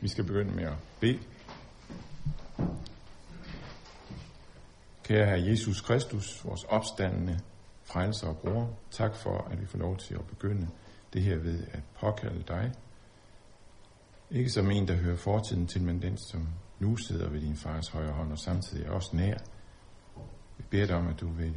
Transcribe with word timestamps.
Vi 0.00 0.08
skal 0.08 0.24
begynde 0.24 0.52
med 0.54 0.64
at 0.64 0.76
bede. 1.00 1.18
Kære 5.04 5.26
Herre 5.26 5.48
Jesus 5.48 5.80
Kristus, 5.80 6.44
vores 6.44 6.64
opstandende 6.64 7.40
frelser 7.84 8.28
og 8.28 8.36
bror, 8.36 8.70
tak 8.90 9.14
for, 9.14 9.48
at 9.50 9.60
vi 9.60 9.66
får 9.66 9.78
lov 9.78 9.96
til 9.96 10.14
at 10.14 10.26
begynde 10.26 10.68
det 11.12 11.22
her 11.22 11.36
ved 11.36 11.66
at 11.72 11.80
påkalde 12.00 12.44
dig. 12.48 12.72
Ikke 14.30 14.50
som 14.50 14.70
en, 14.70 14.88
der 14.88 14.94
hører 14.94 15.16
fortiden 15.16 15.66
til, 15.66 15.82
men 15.82 16.02
den, 16.02 16.18
som 16.18 16.48
nu 16.78 16.96
sidder 16.96 17.28
ved 17.28 17.40
din 17.40 17.56
fars 17.56 17.88
højre 17.88 18.12
hånd 18.12 18.32
og 18.32 18.38
samtidig 18.38 18.86
er 18.86 18.90
også 18.90 19.16
nær. 19.16 19.38
Vi 20.58 20.64
beder 20.70 20.86
dig 20.86 20.96
om, 20.96 21.08
at 21.08 21.20
du 21.20 21.28
vil 21.28 21.56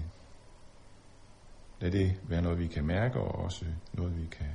lade 1.80 1.98
det 1.98 2.20
være 2.24 2.42
noget, 2.42 2.60
vi 2.60 2.68
kan 2.68 2.86
mærke, 2.86 3.20
og 3.20 3.44
også 3.44 3.66
noget, 3.94 4.18
vi 4.22 4.26
kan 4.26 4.48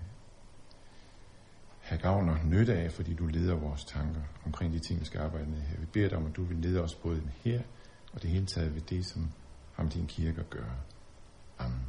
have 1.85 2.01
gavn 2.01 2.29
og 2.29 2.39
nytte 2.45 2.75
af, 2.75 2.93
fordi 2.93 3.15
du 3.15 3.27
leder 3.27 3.55
vores 3.55 3.85
tanker 3.85 4.21
omkring 4.47 4.73
de 4.73 4.79
ting, 4.79 5.01
vi 5.01 5.05
skal 5.05 5.21
arbejde 5.21 5.47
med 5.51 5.61
her. 5.61 5.79
Vi 5.79 5.87
beder 5.93 6.09
dig 6.09 6.19
om, 6.19 6.27
at 6.27 6.37
du 6.37 6.45
vil 6.45 6.57
lede 6.57 6.83
os 6.83 6.95
både 6.95 7.23
her 7.45 7.61
og 8.13 8.23
det 8.23 8.31
hele 8.31 8.47
taget 8.47 8.75
ved 8.75 8.81
det, 8.83 9.07
som 9.07 9.29
har 9.73 9.85
din 9.85 10.07
kirke 10.07 10.41
at 10.41 10.51
gøre. 10.51 10.77
Amen. 11.59 11.87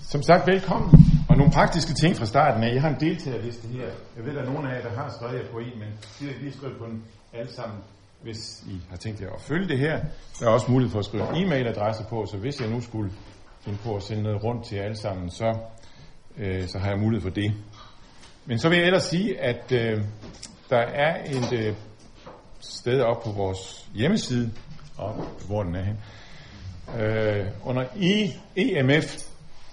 Som 0.00 0.22
sagt, 0.22 0.46
velkommen. 0.46 0.90
Og 1.28 1.36
nogle 1.36 1.52
praktiske 1.52 1.94
ting 1.94 2.16
fra 2.16 2.26
starten 2.26 2.62
af. 2.62 2.74
Jeg 2.74 2.82
har 2.82 2.88
en 2.88 3.00
deltagerliste 3.00 3.68
her. 3.68 3.88
Jeg 4.16 4.24
ved, 4.24 4.30
at 4.30 4.34
der 4.36 4.42
er 4.42 4.52
nogen 4.52 4.66
af 4.66 4.74
jer, 4.74 4.82
der 4.82 4.94
har 5.00 5.08
skrevet 5.16 5.34
jer 5.34 5.50
på 5.50 5.58
en, 5.58 5.78
men 5.78 5.88
de 6.18 6.24
har 6.26 6.40
lige 6.40 6.52
skrevet 6.52 6.78
på 6.78 6.86
den 6.86 7.04
alle 7.32 7.52
sammen, 7.52 7.78
hvis 8.22 8.64
I 8.66 8.80
har 8.90 8.96
tænkt 8.96 9.20
jer 9.20 9.30
at 9.30 9.40
følge 9.40 9.68
det 9.68 9.78
her. 9.78 10.04
Der 10.40 10.46
er 10.46 10.50
også 10.50 10.70
mulighed 10.70 10.92
for 10.92 10.98
at 10.98 11.04
skrive 11.04 11.36
en 11.36 11.36
e-mailadresse 11.36 12.08
på, 12.08 12.26
så 12.26 12.36
hvis 12.36 12.60
jeg 12.60 12.70
nu 12.70 12.80
skulle 12.80 13.12
finde 13.66 13.78
på 13.84 13.96
at 13.96 14.02
sende 14.02 14.22
noget 14.22 14.44
rundt 14.44 14.64
til 14.64 14.76
alle 14.76 14.96
sammen, 14.96 15.30
så, 15.30 15.58
øh, 16.36 16.68
så 16.68 16.78
har 16.78 16.88
jeg 16.88 16.98
mulighed 16.98 17.22
for 17.22 17.34
det. 17.34 17.52
Men 18.46 18.58
så 18.58 18.68
vil 18.68 18.78
jeg 18.78 18.86
ellers 18.86 19.02
sige, 19.02 19.40
at 19.40 19.72
øh, 19.72 20.02
der 20.70 20.78
er 20.78 21.24
et 21.24 21.52
øh, 21.52 21.74
sted 22.60 23.00
op 23.00 23.22
på 23.24 23.30
vores 23.30 23.88
hjemmeside, 23.94 24.50
og 24.96 25.24
hvor 25.46 25.62
den 25.62 25.74
er 25.74 25.82
hen, 25.82 25.98
øh, 27.00 27.46
under 27.64 27.82
e, 27.82 27.88
I, 27.96 28.32
EMF, 28.56 29.16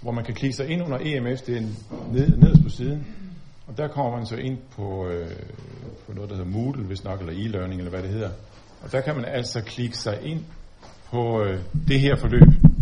hvor 0.02 0.12
man 0.12 0.26
kan 0.26 0.34
klikke 0.34 0.56
sig 0.56 0.70
ind 0.70 0.84
under 0.84 0.98
EMF, 1.02 1.42
det 1.42 1.58
er 1.58 1.62
ned, 2.12 2.38
nederst 2.38 2.64
på 2.64 2.70
siden, 2.70 3.08
og 3.68 3.78
der 3.78 3.88
kommer 3.88 4.18
man 4.18 4.26
så 4.26 4.36
ind 4.36 4.58
på, 4.76 5.08
øh, 5.08 5.32
på 6.08 6.14
noget, 6.14 6.30
der 6.30 6.36
hedder 6.36 6.52
Moodle, 6.52 6.84
hvis 6.84 7.04
nok, 7.04 7.20
eller 7.20 7.34
e-learning, 7.34 7.78
eller 7.78 7.90
hvad 7.90 8.04
det 8.04 8.10
hedder. 8.10 8.32
Og 8.84 8.92
der 8.92 9.02
kan 9.02 9.16
man 9.16 9.26
altså 9.26 9.62
klikke 9.62 9.98
sig 9.98 10.20
ind 10.24 10.44
på 11.12 11.44
øh, 11.44 11.60
det 11.88 12.00
her 12.00 12.16
forløb. 12.16 12.73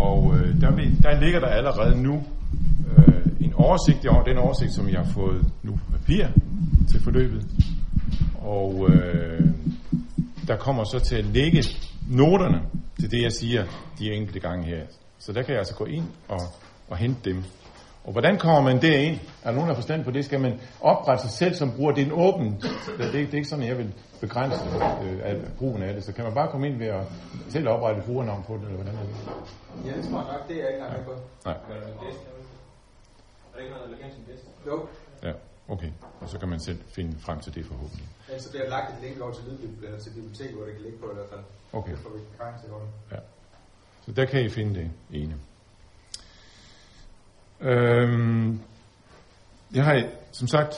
Og 0.00 0.34
øh, 0.36 0.60
der, 0.60 0.70
vil, 0.74 1.02
der 1.02 1.20
ligger 1.20 1.40
der 1.40 1.46
allerede 1.46 2.02
nu 2.02 2.14
øh, 2.96 3.26
en 3.40 3.52
oversigt 3.54 4.06
over 4.06 4.22
den 4.24 4.38
oversigt, 4.38 4.72
som 4.72 4.88
jeg 4.88 4.98
har 4.98 5.12
fået 5.12 5.44
nu 5.62 5.72
på 5.72 5.92
papir 5.92 6.26
til 6.90 7.02
forløbet. 7.02 7.46
Og 8.40 8.88
øh, 8.90 9.46
der 10.46 10.56
kommer 10.56 10.84
så 10.84 10.98
til 10.98 11.16
at 11.16 11.24
ligge 11.24 11.64
noterne 12.10 12.60
til 13.00 13.10
det, 13.10 13.22
jeg 13.22 13.32
siger 13.32 13.64
de 13.98 14.12
enkelte 14.12 14.40
gange 14.40 14.66
her. 14.66 14.82
Så 15.18 15.32
der 15.32 15.42
kan 15.42 15.50
jeg 15.50 15.58
altså 15.58 15.74
gå 15.74 15.84
ind 15.84 16.04
og, 16.28 16.40
og 16.88 16.96
hente 16.96 17.30
dem. 17.30 17.44
Og 18.04 18.12
hvordan 18.12 18.38
kommer 18.38 18.60
man 18.60 18.82
derind? 18.82 19.16
Er 19.42 19.48
der 19.48 19.52
nogen, 19.52 19.68
der 19.68 19.74
har 19.74 19.80
forstand 19.82 20.04
på 20.04 20.10
det? 20.10 20.24
Skal 20.24 20.40
man 20.40 20.60
oprette 20.80 21.22
sig 21.22 21.30
selv 21.30 21.54
som 21.54 21.72
bruger? 21.76 21.92
Det 21.92 22.02
er 22.02 22.06
en 22.06 22.12
åben. 22.12 22.48
Det, 22.60 22.70
det, 22.98 23.12
det 23.12 23.32
er 23.32 23.36
ikke 23.42 23.48
sådan, 23.48 23.64
jeg 23.64 23.78
vil 23.78 23.94
begrænse 24.20 24.58
øh, 25.02 25.56
brugen 25.58 25.82
af 25.82 25.94
det. 25.94 26.04
Så 26.04 26.12
kan 26.12 26.24
man 26.24 26.34
bare 26.34 26.48
komme 26.50 26.66
ind 26.68 26.78
ved 26.78 26.86
at 26.86 27.04
selv 27.48 27.68
oprette 27.68 27.98
et 28.00 28.06
brugernavn 28.06 28.44
på 28.46 28.54
det, 28.54 28.62
eller 28.62 28.76
hvordan 28.76 28.94
er 28.94 29.02
det? 29.02 29.14
Ja, 29.86 29.96
det 29.96 30.04
tror 30.08 30.18
jeg 30.18 30.32
nok. 30.32 30.48
Det 30.48 30.56
er 30.56 30.60
jeg 30.60 30.68
ikke 30.72 30.84
engang 30.84 31.04
på. 31.04 31.12
Nej. 31.44 31.54
Er 31.54 31.58
det 33.56 33.62
ikke 33.62 33.74
noget, 33.74 33.90
der? 33.90 34.00
Jo. 34.66 34.86
Ja, 35.22 35.32
okay. 35.68 35.90
Og 36.20 36.28
så 36.28 36.38
kan 36.38 36.48
man 36.48 36.60
selv 36.60 36.78
finde 36.88 37.18
frem 37.18 37.40
til 37.40 37.54
det 37.54 37.66
forhåbentlig. 37.66 38.08
Ja, 38.30 38.38
så 38.38 38.50
bliver 38.50 38.68
lagt 38.68 38.92
et 38.92 39.02
link 39.02 39.20
over 39.20 39.32
til 39.32 39.44
til 40.04 40.10
biblioteket, 40.10 40.54
hvor 40.56 40.64
det 40.64 40.74
kan 40.74 40.82
ligge 40.82 40.98
på 40.98 41.10
i 41.10 41.14
hvert 41.14 41.28
fald. 41.32 41.40
Okay. 41.72 41.90
Det 41.90 41.98
får 41.98 42.10
vi 42.10 42.20
til 42.62 42.70
hånden. 42.70 42.88
Ja. 43.12 43.16
Så 44.06 44.12
der 44.12 44.24
kan 44.24 44.44
I 44.44 44.48
finde 44.48 44.74
det 44.80 44.90
ene. 45.12 45.34
Øhm, 47.62 48.60
jeg 49.74 49.84
har 49.84 50.02
som 50.32 50.48
sagt 50.48 50.74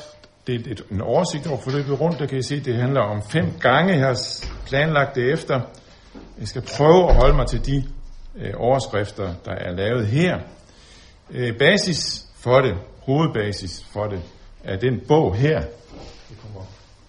delt 0.47 0.67
et, 0.67 0.83
en 0.91 1.01
oversigt 1.01 1.47
over 1.47 1.61
forløbet 1.61 2.01
rundt. 2.01 2.19
Der 2.19 2.27
kan 2.27 2.39
I 2.39 2.43
se, 2.43 2.55
at 2.55 2.65
det 2.65 2.77
handler 2.77 3.01
om 3.01 3.23
fem 3.23 3.47
gange. 3.61 3.93
Jeg 3.93 4.07
har 4.07 4.19
planlagt 4.67 5.15
det 5.15 5.33
efter. 5.33 5.61
Jeg 6.39 6.49
skal 6.49 6.63
prøve 6.77 7.09
at 7.09 7.15
holde 7.15 7.37
mig 7.37 7.47
til 7.47 7.67
de 7.67 7.85
øh, 8.37 8.55
overskrifter, 8.57 9.35
der 9.45 9.53
er 9.53 9.73
lavet 9.73 10.07
her. 10.07 10.39
Øh, 11.31 11.59
basis 11.59 12.27
for 12.35 12.61
det, 12.61 12.75
hovedbasis 13.01 13.85
for 13.93 14.07
det, 14.07 14.23
er 14.65 14.77
den 14.77 15.01
bog 15.09 15.35
her. 15.35 15.61
Jeg 16.31 16.39
kommer 16.43 16.61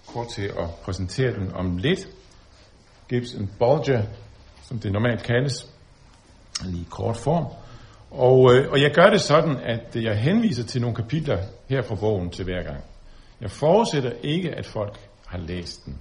kort 0.07 0.27
til 0.27 0.45
at 0.45 0.69
præsentere 0.83 1.33
den 1.33 1.53
om 1.53 1.77
lidt. 1.77 2.07
Gibbs 3.09 3.35
and 3.35 3.47
Bulger, 3.59 4.03
som 4.67 4.79
det 4.79 4.91
normalt 4.91 5.23
kaldes, 5.23 5.67
lige 6.63 6.85
kort 6.89 7.17
form. 7.17 7.45
Og, 8.13 8.53
øh, 8.53 8.71
og 8.71 8.81
jeg 8.81 8.91
gør 8.91 9.09
det 9.09 9.21
sådan, 9.21 9.57
at 9.63 9.95
jeg 9.95 10.17
henviser 10.17 10.63
til 10.63 10.81
nogle 10.81 10.95
kapitler 10.95 11.37
her 11.69 11.81
fra 11.81 11.95
bogen 11.95 12.29
til 12.29 12.45
hver 12.45 12.63
gang. 12.63 12.83
Jeg 13.41 13.51
forudsætter 13.51 14.11
ikke, 14.23 14.51
at 14.51 14.65
folk 14.65 14.99
har 15.25 15.37
læst 15.37 15.85
den. 15.85 15.99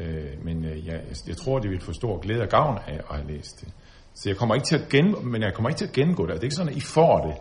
Øh, 0.00 0.44
men 0.44 0.64
øh, 0.64 0.86
jeg, 0.86 1.00
jeg 1.26 1.36
tror, 1.36 1.58
de 1.58 1.68
vil 1.68 1.80
få 1.80 1.92
stor 1.92 2.18
glæde 2.18 2.42
og 2.42 2.48
gavn 2.48 2.78
af 2.86 3.00
at 3.10 3.16
have 3.16 3.28
læst 3.28 3.60
det. 3.60 3.68
Så 4.14 4.28
jeg 4.28 4.36
kommer 4.36 4.54
ikke 4.54 4.66
til 4.66 4.76
at 4.76 4.88
gen, 4.88 5.14
men 5.22 5.42
jeg 5.42 5.54
kommer 5.54 5.70
ikke 5.70 5.78
til 5.78 5.86
at 5.86 5.92
gennemgå 5.92 6.26
det. 6.26 6.34
Det 6.34 6.38
er 6.38 6.44
ikke 6.44 6.54
sådan, 6.54 6.72
at 6.72 6.76
I 6.76 6.80
får 6.80 7.26
det, 7.26 7.36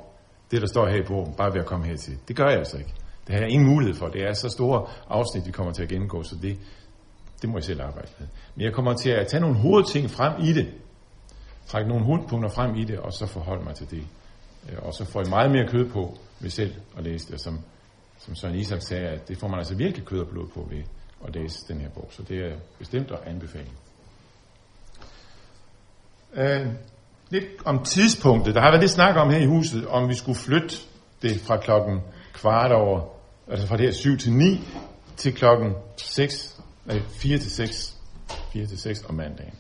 det 0.52 0.62
der 0.62 0.68
står 0.68 0.88
her 0.88 0.96
i 0.96 1.08
bogen, 1.08 1.34
bare 1.34 1.54
ved 1.54 1.60
at 1.60 1.66
komme 1.66 1.86
hertil. 1.86 2.18
Det 2.28 2.36
gør 2.36 2.48
jeg 2.50 2.58
altså 2.58 2.78
ikke. 2.78 2.94
Det 3.28 3.36
har 3.36 3.42
jeg 3.42 3.50
ingen 3.50 3.70
mulighed 3.70 3.96
for. 3.96 4.08
Det 4.08 4.22
er 4.24 4.34
så 4.34 4.50
store 4.50 4.88
afsnit, 5.10 5.46
vi 5.46 5.52
kommer 5.52 5.74
til 5.74 5.84
at 5.84 5.90
gennemgå, 5.90 6.24
så 6.24 6.36
det, 6.42 6.58
det 7.42 7.50
må 7.50 7.58
jeg 7.58 7.64
selv 7.64 7.82
arbejde 7.82 8.12
med. 8.20 8.28
Men 8.56 8.66
jeg 8.66 8.74
kommer 8.74 8.94
til 8.94 9.10
at 9.10 9.28
tage 9.28 9.42
nogle 9.42 9.56
hovedting 9.56 10.10
frem 10.10 10.34
i 10.44 10.54
det, 10.54 10.68
trække 11.68 11.90
nogle 11.90 12.06
hundpunkter 12.06 12.50
frem 12.50 12.76
i 12.76 12.84
det, 12.84 13.00
og 13.00 13.14
så 13.14 13.26
forholde 13.26 13.64
mig 13.64 13.76
til 13.76 13.92
det. 13.92 14.04
Øh, 14.70 14.78
og 14.82 14.94
så 14.94 15.06
får 15.06 15.22
jeg 15.22 15.30
meget 15.30 15.52
mere 15.52 15.68
kød 15.68 15.90
på 15.90 16.18
ved 16.40 16.50
selv 16.50 16.76
at 16.98 17.04
læse 17.04 17.32
det, 17.32 17.42
som, 17.42 17.60
som 18.20 18.36
Søren 18.36 18.56
Isak 18.56 18.82
sagde, 18.82 19.08
at 19.08 19.28
det 19.28 19.38
får 19.38 19.48
man 19.48 19.60
altså 19.60 19.76
virkelig 19.76 20.06
kød 20.06 20.20
og 20.20 20.28
blod 20.28 20.48
på 20.48 20.68
ved 20.70 20.84
at 21.28 21.36
læse 21.36 21.68
den 21.68 21.82
her 21.82 21.90
bog. 21.90 22.08
Så 22.12 22.24
det 22.24 22.38
er 22.38 22.56
bestemt 22.80 23.12
at 23.12 23.20
anbefale. 23.26 23.70
Uh, 26.38 26.74
lidt 27.30 27.46
om 27.66 27.84
tidspunktet. 27.84 28.56
Der 28.56 28.62
har 28.62 28.72
været 28.72 28.82
lidt 28.82 28.92
snak 28.92 29.16
om 29.16 29.30
her 29.30 29.40
i 29.40 29.46
huset, 29.46 29.88
om 29.88 30.10
vi 30.10 30.16
skulle 30.16 30.38
flytte 30.38 30.76
det 31.22 31.42
fra 31.42 31.58
klokken 31.58 32.00
kvart 32.34 32.72
over, 32.72 33.02
altså 33.48 33.68
fra 33.68 33.78
det 33.78 33.86
her 33.86 33.94
7 33.94 34.18
til 34.18 34.34
9, 34.34 34.60
til 35.18 35.36
klokken 35.36 35.74
6, 35.98 36.62
nej, 36.86 37.02
4 37.10 37.38
til 37.38 37.52
6, 37.52 37.98
4 38.54 38.66
til 38.66 38.80
6 38.80 39.04
om 39.10 39.16
mandagen. 39.16 39.54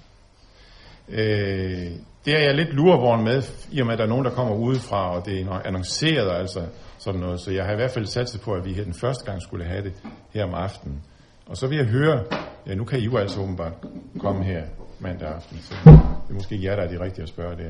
Øh, 1.12 1.92
det 2.26 2.34
er 2.34 2.40
jeg 2.40 2.56
lidt 2.56 2.74
lurevogn 2.74 3.24
med, 3.24 3.44
i 3.72 3.80
og 3.80 3.86
med, 3.86 3.94
at 3.94 4.00
der 4.00 4.06
er 4.06 4.10
nogen, 4.10 4.26
der 4.26 4.32
kommer 4.32 4.56
udefra, 4.56 5.16
og 5.16 5.26
det 5.26 5.42
er 5.42 5.62
annonceret, 5.66 6.32
altså 6.32 6.62
sådan 6.98 7.20
noget. 7.20 7.42
Så 7.42 7.52
jeg 7.52 7.66
har 7.66 7.74
i 7.74 7.76
hvert 7.76 7.92
fald 7.92 8.06
sat 8.06 8.40
på, 8.44 8.54
at 8.54 8.66
vi 8.66 8.74
her 8.74 8.84
den 8.84 8.94
første 8.94 9.26
gang 9.26 9.42
skulle 9.42 9.66
have 9.66 9.84
det 9.84 9.94
her 10.34 10.46
om 10.46 10.54
aftenen. 10.54 11.02
Og 11.46 11.58
så 11.58 11.68
vil 11.68 11.78
jeg 11.78 11.86
høre, 11.86 12.24
ja, 12.68 12.76
nu 12.76 12.84
kan 12.84 13.00
I 13.00 13.04
jo 13.04 13.18
altså 13.18 13.42
åbenbart 13.42 13.74
komme 14.20 14.44
her 14.44 14.64
mandag 15.00 15.28
aften, 15.28 15.58
så 15.58 15.76
det 15.86 16.30
er 16.30 16.34
måske 16.34 16.64
jer, 16.64 16.76
der 16.76 16.84
er 16.84 16.88
de 16.88 17.04
rigtige 17.04 17.24
at 17.24 17.30
spørge 17.30 17.58
det. 17.58 17.66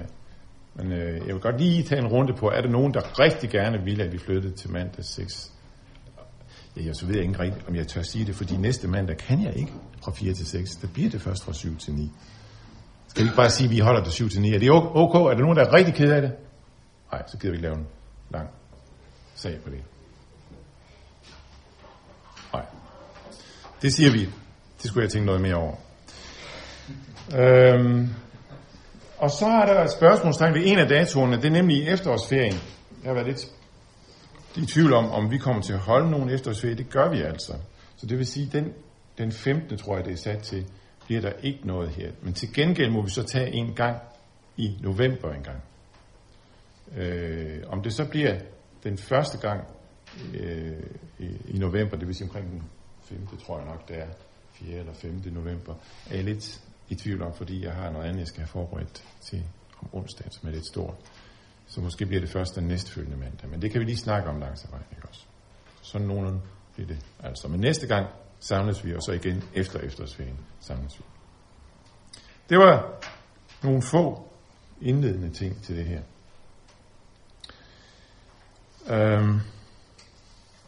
Men 0.76 0.92
øh, 0.92 1.16
jeg 1.28 1.34
vil 1.34 1.42
godt 1.42 1.62
lige 1.62 1.84
tage 1.84 2.02
en 2.02 2.08
runde 2.08 2.34
på, 2.34 2.50
er 2.50 2.62
der 2.62 2.70
nogen, 2.70 2.94
der 2.94 3.20
rigtig 3.20 3.50
gerne 3.50 3.84
vil, 3.84 4.02
at 4.02 4.14
vi 4.14 4.18
flyttede 4.18 4.54
til 4.56 4.72
mandag 4.72 5.06
6? 5.06 5.52
Ja, 6.78 6.86
jeg 6.86 6.96
så 6.96 7.06
ved 7.06 7.16
jeg 7.16 7.24
ikke 7.24 7.40
rigtigt, 7.40 7.68
om 7.68 7.76
jeg 7.76 7.88
tør 7.88 8.02
sige 8.02 8.26
det, 8.26 8.36
fordi 8.36 8.58
næste 8.58 8.88
mandag 8.88 9.18
kan 9.18 9.44
jeg 9.44 9.56
ikke 9.56 9.72
fra 10.04 10.12
4 10.12 10.34
til 10.34 10.48
6. 10.48 10.76
Der 10.76 10.88
bliver 10.88 11.10
det 11.10 11.22
først 11.22 11.46
fra 11.46 11.54
7 11.54 11.78
til 11.78 11.94
9. 11.94 12.12
Skal 13.12 13.24
vi 13.24 13.28
ikke 13.28 13.36
bare 13.36 13.50
sige, 13.50 13.66
at 13.66 13.72
vi 13.72 13.80
holder 13.80 14.04
det 14.04 14.14
7 14.14 14.30
til 14.30 14.42
9? 14.42 14.54
Er 14.54 14.60
det 14.60 14.72
ok? 14.72 15.16
Er 15.16 15.34
der 15.34 15.42
nogen, 15.42 15.58
der 15.58 15.66
er 15.66 15.74
rigtig 15.74 15.94
ked 15.94 16.12
af 16.12 16.22
det? 16.22 16.32
Nej, 17.12 17.24
så 17.28 17.38
gider 17.38 17.52
vi 17.52 17.58
ikke 17.58 17.68
lave 17.68 17.78
en 17.78 17.88
lang 18.30 18.50
sag 19.36 19.60
på 19.64 19.70
det. 19.70 19.80
Nej. 22.54 22.66
Det 23.82 23.94
siger 23.94 24.12
vi. 24.12 24.20
Det 24.82 24.90
skulle 24.90 25.04
jeg 25.04 25.12
tænke 25.12 25.26
noget 25.26 25.42
mere 25.42 25.56
over. 25.56 25.76
Øhm, 27.36 28.10
og 29.18 29.32
så 29.32 29.46
er 29.46 29.66
der 29.66 29.84
et 29.84 29.92
spørgsmålstegn 29.92 30.54
ved 30.54 30.62
en 30.66 30.80
af 30.80 30.88
datoerne, 30.88 31.36
det 31.36 31.46
er 31.46 31.50
nemlig 31.50 31.88
efterårsferien. 31.88 32.60
Jeg 33.04 33.10
har 33.10 33.14
været 33.14 33.28
lidt 33.28 33.46
i 34.56 34.66
tvivl 34.66 34.94
om, 34.94 35.12
om 35.12 35.32
vi 35.32 35.38
kommer 35.38 35.62
til 35.62 35.74
at 35.74 35.80
holde 35.80 36.12
nogen 36.12 36.30
efterårsferie. 36.30 36.76
Det 36.76 36.90
gør 36.90 37.10
vi 37.10 37.22
altså. 37.22 37.54
Så 37.98 38.06
det 38.06 38.18
vil 38.18 38.28
sige, 38.28 38.50
den, 38.54 38.74
den 39.18 39.32
15. 39.32 39.78
tror 39.78 39.96
jeg, 39.96 40.06
det 40.06 40.14
er 40.14 40.18
sat 40.18 40.40
til, 40.40 40.66
bliver 41.12 41.22
der 41.22 41.34
ikke 41.44 41.68
noget 41.68 41.90
her. 41.90 42.12
Men 42.22 42.34
til 42.34 42.54
gengæld 42.54 42.92
må 42.92 43.02
vi 43.02 43.10
så 43.10 43.24
tage 43.24 43.54
en 43.54 43.74
gang 43.76 43.98
i 44.58 44.78
november 44.82 45.34
en 45.34 45.44
gang. 45.44 45.62
Øh, 46.98 47.64
om 47.68 47.84
det 47.84 47.94
så 47.94 48.10
bliver 48.10 48.40
den 48.84 48.98
første 48.98 49.38
gang 49.38 49.68
øh, 50.34 50.84
i, 51.20 51.26
i 51.48 51.58
november, 51.58 51.98
det 51.98 52.08
vil 52.08 52.16
sige 52.16 52.28
omkring 52.28 52.52
den 52.52 52.64
5. 53.04 53.28
tror 53.46 53.58
jeg 53.58 53.68
nok, 53.68 53.88
det 53.88 54.00
er 54.00 54.08
4. 54.54 54.78
eller 54.78 54.94
5. 54.94 55.22
november, 55.26 55.74
er 56.10 56.16
jeg 56.16 56.24
lidt 56.24 56.62
i 56.90 56.96
tvivl 56.96 57.22
om, 57.22 57.34
fordi 57.34 57.66
jeg 57.66 57.74
har 57.74 57.92
noget 57.92 58.06
andet, 58.06 58.20
jeg 58.20 58.28
skal 58.28 58.40
have 58.40 58.48
forberedt 58.48 59.04
til 59.22 59.44
om 59.82 59.90
onsdag, 59.94 60.28
som 60.32 60.50
er 60.50 60.54
lidt 60.54 60.68
stort. 60.68 60.96
Så 61.68 61.82
måske 61.82 62.06
bliver 62.06 62.22
det 62.22 62.30
først 62.30 62.56
den 62.56 62.64
næstfølgende 62.64 63.18
mandag. 63.18 63.50
Men 63.50 63.62
det 63.62 63.72
kan 63.72 63.80
vi 63.80 63.86
lige 63.86 63.98
snakke 63.98 64.30
om 64.30 64.40
langs 64.40 64.72
vejen, 64.72 64.86
ikke 64.92 65.08
også? 65.08 65.26
Sådan 65.82 66.08
nogenlunde 66.08 66.42
bliver 66.74 66.88
det 66.88 67.00
altså. 67.24 67.48
Men 67.48 67.60
næste 67.60 67.88
gang 67.88 68.08
samles 68.42 68.86
vi, 68.86 68.96
og 68.96 69.02
så 69.02 69.12
igen 69.12 69.44
efter 69.54 69.80
efterårsferien 69.80 70.40
samles 70.60 71.00
vi. 71.00 71.04
Det 72.50 72.58
var 72.58 73.02
nogle 73.64 73.82
få 73.82 74.28
indledende 74.82 75.30
ting 75.30 75.64
til 75.64 75.78
det 75.78 75.86
her. 75.86 76.02
Øhm, 78.90 79.40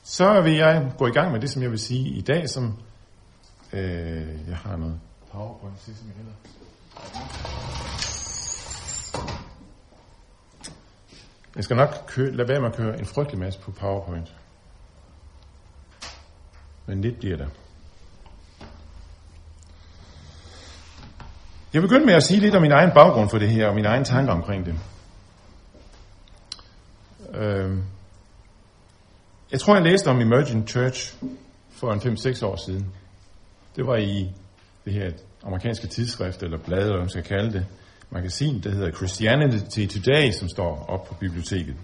så 0.03 0.41
vil 0.41 0.53
jeg 0.53 0.93
gå 0.97 1.07
i 1.07 1.11
gang 1.11 1.31
med 1.31 1.39
det, 1.39 1.49
som 1.49 1.61
jeg 1.61 1.71
vil 1.71 1.79
sige 1.79 2.09
i 2.09 2.21
dag, 2.21 2.49
som 2.49 2.77
øh, 3.73 4.49
jeg 4.49 4.57
har 4.57 4.77
noget 4.77 4.99
powerpoint 5.31 5.79
til, 5.79 5.97
som 5.97 6.07
jeg 6.07 6.15
hedder. 6.15 6.33
Jeg 11.55 11.63
skal 11.63 11.77
nok 11.77 11.89
køre, 12.07 12.31
lade 12.31 12.47
være 12.49 12.61
med 12.61 12.69
at 12.69 12.75
køre 12.75 12.99
en 12.99 13.05
frygtelig 13.05 13.39
masse 13.39 13.59
på 13.59 13.71
PowerPoint. 13.71 14.35
Men 16.85 17.01
lidt 17.01 17.19
bliver 17.19 17.37
der. 17.37 17.47
Jeg 21.73 21.81
begynder 21.81 22.05
med 22.05 22.13
at 22.13 22.23
sige 22.23 22.39
lidt 22.39 22.55
om 22.55 22.61
min 22.61 22.71
egen 22.71 22.91
baggrund 22.95 23.29
for 23.29 23.37
det 23.37 23.49
her, 23.49 23.67
og 23.67 23.75
mine 23.75 23.87
egne 23.87 24.05
tanker 24.05 24.33
omkring 24.33 24.65
det. 24.65 24.75
Øhm, 27.33 27.83
jeg 29.51 29.59
tror, 29.59 29.75
jeg 29.75 29.83
læste 29.83 30.07
om 30.07 30.21
Emerging 30.21 30.69
Church 30.69 31.15
for 31.71 31.91
en 31.91 31.99
5-6 31.99 32.45
år 32.45 32.55
siden. 32.65 32.85
Det 33.75 33.87
var 33.87 33.95
i 33.95 34.31
det 34.85 34.93
her 34.93 35.11
amerikanske 35.43 35.87
tidsskrift, 35.87 36.43
eller 36.43 36.57
blad, 36.57 36.77
eller 36.77 36.91
hvad 36.91 37.01
man 37.01 37.09
skal 37.09 37.23
kalde 37.23 37.53
det, 37.53 37.65
magasin, 38.09 38.61
der 38.63 38.71
hedder 38.71 38.91
Christianity 38.91 39.85
Today, 39.87 40.31
som 40.31 40.49
står 40.49 40.85
op 40.89 41.05
på 41.05 41.13
biblioteket. 41.13 41.75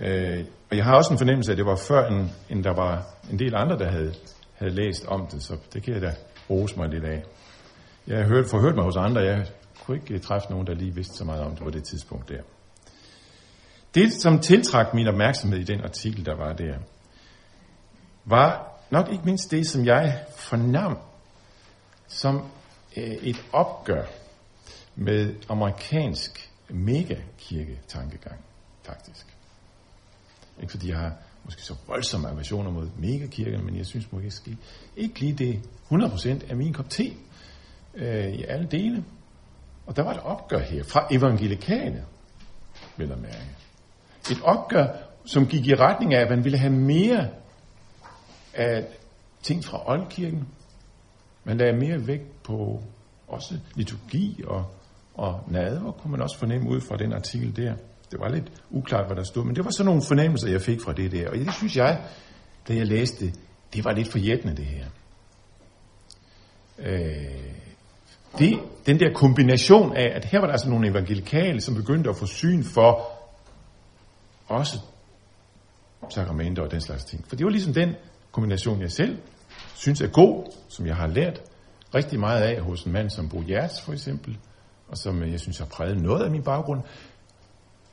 Øh, 0.00 0.44
og 0.70 0.76
jeg 0.76 0.84
har 0.84 0.96
også 0.96 1.12
en 1.12 1.18
fornemmelse 1.18 1.50
af, 1.50 1.54
at 1.54 1.58
det 1.58 1.66
var 1.66 1.76
før, 1.76 2.08
end, 2.08 2.28
end 2.50 2.64
der 2.64 2.74
var 2.74 3.06
en 3.30 3.38
del 3.38 3.54
andre, 3.54 3.78
der 3.78 3.90
havde, 3.90 4.14
havde 4.54 4.74
læst 4.74 5.06
om 5.06 5.26
det, 5.26 5.42
så 5.42 5.56
det 5.72 5.82
kan 5.82 5.94
jeg 5.94 6.02
da 6.02 6.14
rose 6.50 6.76
mig 6.76 6.88
lidt 6.88 7.04
af. 7.04 7.22
Jeg 8.06 8.18
har 8.18 8.28
hørt, 8.28 8.46
forhørt 8.50 8.74
mig 8.74 8.84
hos 8.84 8.96
andre, 8.96 9.20
jeg 9.20 9.46
kunne 9.84 9.96
ikke 9.96 10.14
øh, 10.14 10.20
træffe 10.20 10.50
nogen, 10.50 10.66
der 10.66 10.74
lige 10.74 10.94
vidste 10.94 11.14
så 11.14 11.24
meget 11.24 11.42
om 11.42 11.50
det 11.50 11.64
på 11.64 11.70
det 11.70 11.84
tidspunkt 11.84 12.28
der. 12.28 12.42
Det, 13.94 14.12
som 14.12 14.38
tiltrak 14.38 14.94
min 14.94 15.06
opmærksomhed 15.06 15.58
i 15.58 15.64
den 15.64 15.80
artikel, 15.80 16.26
der 16.26 16.36
var 16.36 16.52
der, 16.52 16.74
var 18.24 18.72
nok 18.90 19.12
ikke 19.12 19.24
mindst 19.24 19.50
det, 19.50 19.66
som 19.66 19.84
jeg 19.84 20.24
fornam 20.36 20.98
som 22.08 22.50
øh, 22.96 23.04
et 23.04 23.44
opgør 23.52 24.04
med 24.96 25.34
amerikansk 25.48 26.50
megakirketankegang, 26.68 28.40
faktisk. 28.82 29.26
Ikke 30.60 30.70
fordi 30.70 30.88
jeg 30.88 30.98
har 30.98 31.12
måske 31.44 31.62
så 31.62 31.74
voldsomme 31.86 32.28
aversioner 32.28 32.70
mod 32.70 32.88
megakirken, 32.98 33.64
men 33.64 33.76
jeg 33.76 33.86
synes 33.86 34.12
måske 34.12 34.56
ikke 34.96 35.20
lige 35.20 35.32
det 35.32 35.62
100% 35.92 36.50
af 36.50 36.56
min 36.56 36.72
kop 36.72 36.90
te 36.90 37.12
øh, 37.94 38.28
i 38.28 38.44
alle 38.44 38.66
dele. 38.70 39.04
Og 39.86 39.96
der 39.96 40.02
var 40.02 40.10
et 40.10 40.20
opgør 40.20 40.58
her 40.58 40.84
fra 40.84 41.06
evangelikane, 41.10 42.04
vil 42.96 43.08
jeg 43.08 43.18
mærke. 43.18 43.56
Et 44.30 44.42
opgør, 44.42 44.86
som 45.24 45.46
gik 45.46 45.66
i 45.66 45.74
retning 45.74 46.14
af, 46.14 46.20
at 46.20 46.30
man 46.30 46.44
ville 46.44 46.58
have 46.58 46.72
mere 46.72 47.28
af 48.54 48.86
ting 49.42 49.64
fra 49.64 49.90
oldkirken. 49.90 50.48
Man 51.44 51.58
lagde 51.58 51.76
mere 51.76 52.06
vægt 52.06 52.42
på 52.42 52.82
også 53.28 53.58
liturgi 53.74 54.42
og, 54.46 54.64
og 55.14 55.44
nadver, 55.48 55.92
kunne 55.92 56.10
man 56.10 56.22
også 56.22 56.38
fornemme 56.38 56.70
ud 56.70 56.80
fra 56.80 56.96
den 56.96 57.12
artikel 57.12 57.56
der. 57.56 57.74
Det 58.10 58.20
var 58.20 58.28
lidt 58.28 58.52
uklart, 58.70 59.06
hvad 59.06 59.16
der 59.16 59.24
stod, 59.24 59.44
men 59.44 59.56
det 59.56 59.64
var 59.64 59.70
sådan 59.70 59.86
nogle 59.86 60.02
fornemmelser, 60.08 60.48
jeg 60.48 60.60
fik 60.60 60.80
fra 60.80 60.92
det 60.92 61.12
der. 61.12 61.30
Og 61.30 61.36
det 61.36 61.54
synes 61.54 61.76
jeg, 61.76 62.04
da 62.68 62.74
jeg 62.74 62.86
læste 62.86 63.26
det, 63.26 63.34
det 63.74 63.84
var 63.84 63.92
lidt 63.92 64.08
forjættende, 64.08 64.56
det 64.56 64.64
her. 64.64 64.86
Øh, 66.78 67.61
det, 68.38 68.60
den 68.86 69.00
der 69.00 69.12
kombination 69.14 69.96
af, 69.96 70.12
at 70.14 70.24
her 70.24 70.38
var 70.38 70.46
der 70.46 70.52
altså 70.52 70.68
nogle 70.68 70.88
evangelikale, 70.88 71.60
som 71.60 71.74
begyndte 71.74 72.10
at 72.10 72.16
få 72.16 72.26
syn 72.26 72.64
for 72.64 73.08
også 74.48 74.78
sakramenter 76.08 76.62
og 76.62 76.70
den 76.70 76.80
slags 76.80 77.04
ting. 77.04 77.24
For 77.28 77.36
det 77.36 77.44
var 77.44 77.50
ligesom 77.50 77.74
den 77.74 77.94
kombination, 78.32 78.80
jeg 78.80 78.92
selv 78.92 79.18
synes 79.74 80.00
er 80.00 80.08
god, 80.08 80.52
som 80.68 80.86
jeg 80.86 80.96
har 80.96 81.06
lært 81.06 81.40
rigtig 81.94 82.20
meget 82.20 82.42
af 82.42 82.60
hos 82.60 82.82
en 82.84 82.92
mand 82.92 83.10
som 83.10 83.28
Bo 83.28 83.42
Hjerts 83.42 83.80
for 83.80 83.92
eksempel, 83.92 84.38
og 84.88 84.98
som 84.98 85.22
jeg 85.22 85.40
synes 85.40 85.58
har 85.58 85.66
præget 85.66 86.02
noget 86.02 86.24
af 86.24 86.30
min 86.30 86.42
baggrund, 86.42 86.82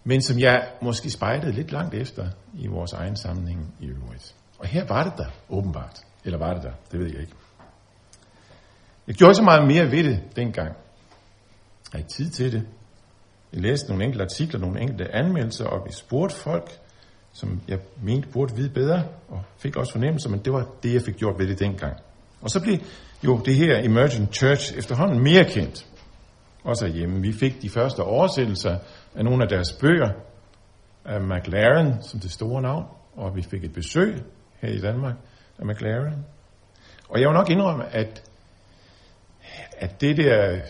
men 0.03 0.21
som 0.21 0.39
jeg 0.39 0.67
måske 0.81 1.09
spejlede 1.09 1.51
lidt 1.51 1.71
langt 1.71 1.93
efter 1.93 2.29
i 2.53 2.67
vores 2.67 2.93
egen 2.93 3.15
sammenhæng 3.15 3.73
i 3.79 3.85
øvrigt. 3.85 4.35
Og 4.59 4.67
her 4.67 4.85
var 4.85 5.03
det 5.03 5.13
der, 5.17 5.29
åbenbart. 5.49 5.99
Eller 6.25 6.37
var 6.37 6.53
det 6.53 6.63
der? 6.63 6.71
Det 6.91 6.99
ved 6.99 7.07
jeg 7.07 7.19
ikke. 7.21 7.33
Jeg 9.09 9.17
gjorde 9.17 9.35
så 9.35 9.43
meget 9.43 9.67
mere 9.67 9.91
ved 9.91 10.03
det 10.03 10.19
dengang. 10.35 10.67
Jeg 10.67 11.91
havde 11.91 12.01
ikke 12.01 12.09
tid 12.09 12.29
til 12.29 12.51
det. 12.51 12.67
Jeg 13.53 13.61
læste 13.61 13.89
nogle 13.89 14.03
enkelte 14.03 14.23
artikler, 14.23 14.59
nogle 14.59 14.81
enkelte 14.81 15.15
anmeldelser, 15.15 15.65
og 15.65 15.85
vi 15.85 15.91
spurgte 15.91 16.35
folk, 16.35 16.79
som 17.33 17.61
jeg 17.67 17.79
mente 18.03 18.27
burde 18.27 18.55
vide 18.55 18.69
bedre, 18.69 19.03
og 19.27 19.43
fik 19.57 19.75
også 19.75 19.91
fornemmelse, 19.91 20.29
men 20.29 20.39
det 20.39 20.53
var 20.53 20.67
det, 20.83 20.93
jeg 20.93 21.01
fik 21.01 21.15
gjort 21.15 21.39
ved 21.39 21.47
det 21.47 21.59
dengang. 21.59 21.93
Og 22.41 22.49
så 22.49 22.61
blev 22.61 22.77
jo 23.25 23.41
det 23.45 23.55
her 23.55 23.85
Emergent 23.85 24.35
Church 24.35 24.77
efterhånden 24.77 25.23
mere 25.23 25.43
kendt. 25.43 25.87
Også 26.63 26.87
hjemme. 26.87 27.21
Vi 27.21 27.33
fik 27.33 27.61
de 27.61 27.69
første 27.69 27.99
oversættelser 27.99 28.77
af 29.15 29.23
nogle 29.23 29.43
af 29.43 29.49
deres 29.49 29.73
bøger 29.81 30.09
af 31.05 31.21
McLaren 31.21 32.03
som 32.03 32.19
det 32.19 32.31
store 32.31 32.61
navn, 32.61 32.85
og 33.15 33.35
vi 33.35 33.41
fik 33.41 33.63
et 33.63 33.73
besøg 33.73 34.23
her 34.61 34.69
i 34.69 34.79
Danmark 34.79 35.15
af 35.59 35.65
McLaren. 35.65 36.25
Og 37.09 37.19
jeg 37.19 37.27
vil 37.27 37.33
nok 37.33 37.49
indrømme, 37.49 37.95
at, 37.95 38.28
at 39.79 40.01
det 40.01 40.17
der, 40.17 40.61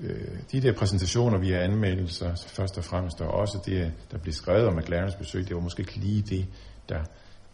øh, 0.00 0.38
de 0.52 0.60
der 0.60 0.72
præsentationer 0.72 1.38
via 1.38 1.64
anmeldelser, 1.64 2.34
først 2.46 2.78
og 2.78 2.84
fremmest, 2.84 3.20
og 3.20 3.28
også 3.28 3.58
det, 3.66 3.92
der 4.10 4.18
blev 4.18 4.32
skrevet 4.32 4.66
om 4.66 4.76
McLarens 4.76 5.14
besøg, 5.14 5.48
det 5.48 5.54
var 5.54 5.62
måske 5.62 5.80
ikke 5.80 5.96
lige 5.96 6.22
det, 6.22 6.46
der 6.88 7.04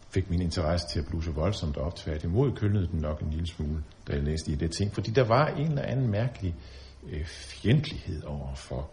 fik 0.09 0.29
min 0.29 0.41
interesse 0.41 0.87
til 0.87 0.99
at 0.99 1.05
bluse 1.05 1.31
voldsomt 1.31 1.77
op. 1.77 1.95
Tværtimod 1.95 2.51
kølnede 2.51 2.87
den 2.87 2.99
nok 2.99 3.21
en 3.21 3.29
lille 3.29 3.47
smule, 3.47 3.83
da 4.07 4.13
jeg 4.13 4.23
læste 4.23 4.51
i 4.51 4.55
det 4.55 4.71
ting. 4.71 4.93
Fordi 4.93 5.11
der 5.11 5.23
var 5.23 5.47
en 5.47 5.67
eller 5.67 5.81
anden 5.81 6.11
mærkelig 6.11 6.55
øh, 7.09 7.25
fjendtlighed 7.25 8.23
over 8.23 8.55
for 8.55 8.89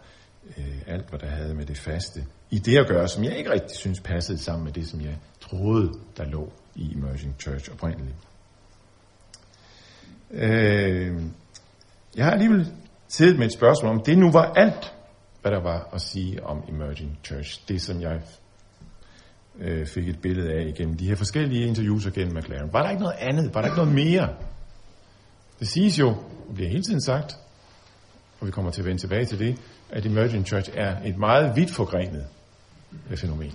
øh, 0.57 0.81
alt, 0.87 1.09
hvad 1.09 1.19
der 1.19 1.27
havde 1.27 1.55
med 1.55 1.65
det 1.65 1.77
faste 1.77 2.25
i 2.49 2.59
det 2.59 2.77
at 2.77 2.87
gøre, 2.87 3.07
som 3.07 3.23
jeg 3.23 3.37
ikke 3.37 3.51
rigtig 3.51 3.77
synes 3.77 3.99
passede 3.99 4.37
sammen 4.37 4.63
med 4.63 4.73
det, 4.73 4.87
som 4.87 5.01
jeg 5.01 5.17
troede, 5.39 5.91
der 6.17 6.25
lå 6.25 6.51
i 6.75 6.93
Emerging 6.93 7.35
Church 7.39 7.71
oprindeligt. 7.71 8.15
Øh, 10.31 11.21
jeg 12.15 12.25
har 12.25 12.31
alligevel 12.31 12.71
siddet 13.07 13.37
med 13.37 13.45
et 13.45 13.53
spørgsmål 13.53 13.91
om, 13.91 14.03
det 14.03 14.17
nu 14.17 14.31
var 14.31 14.53
alt, 14.55 14.93
hvad 15.41 15.51
der 15.51 15.59
var 15.59 15.89
at 15.93 16.01
sige 16.01 16.43
om 16.43 16.63
Emerging 16.69 17.19
Church. 17.23 17.61
Det, 17.67 17.81
som 17.81 18.01
jeg 18.01 18.21
øh, 19.59 19.87
fik 19.87 20.09
et 20.09 20.21
billede 20.21 20.51
af 20.53 20.65
igennem 20.67 20.97
de 20.97 21.07
her 21.07 21.15
forskellige 21.15 21.67
interviews 21.67 22.05
og 22.05 22.13
gennem 22.13 22.37
McLaren. 22.37 22.73
Var 22.73 22.83
der 22.83 22.89
ikke 22.89 23.01
noget 23.01 23.17
andet? 23.19 23.55
Var 23.55 23.61
der 23.61 23.67
ikke 23.67 23.77
noget 23.77 23.93
mere? 23.93 24.29
Det 25.59 25.67
siges 25.67 25.99
jo, 25.99 26.09
og 26.49 26.55
bliver 26.55 26.69
hele 26.69 26.83
tiden 26.83 27.01
sagt, 27.01 27.37
og 28.39 28.47
vi 28.47 28.51
kommer 28.51 28.71
til 28.71 28.81
at 28.81 28.85
vende 28.85 29.01
tilbage 29.01 29.25
til 29.25 29.39
det, 29.39 29.57
at 29.89 30.05
Emerging 30.05 30.47
Church 30.47 30.69
er 30.73 30.97
et 31.05 31.17
meget 31.17 31.55
vidt 31.55 31.71
forgrenet 31.71 32.25
øh, 33.11 33.17
fænomen. 33.17 33.53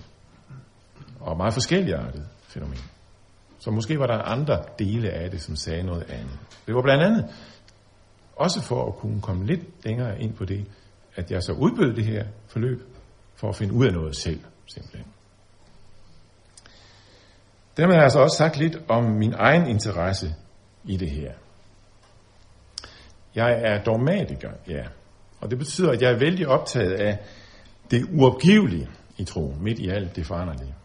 Og 1.19 1.37
meget 1.37 1.53
forskelligartet 1.53 2.27
fænomen. 2.47 2.79
Så 3.59 3.71
måske 3.71 3.99
var 3.99 4.07
der 4.07 4.17
andre 4.17 4.63
dele 4.79 5.09
af 5.09 5.31
det, 5.31 5.41
som 5.41 5.55
sagde 5.55 5.83
noget 5.83 6.03
andet. 6.09 6.39
Det 6.67 6.75
var 6.75 6.81
blandt 6.81 7.03
andet 7.03 7.29
også 8.37 8.61
for 8.61 8.87
at 8.87 8.95
kunne 8.95 9.21
komme 9.21 9.45
lidt 9.45 9.85
længere 9.85 10.21
ind 10.21 10.33
på 10.33 10.45
det, 10.45 10.65
at 11.15 11.31
jeg 11.31 11.43
så 11.43 11.51
udbød 11.51 11.95
det 11.95 12.05
her 12.05 12.25
forløb 12.47 12.81
for 13.35 13.49
at 13.49 13.55
finde 13.55 13.73
ud 13.73 13.85
af 13.85 13.93
noget 13.93 14.15
selv, 14.15 14.39
simpelthen. 14.65 15.05
Dermed 17.77 17.93
har 17.93 17.99
jeg 17.99 18.03
altså 18.03 18.19
også 18.19 18.37
sagt 18.37 18.57
lidt 18.57 18.77
om 18.89 19.03
min 19.03 19.33
egen 19.33 19.67
interesse 19.67 20.35
i 20.85 20.97
det 20.97 21.11
her. 21.11 21.31
Jeg 23.35 23.61
er 23.63 23.83
dogmatiker, 23.83 24.51
ja. 24.67 24.83
Og 25.41 25.49
det 25.49 25.57
betyder, 25.57 25.91
at 25.91 26.01
jeg 26.01 26.11
er 26.11 26.19
vældig 26.19 26.47
optaget 26.47 26.93
af 26.93 27.19
det 27.91 28.05
uopgivelige 28.13 28.89
i 29.17 29.23
troen, 29.23 29.63
midt 29.63 29.79
i 29.79 29.89
alt 29.89 30.15
det 30.15 30.25
foranderlige. 30.25 30.75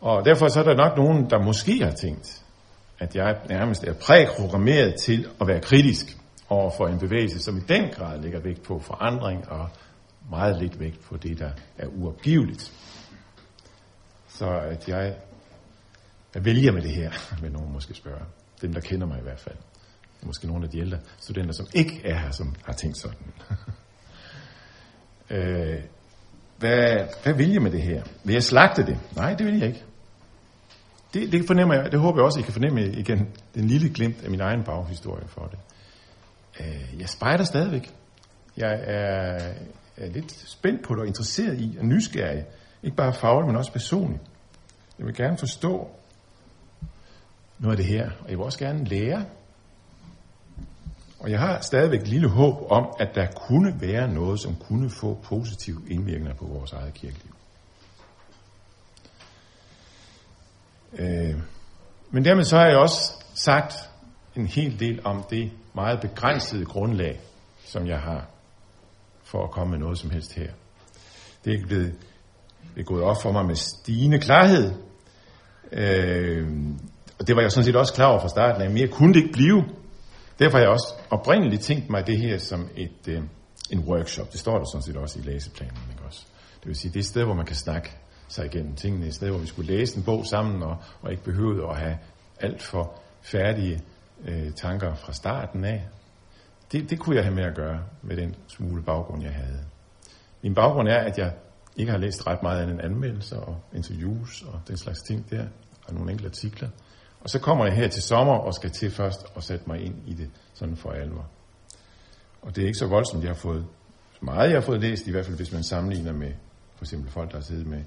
Og 0.00 0.24
derfor 0.24 0.48
så 0.48 0.60
er 0.60 0.64
der 0.64 0.74
nok 0.74 0.96
nogen, 0.96 1.30
der 1.30 1.42
måske 1.42 1.84
har 1.84 1.90
tænkt, 1.90 2.43
at 2.98 3.16
jeg 3.16 3.40
nærmest 3.48 3.84
er 3.84 3.92
præprogrammeret 3.92 4.94
til 4.94 5.28
at 5.40 5.46
være 5.46 5.60
kritisk 5.60 6.16
over 6.48 6.70
for 6.76 6.88
en 6.88 6.98
bevægelse, 6.98 7.38
som 7.38 7.56
i 7.56 7.60
den 7.60 7.90
grad 7.90 8.20
lægger 8.22 8.40
vægt 8.40 8.62
på 8.62 8.78
forandring 8.78 9.48
og 9.48 9.68
meget 10.30 10.62
lidt 10.62 10.80
vægt 10.80 11.00
på 11.04 11.16
det, 11.16 11.38
der 11.38 11.50
er 11.78 11.86
uopgiveligt. 11.86 12.72
Så 14.28 14.58
at 14.58 14.88
jeg, 14.88 15.16
jeg 16.34 16.44
vælger 16.44 16.72
med 16.72 16.82
det 16.82 16.90
her, 16.90 17.10
vil 17.42 17.52
nogen 17.52 17.72
måske 17.72 17.94
spørge. 17.94 18.24
Dem, 18.62 18.72
der 18.72 18.80
kender 18.80 19.06
mig 19.06 19.18
i 19.18 19.22
hvert 19.22 19.40
fald. 19.40 19.56
Måske 20.22 20.46
nogle 20.46 20.64
af 20.64 20.70
de 20.70 20.78
ældre 20.78 20.98
studenter, 21.18 21.52
som 21.52 21.66
ikke 21.74 22.00
er 22.04 22.18
her, 22.18 22.30
som 22.30 22.54
har 22.64 22.72
tænkt 22.72 22.98
sådan. 22.98 23.32
Øh, 25.30 25.82
hvad, 26.58 27.08
hvad 27.22 27.34
vil 27.34 27.52
jeg 27.52 27.62
med 27.62 27.70
det 27.70 27.82
her? 27.82 28.02
Vil 28.24 28.32
jeg 28.32 28.42
slagte 28.42 28.86
det? 28.86 28.98
Nej, 29.16 29.34
det 29.34 29.46
vil 29.46 29.58
jeg 29.58 29.68
ikke. 29.68 29.84
Det, 31.14 31.32
det 31.32 31.46
fornemmer 31.46 31.74
jeg, 31.74 31.92
det 31.92 32.00
håber 32.00 32.18
jeg 32.18 32.24
også, 32.24 32.40
I 32.40 32.42
kan 32.42 32.52
fornemme 32.52 32.86
igen, 32.86 33.28
den 33.54 33.64
lille 33.64 33.88
glimt 33.88 34.24
af 34.24 34.30
min 34.30 34.40
egen 34.40 34.64
baghistorie 34.64 35.28
for 35.28 35.46
det. 35.46 35.58
Øh, 36.60 37.00
jeg 37.00 37.08
spejder 37.08 37.44
stadigvæk. 37.44 37.94
Jeg 38.56 38.80
er, 38.84 39.52
er 39.96 40.10
lidt 40.10 40.32
spændt 40.32 40.84
på 40.84 40.94
det 40.94 41.00
og 41.00 41.06
interesseret 41.06 41.60
i 41.60 41.76
og 41.78 41.86
nysgerrig. 41.86 42.44
Ikke 42.82 42.96
bare 42.96 43.12
fagligt, 43.12 43.46
men 43.46 43.56
også 43.56 43.72
personligt. 43.72 44.22
Jeg 44.98 45.06
vil 45.06 45.14
gerne 45.14 45.38
forstå 45.38 45.90
noget 47.58 47.78
af 47.78 47.84
det 47.84 47.86
her, 47.86 48.10
og 48.20 48.30
jeg 48.30 48.38
vil 48.38 48.44
også 48.44 48.58
gerne 48.58 48.84
lære. 48.84 49.24
Og 51.20 51.30
jeg 51.30 51.38
har 51.40 51.60
stadigvæk 51.60 52.00
et 52.00 52.08
lille 52.08 52.28
håb 52.28 52.54
om, 52.70 52.86
at 52.98 53.14
der 53.14 53.26
kunne 53.26 53.80
være 53.80 54.08
noget, 54.14 54.40
som 54.40 54.56
kunne 54.56 54.90
få 54.90 55.18
positiv 55.24 55.86
indvirkninger 55.90 56.34
på 56.34 56.44
vores 56.46 56.72
eget 56.72 56.94
kirkeliv. 56.94 57.33
Øh, 60.98 61.34
men 62.10 62.24
dermed 62.24 62.44
så 62.44 62.56
har 62.56 62.66
jeg 62.66 62.76
også 62.76 63.12
sagt 63.34 63.74
en 64.36 64.46
hel 64.46 64.80
del 64.80 65.00
om 65.04 65.24
det 65.30 65.52
meget 65.74 66.00
begrænsede 66.00 66.64
grundlag, 66.64 67.20
som 67.64 67.86
jeg 67.86 67.98
har 67.98 68.26
for 69.24 69.44
at 69.44 69.50
komme 69.50 69.70
med 69.70 69.78
noget 69.78 69.98
som 69.98 70.10
helst 70.10 70.34
her. 70.34 70.50
Det 71.44 71.50
er 71.50 71.54
ikke 71.54 71.66
blevet, 71.66 71.94
det 72.74 72.80
er 72.80 72.84
gået 72.84 73.02
op 73.02 73.22
for 73.22 73.32
mig 73.32 73.46
med 73.46 73.54
stigende 73.54 74.18
klarhed. 74.18 74.72
Øh, 75.72 76.48
og 77.18 77.26
det 77.26 77.36
var 77.36 77.42
jeg 77.42 77.52
sådan 77.52 77.64
set 77.64 77.76
også 77.76 77.94
klar 77.94 78.06
over 78.06 78.20
fra 78.20 78.28
starten 78.28 78.62
af. 78.62 78.70
Mere 78.70 78.88
kunne 78.88 79.14
det 79.14 79.20
ikke 79.20 79.32
blive. 79.32 79.64
Derfor 80.38 80.56
har 80.56 80.64
jeg 80.64 80.72
også 80.72 80.94
oprindeligt 81.10 81.62
tænkt 81.62 81.90
mig 81.90 82.06
det 82.06 82.18
her 82.18 82.38
som 82.38 82.68
et, 82.76 83.08
øh, 83.08 83.22
en 83.70 83.78
workshop. 83.78 84.32
Det 84.32 84.40
står 84.40 84.58
der 84.58 84.64
sådan 84.64 84.82
set 84.82 84.96
også 84.96 85.18
i 85.18 85.22
læseplanen. 85.22 85.78
Ikke 85.90 86.02
også? 86.02 86.26
Det 86.60 86.66
vil 86.68 86.76
sige, 86.76 86.90
det 86.90 86.96
er 86.96 87.00
et 87.00 87.06
sted, 87.06 87.24
hvor 87.24 87.34
man 87.34 87.46
kan 87.46 87.56
snakke 87.56 87.90
sig 88.34 88.46
igennem 88.46 88.74
tingene. 88.74 89.06
i 89.06 89.10
stedet 89.10 89.32
hvor 89.32 89.40
vi 89.40 89.46
skulle 89.46 89.76
læse 89.76 89.96
en 89.96 90.02
bog 90.02 90.26
sammen 90.26 90.62
og, 90.62 90.76
og 91.02 91.10
ikke 91.10 91.22
behøvede 91.22 91.68
at 91.68 91.76
have 91.76 91.98
alt 92.40 92.62
for 92.62 93.00
færdige 93.22 93.82
øh, 94.24 94.52
tanker 94.52 94.94
fra 94.94 95.12
starten 95.12 95.64
af. 95.64 95.88
Det, 96.72 96.90
det 96.90 96.98
kunne 96.98 97.16
jeg 97.16 97.24
have 97.24 97.34
med 97.34 97.44
at 97.44 97.54
gøre 97.54 97.80
med 98.02 98.16
den 98.16 98.34
smule 98.48 98.82
baggrund, 98.82 99.22
jeg 99.22 99.32
havde. 99.32 99.64
Min 100.42 100.54
baggrund 100.54 100.88
er, 100.88 100.98
at 100.98 101.18
jeg 101.18 101.32
ikke 101.76 101.92
har 101.92 101.98
læst 101.98 102.26
ret 102.26 102.42
meget 102.42 102.62
andet 102.62 102.74
end 102.74 102.82
anmeldelser 102.82 103.36
og 103.36 103.60
interviews 103.74 104.42
og 104.42 104.60
den 104.68 104.76
slags 104.76 104.98
ting 105.02 105.30
der, 105.30 105.46
og 105.86 105.94
nogle 105.94 106.10
enkelte 106.10 106.28
artikler. 106.28 106.68
Og 107.20 107.30
så 107.30 107.38
kommer 107.38 107.64
jeg 107.64 107.74
her 107.74 107.88
til 107.88 108.02
sommer 108.02 108.34
og 108.34 108.54
skal 108.54 108.70
til 108.70 108.90
først 108.90 109.26
og 109.34 109.42
sætte 109.42 109.64
mig 109.66 109.80
ind 109.80 109.94
i 110.06 110.14
det 110.14 110.30
sådan 110.54 110.76
for 110.76 110.90
alvor. 110.90 111.26
Og 112.42 112.56
det 112.56 112.62
er 112.62 112.66
ikke 112.66 112.78
så 112.78 112.86
voldsomt, 112.86 113.22
jeg 113.22 113.30
har 113.30 113.40
fået 113.40 113.66
så 114.12 114.18
meget, 114.22 114.50
jeg 114.50 114.56
har 114.56 114.66
fået 114.66 114.80
læst, 114.80 115.06
i 115.06 115.10
hvert 115.10 115.24
fald 115.24 115.36
hvis 115.36 115.52
man 115.52 115.62
sammenligner 115.62 116.12
med 116.12 116.32
for 116.76 116.84
eksempel 116.84 117.10
folk, 117.10 117.30
der 117.30 117.36
har 117.36 117.42
siddet 117.42 117.66
med 117.66 117.82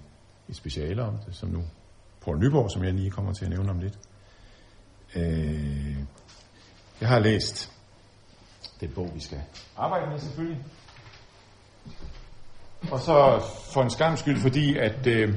i 0.47 0.53
speciale 0.53 1.03
om 1.03 1.17
det, 1.25 1.35
som 1.35 1.49
nu 1.49 1.63
på 2.21 2.33
Nyborg, 2.33 2.71
som 2.71 2.83
jeg 2.83 2.93
lige 2.93 3.11
kommer 3.11 3.33
til 3.33 3.45
at 3.45 3.51
nævne 3.51 3.69
om 3.69 3.79
lidt. 3.79 3.99
Øh, 5.15 5.97
jeg 7.01 7.09
har 7.09 7.19
læst 7.19 7.71
den 8.79 8.91
bog, 8.91 9.11
vi 9.15 9.19
skal 9.19 9.41
arbejde 9.77 10.11
med 10.11 10.19
selvfølgelig. 10.19 10.63
Og 12.91 12.99
så 12.99 13.43
for 13.73 13.83
en 13.83 13.89
skam 13.89 14.17
skyld, 14.17 14.37
fordi 14.37 14.77
at, 14.77 15.07
øh, 15.07 15.35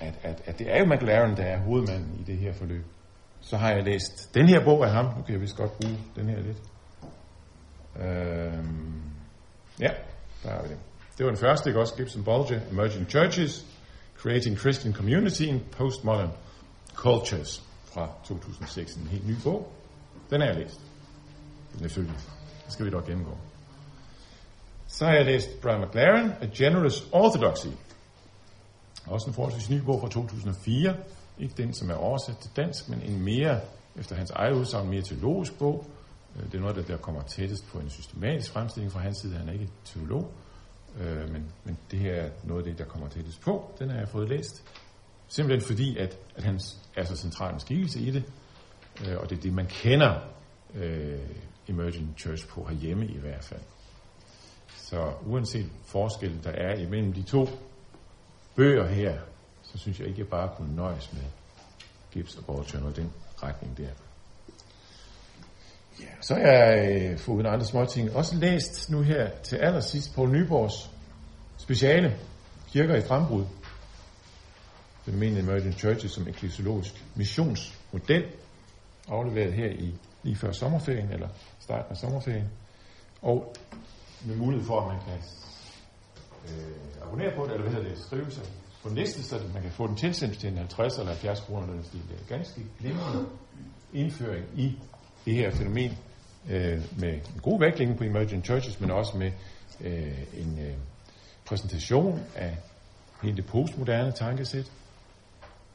at, 0.00 0.14
at, 0.22 0.42
at 0.46 0.58
det 0.58 0.74
er 0.74 0.78
jo 0.78 0.94
McLaren, 0.94 1.36
der 1.36 1.42
er 1.42 1.58
hovedmanden 1.58 2.20
i 2.20 2.22
det 2.22 2.38
her 2.38 2.52
forløb. 2.52 2.84
Så 3.40 3.56
har 3.56 3.70
jeg 3.70 3.82
læst 3.84 4.34
den 4.34 4.48
her 4.48 4.64
bog 4.64 4.84
af 4.84 4.92
ham. 4.92 5.04
Nu 5.04 5.22
kan 5.22 5.32
jeg 5.32 5.40
vist 5.40 5.56
godt 5.56 5.72
bruge 5.72 5.98
den 6.16 6.28
her 6.28 6.40
lidt. 6.40 6.58
Øh, 7.96 8.64
ja, 9.80 9.90
der 10.42 10.50
har 10.50 10.62
vi 10.62 10.68
det. 10.68 10.78
Det 11.18 11.26
var 11.26 11.32
den 11.32 11.40
første, 11.40 11.70
ikke 11.70 11.80
også? 11.80 11.94
Gibson 11.96 12.24
Bulger, 12.24 12.60
Emerging 12.70 13.10
Churches, 13.10 13.66
Creating 14.24 14.56
Christian 14.56 14.94
Community 14.94 15.42
in 15.42 15.60
Postmodern 15.70 16.30
Cultures 16.94 17.62
fra 17.84 18.08
2006. 18.24 18.96
En 18.96 19.06
helt 19.06 19.26
ny 19.26 19.34
bog. 19.44 19.72
Den 20.30 20.40
har 20.40 20.48
jeg 20.48 20.56
læst. 20.56 20.80
Selvfølgelig. 21.78 22.18
Det 22.64 22.72
skal 22.72 22.86
vi 22.86 22.90
dog 22.90 23.06
gennemgå. 23.06 23.38
Så 24.86 25.04
har 25.04 25.12
jeg 25.12 25.24
læst 25.24 25.60
Brian 25.62 25.80
McLaren, 25.80 26.32
A 26.40 26.46
Generous 26.54 27.08
Orthodoxy. 27.12 27.66
Også 29.06 29.26
en 29.26 29.34
forholdsvis 29.34 29.70
ny 29.70 29.78
bog 29.78 30.00
fra 30.00 30.08
2004. 30.08 30.96
Ikke 31.38 31.54
den, 31.56 31.74
som 31.74 31.90
er 31.90 31.94
oversat 31.94 32.36
til 32.36 32.50
dansk, 32.56 32.88
men 32.88 33.02
en 33.02 33.24
mere, 33.24 33.60
efter 33.96 34.16
hans 34.16 34.30
eget 34.30 34.54
udsagn, 34.54 34.88
mere 34.88 35.02
teologisk 35.02 35.58
bog. 35.58 35.86
Øh, 36.36 36.46
det 36.46 36.54
er 36.54 36.60
noget, 36.60 36.88
der 36.88 36.96
kommer 36.96 37.22
tættest 37.22 37.66
på 37.66 37.78
en 37.78 37.90
systematisk 37.90 38.52
fremstilling 38.52 38.92
fra 38.92 39.00
hans 39.00 39.18
side. 39.18 39.34
Han 39.36 39.48
er 39.48 39.52
ikke 39.52 39.68
teolog, 39.84 40.32
øh, 41.00 41.32
men, 41.32 41.52
men 41.64 41.78
det 41.90 41.98
her 41.98 42.14
er 42.14 42.30
noget 42.44 42.62
af 42.62 42.70
det, 42.70 42.78
der 42.78 42.84
kommer 42.84 43.08
tættest 43.08 43.40
på. 43.40 43.74
Den 43.78 43.90
har 43.90 43.98
jeg 43.98 44.08
fået 44.08 44.28
læst. 44.28 44.64
Simpelthen 45.28 45.66
fordi, 45.66 45.98
at, 45.98 46.18
at 46.36 46.44
han 46.44 46.60
er 46.96 47.04
så 47.04 47.16
central 47.16 47.54
en 47.54 47.60
skikkelse 47.60 48.00
i 48.00 48.10
det, 48.10 48.24
øh, 49.06 49.16
og 49.18 49.30
det 49.30 49.38
er 49.38 49.42
det, 49.42 49.52
man 49.52 49.66
kender 49.66 50.20
øh, 50.74 51.18
Emerging 51.68 52.14
Church 52.18 52.48
på 52.48 52.64
herhjemme 52.64 53.06
i 53.06 53.18
hvert 53.18 53.44
fald. 53.44 53.60
Så 54.76 55.12
uanset 55.26 55.70
forskellen, 55.84 56.40
der 56.44 56.50
er 56.50 56.74
imellem 56.74 57.12
de 57.12 57.22
to 57.22 57.48
bøger 58.56 58.86
her, 58.86 59.18
så 59.62 59.78
synes 59.78 60.00
jeg 60.00 60.08
ikke, 60.08 60.16
at 60.16 60.18
jeg 60.18 60.28
bare 60.28 60.50
kunne 60.56 60.76
nøjes 60.76 61.12
med 61.12 61.22
Gibbs 62.12 62.36
og 62.36 62.44
Borgen 62.44 62.86
og 62.86 62.96
den 62.96 63.12
retning 63.42 63.76
der. 63.76 63.90
Så 66.24 66.34
har 66.34 66.40
jeg 66.40 67.02
øh, 67.02 67.18
fået 67.18 67.46
andre 67.46 67.66
små 67.66 67.84
ting 67.84 68.16
også 68.16 68.36
læst 68.36 68.90
nu 68.90 69.02
her 69.02 69.30
til 69.42 69.56
allersidst 69.56 70.14
på 70.14 70.26
Nyborgs 70.26 70.90
speciale 71.56 72.16
Kirker 72.68 72.96
i 72.96 73.00
frembrud. 73.00 73.44
Fænomenet 75.02 75.38
Emerging 75.38 75.74
Churches 75.74 76.12
som 76.12 76.28
eklesiologisk 76.28 77.04
missionsmodel, 77.14 78.24
afleveret 79.08 79.52
her 79.52 79.70
i 79.70 79.94
lige 80.22 80.36
før 80.36 80.52
sommerferien, 80.52 81.12
eller 81.12 81.28
starten 81.60 81.90
af 81.90 81.96
sommerferien. 81.96 82.48
Og 83.22 83.54
med 84.26 84.36
mulighed 84.36 84.66
for, 84.66 84.80
at 84.80 84.86
man 84.86 84.98
kan 85.06 85.18
øh, 86.48 87.06
abonnere 87.06 87.36
på 87.36 87.44
det, 87.44 87.52
eller 87.52 87.62
hvad 87.62 87.72
hedder 87.72 87.88
det, 87.88 87.98
skrive 87.98 88.30
sig 88.30 88.44
på 88.82 88.88
næste, 88.88 89.22
så 89.22 89.40
man 89.54 89.62
kan 89.62 89.70
få 89.70 89.86
den 89.86 89.96
tilsendt 89.96 90.38
til 90.38 90.50
en 90.50 90.56
50 90.56 90.98
eller 90.98 91.12
70 91.12 91.40
kroner. 91.40 91.66
Det 91.66 91.82
er 92.10 92.36
ganske 92.36 92.60
glimrende 92.80 93.26
indføring 93.92 94.44
i 94.56 94.78
det 95.24 95.34
her 95.34 95.50
fænomen 95.50 95.98
øh, 96.50 97.00
med 97.00 97.12
en 97.12 97.40
god 97.42 97.60
vækling 97.60 97.98
på 97.98 98.04
Emerging 98.04 98.44
Churches, 98.44 98.80
men 98.80 98.90
også 98.90 99.16
med 99.16 99.32
øh, 99.80 100.40
en 100.40 100.58
øh, 100.58 100.74
præsentation 101.44 102.20
af 102.34 102.56
hele 103.22 103.36
det 103.36 103.46
postmoderne 103.46 104.12
tankesæt, 104.12 104.72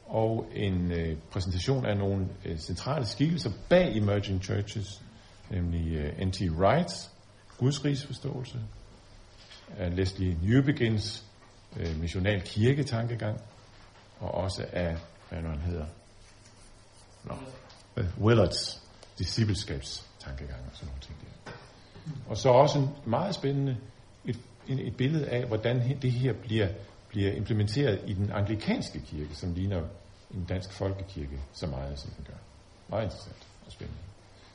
og 0.06 0.46
en 0.54 0.92
øh, 0.92 1.16
præsentation 1.30 1.86
af 1.86 1.96
nogle 1.96 2.28
øh, 2.44 2.58
centrale 2.58 3.06
skikkelser 3.06 3.50
bag 3.68 3.96
Emerging 3.96 4.44
Churches, 4.44 5.02
nemlig 5.50 5.92
øh, 5.92 6.26
N.T. 6.26 6.40
Wrights 6.40 7.10
Guds 7.58 8.06
forståelse, 8.06 8.58
af 9.78 9.96
Leslie 9.96 10.38
Newbegins 10.42 11.24
øh, 11.76 12.00
missional 12.00 12.42
kirketankegang, 12.42 13.40
og 14.18 14.34
også 14.34 14.66
af, 14.72 14.96
hvad 15.28 15.42
nu 15.42 15.48
han 15.48 15.60
hedder, 15.60 15.86
no, 17.24 17.34
Willards 18.20 18.82
tankegang 20.20 20.60
og 20.70 20.76
sådan 20.76 20.88
nogle 20.88 21.00
ting 21.00 21.18
der. 21.20 21.52
Og 22.28 22.36
så 22.36 22.48
også 22.48 22.78
en 22.78 22.88
meget 23.04 23.34
spændende 23.34 23.76
et, 24.24 24.38
et 24.68 24.96
billede 24.96 25.28
af, 25.28 25.46
hvordan 25.46 25.98
det 26.02 26.12
her 26.12 26.32
bliver, 26.32 26.68
bliver 27.08 27.32
implementeret 27.32 28.00
i 28.06 28.12
den 28.12 28.30
anglikanske 28.32 29.00
kirke, 29.00 29.34
som 29.34 29.54
ligner 29.54 29.82
en 30.34 30.44
dansk 30.44 30.72
folkekirke 30.72 31.40
så 31.52 31.66
meget, 31.66 31.98
som 31.98 32.10
den 32.10 32.24
gør. 32.24 32.38
Meget 32.88 33.04
interessant 33.04 33.48
og 33.66 33.72
spændende. 33.72 34.00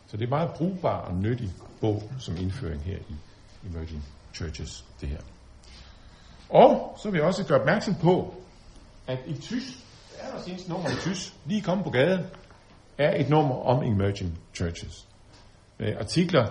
Så 0.08 0.18
det 0.18 0.26
er 0.26 0.30
meget 0.30 0.52
brugbar 0.56 1.02
og 1.02 1.16
nyttig 1.16 1.50
bog 1.82 2.04
som 2.20 2.38
indføring 2.38 2.82
her 2.82 2.98
i 2.98 3.16
Emerging 3.68 4.04
Churches, 4.34 4.86
det 5.02 5.10
her. 5.10 5.22
Og 6.50 6.98
så 6.98 7.10
vil 7.10 7.18
jeg 7.18 7.28
også 7.28 7.48
gøre 7.48 7.60
opmærksom 7.60 7.96
på, 7.96 8.34
at 9.08 9.20
i 9.28 9.34
tysk, 9.34 9.74
er 10.20 10.32
der 10.32 10.42
seneste 10.42 10.70
nummer 10.70 10.90
i 10.90 10.96
tysk, 10.96 11.34
lige 11.46 11.62
kommet 11.62 11.84
på 11.84 11.92
gaden, 11.92 12.26
er 12.98 13.20
et 13.22 13.30
nummer 13.30 13.56
om 13.56 13.84
Emerging 13.84 14.40
Churches 14.56 15.08
øh, 15.80 15.94
artikler 16.00 16.48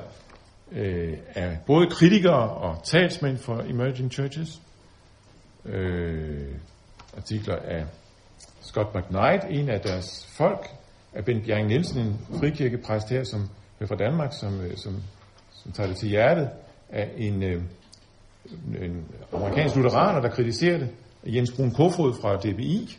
øh, 0.72 1.18
af 1.34 1.58
både 1.66 1.90
kritikere 1.90 2.50
og 2.50 2.84
talsmænd 2.84 3.38
for 3.38 3.60
Emerging 3.60 4.12
Churches. 4.12 4.60
Øh, 5.64 6.54
artikler 7.16 7.56
af 7.56 7.84
Scott 8.60 8.94
McKnight, 8.94 9.44
en 9.50 9.68
af 9.68 9.80
deres 9.80 10.26
folk, 10.36 10.66
af 11.12 11.24
Ben 11.24 11.42
Bjerg 11.42 11.66
Nielsen, 11.66 12.00
en 12.00 12.18
frikirkepræst 12.38 13.10
her, 13.10 13.24
som 13.24 13.48
er 13.80 13.86
fra 13.86 13.96
Danmark, 13.96 14.32
som, 14.40 14.60
øh, 14.60 14.76
som, 14.76 15.02
som 15.52 15.72
tager 15.72 15.86
det 15.86 15.96
til 15.96 16.08
hjertet, 16.08 16.50
af 16.88 17.10
en, 17.16 17.42
øh, 17.42 17.62
en 18.80 19.04
amerikansk 19.32 19.76
lutheraner, 19.76 20.20
der 20.20 20.28
kritiserer 20.28 20.78
det, 20.78 20.88
Jens 21.26 21.52
Brun 21.52 21.70
Kofod 21.70 22.14
fra 22.20 22.36
DBI, 22.36 22.98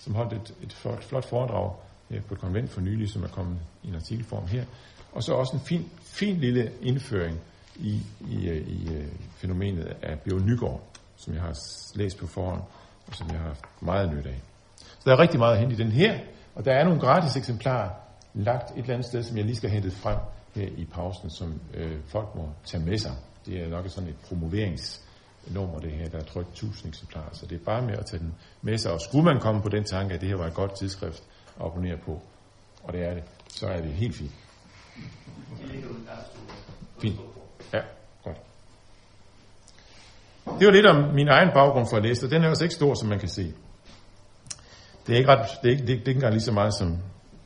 som 0.00 0.14
holdt 0.14 0.32
et, 0.32 0.54
et 0.62 0.72
flot, 0.72 1.04
flot 1.04 1.24
foredrag 1.24 1.72
her 2.10 2.20
på 2.20 2.34
et 2.34 2.40
konvent 2.40 2.70
for 2.70 2.80
nylig, 2.80 3.08
som 3.08 3.22
er 3.22 3.28
kommet 3.28 3.58
i 3.82 3.88
en 3.88 3.94
artikelform 3.94 4.46
her. 4.46 4.64
Og 5.14 5.22
så 5.22 5.32
også 5.32 5.56
en 5.56 5.60
fin, 5.60 5.90
fin 6.02 6.36
lille 6.36 6.72
indføring 6.82 7.40
i, 7.76 8.00
i, 8.30 8.48
øh, 8.48 8.68
i 8.68 8.94
øh, 8.94 9.06
fænomenet 9.36 9.96
af 10.02 10.20
Bjørn 10.20 10.46
Nygaard, 10.46 10.80
som 11.16 11.34
jeg 11.34 11.42
har 11.42 11.54
læst 11.94 12.18
på 12.18 12.26
forhånd, 12.26 12.62
og 13.06 13.14
som 13.14 13.28
jeg 13.30 13.38
har 13.38 13.46
haft 13.46 13.64
meget 13.80 14.14
nyt 14.14 14.26
af. 14.26 14.40
Så 14.76 15.02
der 15.04 15.12
er 15.12 15.18
rigtig 15.18 15.38
meget 15.38 15.58
hen 15.58 15.70
i 15.70 15.74
den 15.74 15.92
her, 15.92 16.18
og 16.54 16.64
der 16.64 16.72
er 16.72 16.84
nogle 16.84 17.00
gratis 17.00 17.36
eksemplarer 17.36 17.90
lagt 18.34 18.70
et 18.70 18.78
eller 18.78 18.94
andet 18.94 19.06
sted, 19.06 19.22
som 19.22 19.36
jeg 19.36 19.44
lige 19.44 19.56
skal 19.56 19.70
hente 19.70 19.90
frem 19.90 20.18
her 20.54 20.68
i 20.76 20.84
pausen, 20.84 21.30
som 21.30 21.60
øh, 21.74 21.98
folk 22.06 22.34
må 22.34 22.48
tage 22.64 22.84
med 22.84 22.98
sig. 22.98 23.12
Det 23.46 23.62
er 23.62 23.68
nok 23.68 23.88
sådan 23.88 24.08
et 24.08 24.16
promoveringsnummer, 24.28 25.78
det 25.78 25.92
her, 25.92 26.08
der 26.08 26.18
er 26.18 26.24
trykt 26.24 26.48
1000 26.48 26.88
eksemplarer, 26.88 27.32
så 27.32 27.46
det 27.46 27.60
er 27.60 27.64
bare 27.64 27.82
med 27.82 27.94
at 27.94 28.06
tage 28.06 28.20
den 28.20 28.34
med 28.62 28.78
sig. 28.78 28.92
Og 28.92 29.00
skulle 29.00 29.24
man 29.24 29.40
komme 29.40 29.62
på 29.62 29.68
den 29.68 29.84
tanke, 29.84 30.14
at 30.14 30.20
det 30.20 30.28
her 30.28 30.36
var 30.36 30.46
et 30.46 30.54
godt 30.54 30.78
tidsskrift 30.78 31.22
at 31.60 31.66
abonnere 31.66 31.96
på, 31.96 32.22
og 32.82 32.92
det 32.92 33.08
er 33.08 33.14
det, 33.14 33.22
så 33.48 33.66
er 33.66 33.80
det 33.80 33.92
helt 33.92 34.16
fint. 34.16 34.32
Fint. 37.02 37.20
Ja, 37.72 37.80
godt. 38.24 38.36
Det 40.58 40.66
var 40.66 40.72
lidt 40.72 40.86
om 40.86 41.14
min 41.14 41.28
egen 41.28 41.50
baggrund 41.54 41.86
for 41.90 41.96
at 41.96 42.02
læse, 42.02 42.26
og 42.26 42.30
den 42.30 42.44
er 42.44 42.48
også 42.48 42.64
ikke 42.64 42.74
stor, 42.74 42.94
som 42.94 43.08
man 43.08 43.18
kan 43.18 43.28
se. 43.28 43.52
Det 45.06 45.12
er 45.12 45.18
ikke, 45.18 45.30
ret, 45.30 45.48
det 45.62 45.68
er 45.68 45.72
ikke, 45.72 45.86
det 45.86 45.92
er, 45.94 45.98
det 45.98 46.08
ikke 46.08 46.18
engang 46.18 46.32
lige 46.32 46.42
så 46.42 46.52
meget, 46.52 46.74
som, 46.74 46.98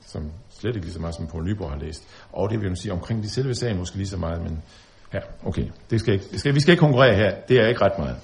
som 0.07 0.33
slet 0.51 0.77
ikke 0.77 0.87
lige 0.87 0.95
så 0.95 1.01
meget, 1.01 1.15
som 1.15 1.27
Poul 1.27 1.45
Nyborg 1.45 1.71
har 1.71 1.79
læst. 1.79 2.09
Og 2.33 2.51
det 2.51 2.61
vil 2.61 2.69
jeg 2.69 2.77
sige, 2.77 2.93
omkring 2.93 3.23
de 3.23 3.31
selve 3.31 3.55
sagen 3.55 3.79
måske 3.79 3.97
lige 3.97 4.09
så 4.09 4.17
meget, 4.17 4.43
men 4.43 4.63
ja, 5.15 5.19
okay, 5.47 5.67
det 5.91 6.01
skal 6.01 6.15
ikke, 6.15 6.25
det 6.31 6.41
skal, 6.41 6.55
vi 6.55 6.61
skal 6.61 6.73
ikke 6.73 6.81
konkurrere 6.81 7.15
her, 7.15 7.41
det 7.49 7.57
er 7.57 7.69
ikke 7.69 7.85
ret 7.85 7.99
meget. 7.99 8.17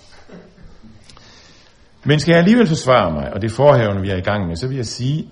Men 2.04 2.20
skal 2.20 2.32
jeg 2.32 2.38
alligevel 2.38 2.66
forsvare 2.66 3.12
mig, 3.12 3.32
og 3.32 3.42
det 3.42 3.52
forhævende, 3.52 4.02
vi 4.02 4.10
er 4.10 4.16
i 4.16 4.20
gang 4.20 4.46
med, 4.46 4.56
så 4.56 4.68
vil 4.68 4.76
jeg 4.76 4.86
sige, 4.86 5.30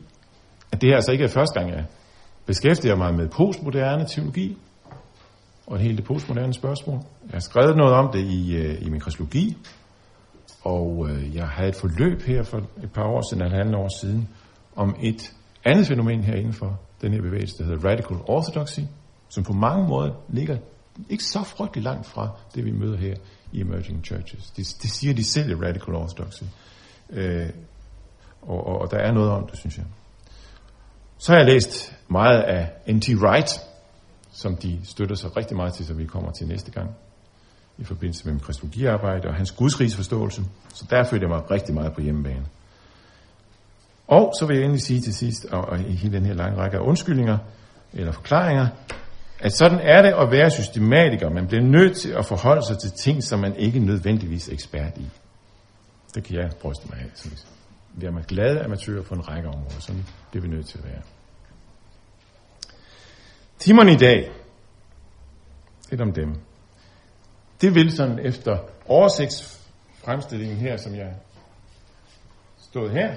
at 0.73 0.81
det 0.81 0.89
her 0.89 0.95
altså 0.97 1.13
ikke 1.13 1.25
er 1.25 1.29
første 1.29 1.61
gang, 1.61 1.71
jeg 1.71 1.85
beskæftiger 2.47 2.97
mig 2.97 3.15
med 3.15 3.29
postmoderne 3.29 4.07
teologi, 4.07 4.59
og 5.67 5.79
hele 5.79 5.97
det 5.97 6.05
postmoderne 6.05 6.55
spørgsmål. 6.55 6.97
Jeg 7.25 7.33
har 7.33 7.41
skrevet 7.41 7.77
noget 7.77 7.95
om 7.95 8.13
det 8.13 8.25
i, 8.25 8.57
øh, 8.57 8.87
i 8.87 8.91
min 8.91 9.01
kristologi, 9.01 9.57
og 10.65 11.09
øh, 11.11 11.37
jeg 11.37 11.49
havde 11.49 11.69
et 11.69 11.77
forløb 11.77 12.23
her 12.23 12.43
for 12.43 12.59
et 12.83 12.93
par 12.93 13.05
år 13.05 13.31
siden, 13.31 13.43
eller 13.43 13.57
halvandet 13.57 13.81
år 13.81 14.01
siden, 14.01 14.29
om 14.77 14.97
et 15.03 15.33
andet 15.65 15.87
fænomen 15.87 16.25
her 16.25 16.35
inden 16.35 16.53
for 16.53 16.81
den 17.01 17.13
her 17.13 17.23
bevægelse, 17.23 17.59
der 17.59 17.65
hedder 17.65 17.89
Radical 17.89 18.17
Orthodoxy, 18.27 18.81
som 19.29 19.45
på 19.45 19.53
mange 19.53 19.89
måder 19.89 20.11
ligger 20.29 20.57
ikke 21.09 21.25
så 21.25 21.43
frygtelig 21.43 21.85
langt 21.85 22.07
fra 22.07 22.29
det, 22.55 22.65
vi 22.65 22.73
møder 22.73 22.97
her 22.97 23.15
i 23.53 23.61
Emerging 23.61 24.05
Churches. 24.05 24.51
Det, 24.51 24.77
det 24.83 24.91
siger 24.91 25.15
de 25.15 25.25
selv 25.25 25.51
i 25.51 25.55
Radical 25.55 25.95
Orthodoxy. 25.95 26.43
Øh, 27.11 27.49
og, 28.43 28.67
og, 28.67 28.81
og 28.81 28.91
der 28.91 28.97
er 28.97 29.13
noget 29.13 29.31
om 29.31 29.47
det, 29.47 29.59
synes 29.59 29.79
jeg. 29.79 29.85
Så 31.23 31.33
har 31.33 31.39
jeg 31.39 31.47
læst 31.47 31.97
meget 32.09 32.41
af 32.43 32.71
N.T. 32.93 33.09
Wright, 33.09 33.61
som 34.33 34.57
de 34.57 34.81
støtter 34.85 35.17
sig 35.17 35.37
rigtig 35.37 35.57
meget 35.57 35.75
til, 35.75 35.87
så 35.87 35.95
vi 35.95 36.05
kommer 36.05 36.31
til 36.31 36.47
næste 36.47 36.71
gang 36.71 36.91
i 37.79 37.85
forbindelse 37.85 38.25
med 38.25 38.33
min 38.33 38.41
kristologiarbejde 38.41 39.29
og 39.29 39.35
hans 39.35 39.53
gudsrigsforståelse. 39.53 40.43
Så 40.75 40.85
der 40.91 41.05
følte 41.05 41.25
jeg 41.25 41.29
mig 41.29 41.51
rigtig 41.51 41.75
meget 41.75 41.93
på 41.95 42.01
hjemmebane. 42.01 42.45
Og 44.09 44.33
så 44.41 44.47
vil 44.47 44.57
jeg 44.57 44.65
endelig 44.65 44.83
sige 44.83 45.01
til 45.01 45.15
sidst, 45.15 45.45
og, 45.45 45.61
og 45.65 45.81
i 45.81 45.93
hele 45.93 46.17
den 46.17 46.27
her 46.27 46.35
lange 46.35 46.59
række 46.59 46.77
af 46.77 46.81
undskyldninger 46.81 47.39
eller 47.93 48.13
forklaringer, 48.13 48.67
at 49.41 49.53
sådan 49.53 49.81
er 49.83 50.03
det 50.03 50.13
at 50.13 50.31
være 50.31 50.51
systematiker. 50.51 51.31
Man 51.31 51.47
bliver 51.47 51.63
nødt 51.63 51.97
til 51.97 52.11
at 52.11 52.27
forholde 52.27 52.67
sig 52.67 52.79
til 52.79 52.91
ting, 52.91 53.23
som 53.23 53.41
man 53.41 53.57
ikke 53.57 53.79
nødvendigvis 53.79 54.49
er 54.49 54.53
ekspert 54.53 54.99
i. 54.99 55.07
Det 56.15 56.25
kan 56.25 56.37
jeg 56.37 56.51
bryste 56.61 56.89
mig 56.91 56.99
af. 56.99 57.07
Vi 57.25 57.37
er 58.01 58.23
glade 58.23 58.65
amatører 58.65 59.03
på 59.03 59.15
en 59.15 59.29
række 59.29 59.49
områder. 59.49 59.81
Sådan 59.81 60.05
bliver 60.31 60.43
vi 60.43 60.49
nødt 60.49 60.67
til 60.67 60.79
at 60.79 60.85
være. 60.85 61.03
Timerne 63.59 63.93
i 63.93 63.97
dag, 63.97 64.31
lidt 65.91 66.01
om 66.01 66.13
dem. 66.13 66.35
Det 67.61 67.75
vil 67.75 67.93
sådan 67.93 68.19
efter 68.19 68.59
oversigtsfremstillingen 68.87 70.57
her, 70.57 70.77
som 70.77 70.95
jeg 70.95 71.15
stod 72.59 72.91
her, 72.91 73.17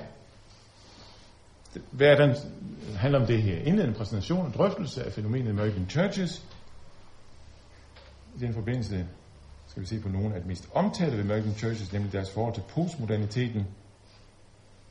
hvad 1.92 2.18
den 2.18 2.36
handler 2.96 3.20
om 3.20 3.28
det 3.28 3.42
her. 3.42 3.58
Indledende 3.58 3.98
præsentation 3.98 4.46
og 4.46 4.54
drøftelse 4.54 5.04
af 5.04 5.14
fænomenet 5.14 5.50
American 5.50 5.90
Churches. 5.90 6.46
I 8.36 8.40
den 8.40 8.54
forbindelse 8.54 9.08
skal 9.68 9.82
vi 9.82 9.88
se 9.88 10.00
på 10.00 10.10
nogle 10.10 10.36
af 10.36 10.42
de 10.42 10.48
mest 10.48 10.70
omtalte 10.74 11.18
ved 11.18 11.24
American 11.24 11.54
Churches, 11.54 11.94
nemlig 11.94 12.12
deres 12.12 12.32
forhold 12.32 12.54
til 12.54 12.64
postmoderniteten 12.70 13.68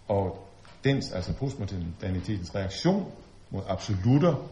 og 0.08 0.48
dens, 0.84 1.12
altså 1.12 1.32
postmodernitetens 1.32 2.54
reaktion 2.54 3.12
mod 3.50 3.62
absolutter 3.68 4.48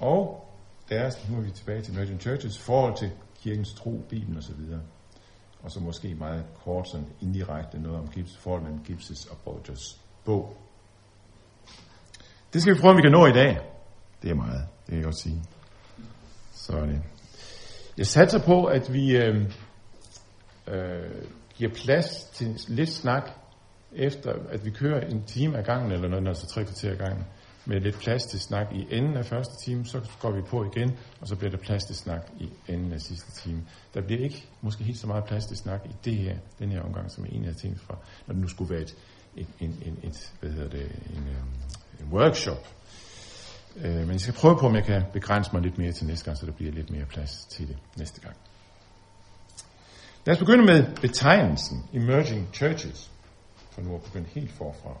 og 0.00 0.46
deres, 0.88 1.28
nu 1.30 1.36
er 1.36 1.40
vi 1.40 1.50
tilbage 1.50 1.82
til 1.82 1.92
American 1.92 2.20
Churches, 2.20 2.58
forhold 2.58 2.96
til 2.96 3.10
kirkens 3.42 3.74
tro, 3.74 4.02
Bibelen 4.08 4.38
osv. 4.38 4.60
Og 5.62 5.70
så 5.70 5.80
måske 5.80 6.14
meget 6.14 6.44
kort, 6.64 6.88
sådan 6.88 7.06
indirekte 7.22 7.78
noget 7.78 7.98
om 7.98 8.08
Gibbs, 8.08 8.36
forhold 8.36 8.62
mellem 8.62 8.84
Gibbs 8.84 9.26
og 9.26 9.36
Borgers 9.44 10.00
bog. 10.24 10.56
Det 12.52 12.62
skal 12.62 12.74
vi 12.74 12.80
prøve, 12.80 12.90
om 12.90 12.96
vi 12.96 13.02
kan 13.02 13.12
nå 13.12 13.26
i 13.26 13.32
dag. 13.32 13.58
Det 14.22 14.30
er 14.30 14.34
meget, 14.34 14.68
det 14.80 14.86
kan 14.86 14.96
jeg 14.96 15.04
godt 15.04 15.20
sige. 15.20 15.42
Så 16.52 16.80
det. 16.80 17.02
Jeg 17.98 18.06
satser 18.06 18.38
på, 18.38 18.64
at 18.64 18.92
vi 18.92 19.16
øh, 19.16 19.52
øh, 20.66 21.24
giver 21.54 21.70
plads 21.74 22.24
til 22.24 22.56
lidt 22.68 22.90
snak, 22.90 23.30
efter 23.92 24.32
at 24.48 24.64
vi 24.64 24.70
kører 24.70 25.00
en 25.00 25.24
time 25.24 25.58
ad 25.58 25.64
gangen, 25.64 25.92
eller 25.92 26.08
noget, 26.08 26.28
altså 26.28 26.46
tre 26.46 26.64
kvarter 26.64 26.90
ad 26.90 26.96
gangen, 26.96 27.24
med 27.66 27.80
lidt 27.80 27.98
plads 27.98 28.26
til 28.26 28.40
snak 28.40 28.66
i 28.72 28.86
enden 28.90 29.16
af 29.16 29.26
første 29.26 29.64
time, 29.64 29.86
så 29.86 30.00
går 30.20 30.30
vi 30.30 30.42
på 30.42 30.64
igen, 30.64 30.96
og 31.20 31.28
så 31.28 31.36
bliver 31.36 31.50
der 31.50 31.58
plads 31.58 31.84
til 31.84 31.96
snak 31.96 32.28
i 32.40 32.48
enden 32.68 32.92
af 32.92 33.00
sidste 33.00 33.32
time. 33.32 33.62
Der 33.94 34.00
bliver 34.00 34.22
ikke 34.22 34.48
måske 34.60 34.84
helt 34.84 34.98
så 34.98 35.06
meget 35.06 35.24
plads 35.24 35.46
til 35.46 35.56
snak 35.56 35.80
i 35.84 35.94
det 36.04 36.16
her, 36.16 36.36
den 36.58 36.70
her 36.70 36.82
omgang, 36.82 37.10
som 37.10 37.24
er 37.24 37.28
en 37.28 37.44
af 37.44 37.56
tingene 37.56 37.80
fra, 37.80 37.96
når 38.26 38.32
det 38.32 38.42
nu 38.42 38.48
skulle 38.48 38.74
være 38.74 38.82
et, 38.82 38.96
et, 39.36 39.46
en, 39.60 39.82
en, 39.86 39.98
et 40.02 40.32
hvad 40.40 40.50
hedder 40.50 40.68
det, 40.68 40.92
en, 41.10 41.28
øhm, 41.28 41.48
en 42.00 42.12
workshop. 42.12 42.68
Øh, 43.76 43.94
men 43.94 44.10
jeg 44.10 44.20
skal 44.20 44.34
prøve 44.34 44.58
på, 44.60 44.66
om 44.66 44.74
jeg 44.74 44.84
kan 44.84 45.02
begrænse 45.12 45.50
mig 45.52 45.62
lidt 45.62 45.78
mere 45.78 45.92
til 45.92 46.06
næste 46.06 46.24
gang, 46.24 46.38
så 46.38 46.46
der 46.46 46.52
bliver 46.52 46.72
lidt 46.72 46.90
mere 46.90 47.04
plads 47.04 47.44
til 47.44 47.68
det 47.68 47.76
næste 47.96 48.20
gang. 48.20 48.36
Lad 50.26 50.34
os 50.34 50.38
begynde 50.38 50.64
med 50.64 50.84
betegnelsen 51.00 51.84
Emerging 51.92 52.48
Churches, 52.54 53.10
for 53.76 53.82
nu 53.82 53.94
at 53.94 54.02
begynde 54.02 54.28
helt 54.28 54.50
forfra. 54.50 54.96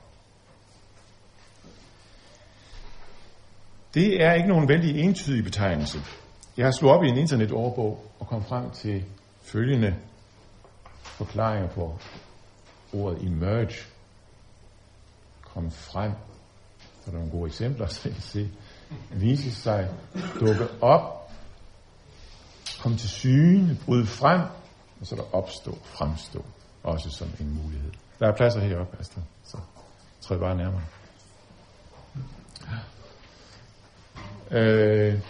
Det 3.94 4.22
er 4.22 4.32
ikke 4.32 4.48
nogen 4.48 4.68
vældig 4.68 5.00
entydig 5.00 5.44
betegnelse. 5.44 5.98
Jeg 6.56 6.66
har 6.66 6.72
slået 6.72 6.94
op 6.94 7.04
i 7.04 7.08
en 7.08 7.16
internetordbog 7.16 8.12
og 8.18 8.26
kom 8.26 8.44
frem 8.44 8.70
til 8.70 9.04
følgende 9.42 9.96
forklaringer 11.02 11.68
på 11.68 11.98
ordet 12.92 13.22
emerge. 13.22 13.74
Kom 15.42 15.70
frem. 15.70 16.12
Så 17.04 17.10
der 17.10 17.12
er 17.12 17.20
nogle 17.20 17.30
gode 17.30 17.46
eksempler, 17.46 17.86
så 17.94 18.00
jeg 18.04 18.12
kan 18.12 18.22
se. 18.22 18.50
Vise 19.10 19.54
sig, 19.54 19.90
dukke 20.40 20.68
op, 20.80 21.30
komme 22.80 22.98
til 22.98 23.08
syne, 23.08 23.78
bryde 23.84 24.06
frem, 24.06 24.40
og 25.00 25.06
så 25.06 25.16
der 25.16 25.34
opstå, 25.34 25.78
fremstå, 25.82 26.44
også 26.82 27.10
som 27.10 27.28
en 27.40 27.62
mulighed. 27.62 27.92
Der 28.20 28.28
er 28.28 28.32
pladser 28.32 28.60
heroppe, 28.60 28.96
Astrid, 29.00 29.22
så 29.44 29.56
træd 30.20 30.38
bare 30.38 30.56
nærmere. 30.56 30.82
Øh, 34.50 35.20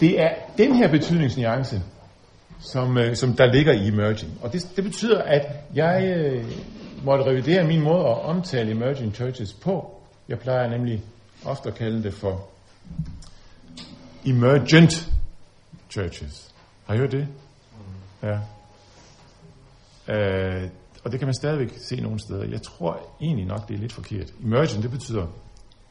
det 0.00 0.20
er 0.20 0.34
den 0.58 0.74
her 0.74 0.90
betydningsnuance, 0.90 1.82
som, 2.60 2.98
øh, 2.98 3.16
som 3.16 3.32
der 3.32 3.52
ligger 3.52 3.72
i 3.72 3.88
emerging. 3.88 4.38
Og 4.42 4.52
det, 4.52 4.72
det 4.76 4.84
betyder, 4.84 5.22
at 5.22 5.46
jeg 5.74 6.14
øh, 6.16 6.44
måtte 7.04 7.24
revidere 7.24 7.64
min 7.64 7.82
måde 7.82 8.00
at 8.00 8.20
omtale 8.20 8.70
emerging 8.70 9.14
churches 9.14 9.52
på. 9.52 10.02
Jeg 10.28 10.38
plejer 10.38 10.68
nemlig 10.68 11.02
ofte 11.44 11.68
at 11.68 11.74
kalde 11.74 12.02
det 12.02 12.14
for 12.14 12.46
emergent 14.26 15.08
churches. 15.90 16.54
Har 16.86 16.94
I 16.94 16.98
hørt 16.98 17.12
det? 17.12 17.28
Ja. 18.22 18.38
Øh, 20.08 20.70
og 21.04 21.12
det 21.12 21.20
kan 21.20 21.26
man 21.26 21.34
stadigvæk 21.34 21.78
se 21.78 22.00
nogle 22.00 22.20
steder. 22.20 22.44
Jeg 22.44 22.62
tror 22.62 23.16
egentlig 23.20 23.46
nok, 23.46 23.68
det 23.68 23.74
er 23.74 23.78
lidt 23.78 23.92
forkert. 23.92 24.30
Emergent, 24.44 24.82
det 24.82 24.90
betyder 24.90 25.26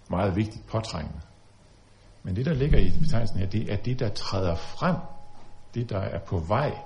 meget 0.10 0.36
vigtigt 0.36 0.68
påtrængende. 0.68 1.20
Men 2.24 2.36
det, 2.36 2.46
der 2.46 2.54
ligger 2.54 2.80
i 2.80 2.92
betegnelsen 3.00 3.40
her, 3.40 3.48
det 3.48 3.72
er 3.74 3.76
det, 3.76 4.00
der 4.00 4.10
træder 4.10 4.56
frem. 4.56 4.96
Det, 5.74 5.90
der 5.90 6.00
er 6.00 6.20
på 6.20 6.40
vej. 6.40 6.78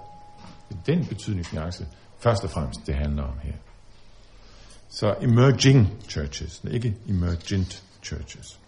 Det 0.69 0.77
er 0.77 0.95
den 0.95 1.05
betydningsnuance, 1.05 1.87
først 2.17 2.43
og 2.43 2.49
fremmest, 2.49 2.87
det 2.87 2.95
handler 2.95 3.23
om 3.23 3.39
her. 3.43 3.53
Så 4.89 5.15
emerging 5.21 5.93
churches, 6.09 6.63
ikke 6.71 6.97
emergent 7.09 7.83
churches. 8.03 8.59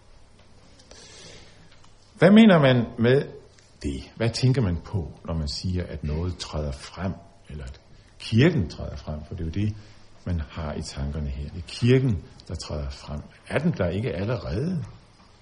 Hvad 2.18 2.30
mener 2.30 2.58
man 2.58 2.86
med 2.98 3.22
det? 3.82 4.02
Hvad 4.16 4.30
tænker 4.30 4.62
man 4.62 4.76
på, 4.84 5.12
når 5.24 5.34
man 5.34 5.48
siger, 5.48 5.86
at 5.86 6.04
noget 6.04 6.38
træder 6.38 6.72
frem, 6.72 7.12
eller 7.48 7.64
at 7.64 7.80
kirken 8.18 8.68
træder 8.68 8.96
frem? 8.96 9.24
For 9.24 9.34
det 9.34 9.40
er 9.40 9.44
jo 9.44 9.66
det, 9.66 9.76
man 10.24 10.40
har 10.50 10.74
i 10.74 10.82
tankerne 10.82 11.28
her. 11.28 11.48
Det 11.48 11.58
er 11.58 11.66
kirken, 11.66 12.22
der 12.48 12.54
træder 12.54 12.90
frem. 12.90 13.20
Er 13.48 13.58
den 13.58 13.72
der 13.72 13.88
ikke 13.88 14.12
allerede, 14.12 14.84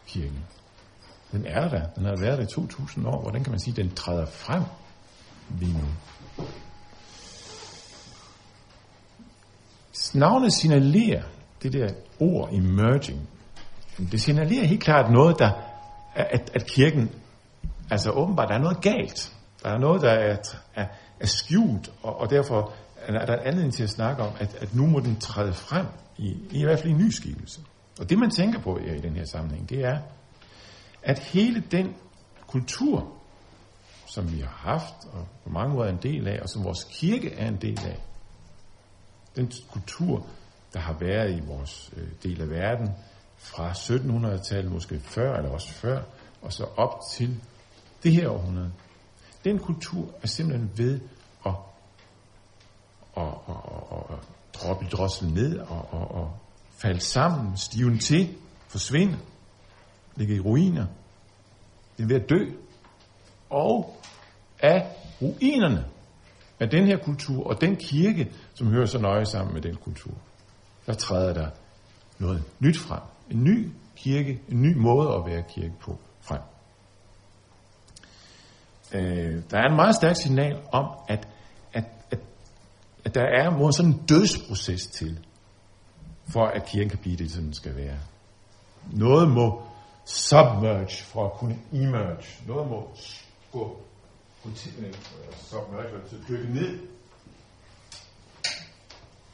kirken? 0.06 0.44
Den 1.32 1.46
er 1.46 1.68
der. 1.68 1.86
Den 1.86 2.04
har 2.04 2.16
været 2.20 2.38
der 2.38 2.44
i 2.44 2.46
2000 2.46 3.06
år. 3.06 3.22
Hvordan 3.22 3.44
kan 3.44 3.50
man 3.50 3.60
sige, 3.60 3.72
at 3.72 3.76
den 3.76 3.94
træder 3.94 4.26
frem 4.26 4.62
lige 5.58 5.72
nu? 5.72 5.88
Navnet 10.14 10.52
signalerer 10.52 11.22
det 11.62 11.72
der 11.72 11.88
ord 12.20 12.48
emerging. 12.52 13.28
Det 13.98 14.20
signalerer 14.20 14.66
helt 14.66 14.82
klart 14.82 15.10
noget, 15.10 15.38
der 15.38 15.50
at, 16.16 16.50
at 16.54 16.66
kirken, 16.66 17.10
altså 17.90 18.10
åbenbart, 18.10 18.48
der 18.48 18.54
er 18.54 18.58
noget 18.58 18.80
galt. 18.80 19.32
Der 19.62 19.68
er 19.68 19.78
noget, 19.78 20.02
der 20.02 20.10
er, 20.10 20.36
er, 20.74 20.86
er 21.20 21.26
skjult, 21.26 21.92
og, 22.02 22.20
og 22.20 22.30
derfor 22.30 22.72
er 22.96 23.26
der 23.26 23.36
anledning 23.36 23.74
til 23.74 23.82
at 23.82 23.90
snakke 23.90 24.22
om, 24.22 24.32
at, 24.38 24.54
at 24.54 24.74
nu 24.74 24.86
må 24.86 25.00
den 25.00 25.20
træde 25.20 25.52
frem, 25.52 25.86
i, 26.18 26.36
i 26.50 26.64
hvert 26.64 26.78
fald 26.78 26.92
i 26.92 26.96
ny 26.96 27.10
skikkelse. 27.10 27.60
Og 28.00 28.10
det 28.10 28.18
man 28.18 28.30
tænker 28.30 28.60
på 28.60 28.78
i 28.78 29.00
den 29.00 29.16
her 29.16 29.24
sammenhæng, 29.24 29.68
det 29.68 29.84
er, 29.84 29.98
at 31.02 31.18
hele 31.18 31.64
den 31.70 31.94
kultur, 32.46 33.12
som 34.06 34.32
vi 34.32 34.40
har 34.40 34.70
haft, 34.72 34.94
og 35.12 35.26
på 35.44 35.50
mange 35.50 35.74
måder 35.74 35.88
er 35.88 35.92
en 35.92 36.02
del 36.02 36.28
af, 36.28 36.40
og 36.42 36.48
som 36.48 36.64
vores 36.64 36.86
kirke 36.90 37.34
er 37.34 37.48
en 37.48 37.56
del 37.56 37.80
af, 37.86 38.00
den 39.36 39.52
kultur, 39.70 40.26
der 40.72 40.80
har 40.80 40.96
været 41.00 41.36
i 41.36 41.40
vores 41.46 41.90
øh, 41.96 42.08
del 42.22 42.40
af 42.40 42.50
verden, 42.50 42.90
fra 43.36 43.72
1700-tallet, 43.72 44.72
måske 44.72 45.00
før, 45.00 45.36
eller 45.36 45.50
også 45.50 45.72
før, 45.72 46.02
og 46.42 46.52
så 46.52 46.64
op 46.76 47.00
til 47.12 47.40
det 48.02 48.12
her 48.12 48.28
århundrede. 48.28 48.72
Den 49.46 49.58
kultur 49.58 50.14
er 50.22 50.26
simpelthen 50.26 50.70
ved 50.76 51.00
at, 51.46 51.52
at, 53.16 53.22
at, 53.22 53.54
at, 53.92 54.16
at 54.16 54.18
droppe 54.54 54.86
drossel 54.86 55.28
ned 55.28 55.58
og, 55.58 55.88
og, 55.90 56.10
og 56.10 56.38
falde 56.70 57.00
sammen, 57.00 57.56
stiven 57.56 57.98
til, 57.98 58.36
forsvinde, 58.68 59.18
ligge 60.16 60.34
i 60.34 60.40
ruiner. 60.40 60.86
Den 61.96 62.04
er 62.04 62.08
ved 62.08 62.16
at 62.16 62.30
dø. 62.30 62.50
Og 63.50 63.96
af 64.58 64.96
ruinerne 65.22 65.84
af 66.60 66.70
den 66.70 66.86
her 66.86 66.98
kultur 66.98 67.46
og 67.46 67.60
den 67.60 67.76
kirke, 67.76 68.32
som 68.54 68.66
hører 68.66 68.86
så 68.86 68.98
nøje 68.98 69.26
sammen 69.26 69.54
med 69.54 69.62
den 69.62 69.76
kultur, 69.76 70.14
der 70.86 70.94
træder 70.94 71.34
der 71.34 71.50
noget 72.18 72.44
nyt 72.60 72.78
frem. 72.78 73.02
En 73.30 73.44
ny 73.44 73.70
kirke, 73.96 74.40
en 74.48 74.62
ny 74.62 74.76
måde 74.76 75.14
at 75.14 75.26
være 75.26 75.42
kirke 75.48 75.74
på 75.80 75.98
frem. 76.20 76.40
Øh, 78.92 79.42
der 79.50 79.58
er 79.58 79.68
en 79.68 79.76
meget 79.76 79.94
stærk 79.94 80.16
signal 80.16 80.62
om, 80.72 80.86
at, 81.08 81.28
at, 81.72 81.84
at, 82.10 82.18
at 83.04 83.14
der 83.14 83.22
er 83.22 83.50
må 83.50 83.72
sådan 83.72 83.92
en 83.92 84.06
dødsproces 84.08 84.86
til, 84.86 85.18
for 86.28 86.46
at 86.46 86.66
kirken 86.66 86.90
kan 86.90 86.98
blive 86.98 87.16
det, 87.16 87.30
som 87.30 87.42
den 87.42 87.54
skal 87.54 87.76
være. 87.76 87.98
Noget 88.92 89.28
må 89.28 89.62
submerge 90.04 91.04
for 91.04 91.26
at 91.26 91.32
kunne 91.32 91.58
emerge. 91.72 92.46
Noget 92.46 92.68
må 92.68 92.90
gå, 93.52 93.80
gå 94.44 94.50
til, 94.54 94.72
øh, 94.78 94.94
submerge, 95.36 96.02
altså 96.02 96.16
dykke 96.28 96.54
ned, 96.54 96.78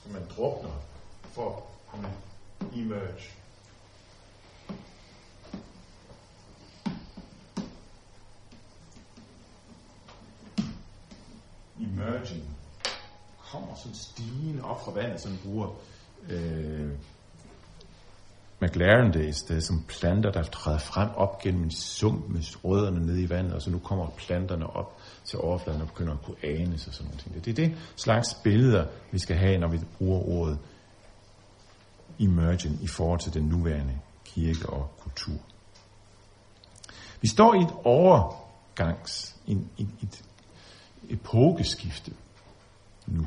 så 0.03 0.13
man 0.13 0.23
drukner 0.37 0.71
for 1.23 1.57
at 1.57 1.63
kunne 1.87 2.09
emerge. 2.75 3.42
Emerging, 11.85 12.45
kommer 13.39 13.75
sådan 13.75 13.95
stigende 13.95 14.65
op 14.65 14.85
fra 14.85 14.93
vandet, 14.93 15.21
som 15.21 15.39
bruger 15.45 15.69
øh, 16.29 16.91
McLaren 18.63 19.13
det 19.13 19.29
et 19.29 19.37
sted, 19.37 19.61
som 19.61 19.85
planter, 19.89 20.31
der 20.31 20.43
træder 20.43 20.79
frem 20.79 21.09
op 21.17 21.39
gennem 21.39 21.63
en 21.63 21.71
sump 21.71 22.29
med 22.29 22.65
rødderne 22.65 23.07
nede 23.07 23.23
i 23.23 23.31
vandet, 23.31 23.55
og 23.55 23.63
så 23.63 23.71
nu 23.71 23.79
kommer 23.79 24.07
planterne 24.17 24.67
op 24.77 24.99
til 25.25 25.39
overfladen 25.39 25.81
og 25.81 25.89
begynder 25.89 26.13
at 26.13 26.23
kunne 26.23 26.37
anes 26.43 26.87
og 26.87 26.95
sådan 26.95 27.13
noget. 27.13 27.45
Det 27.45 27.51
er 27.51 27.55
det 27.55 27.77
slags 27.97 28.35
billeder, 28.35 28.87
vi 29.11 29.19
skal 29.19 29.37
have, 29.37 29.59
når 29.59 29.69
vi 29.69 29.79
bruger 29.99 30.21
ordet 30.21 30.59
emerging 32.21 32.83
i 32.83 32.87
forhold 32.87 33.21
til 33.21 33.35
den 33.35 33.43
nuværende 33.43 33.99
kirke 34.25 34.69
og 34.71 34.91
kultur. 34.99 35.39
Vi 37.21 37.29
står 37.29 37.55
i 37.55 37.63
et 37.63 37.73
overgangs, 37.85 39.37
i, 39.47 39.53
i, 39.77 39.89
et 40.03 40.23
epokeskifte 41.09 42.13
nu. 43.07 43.27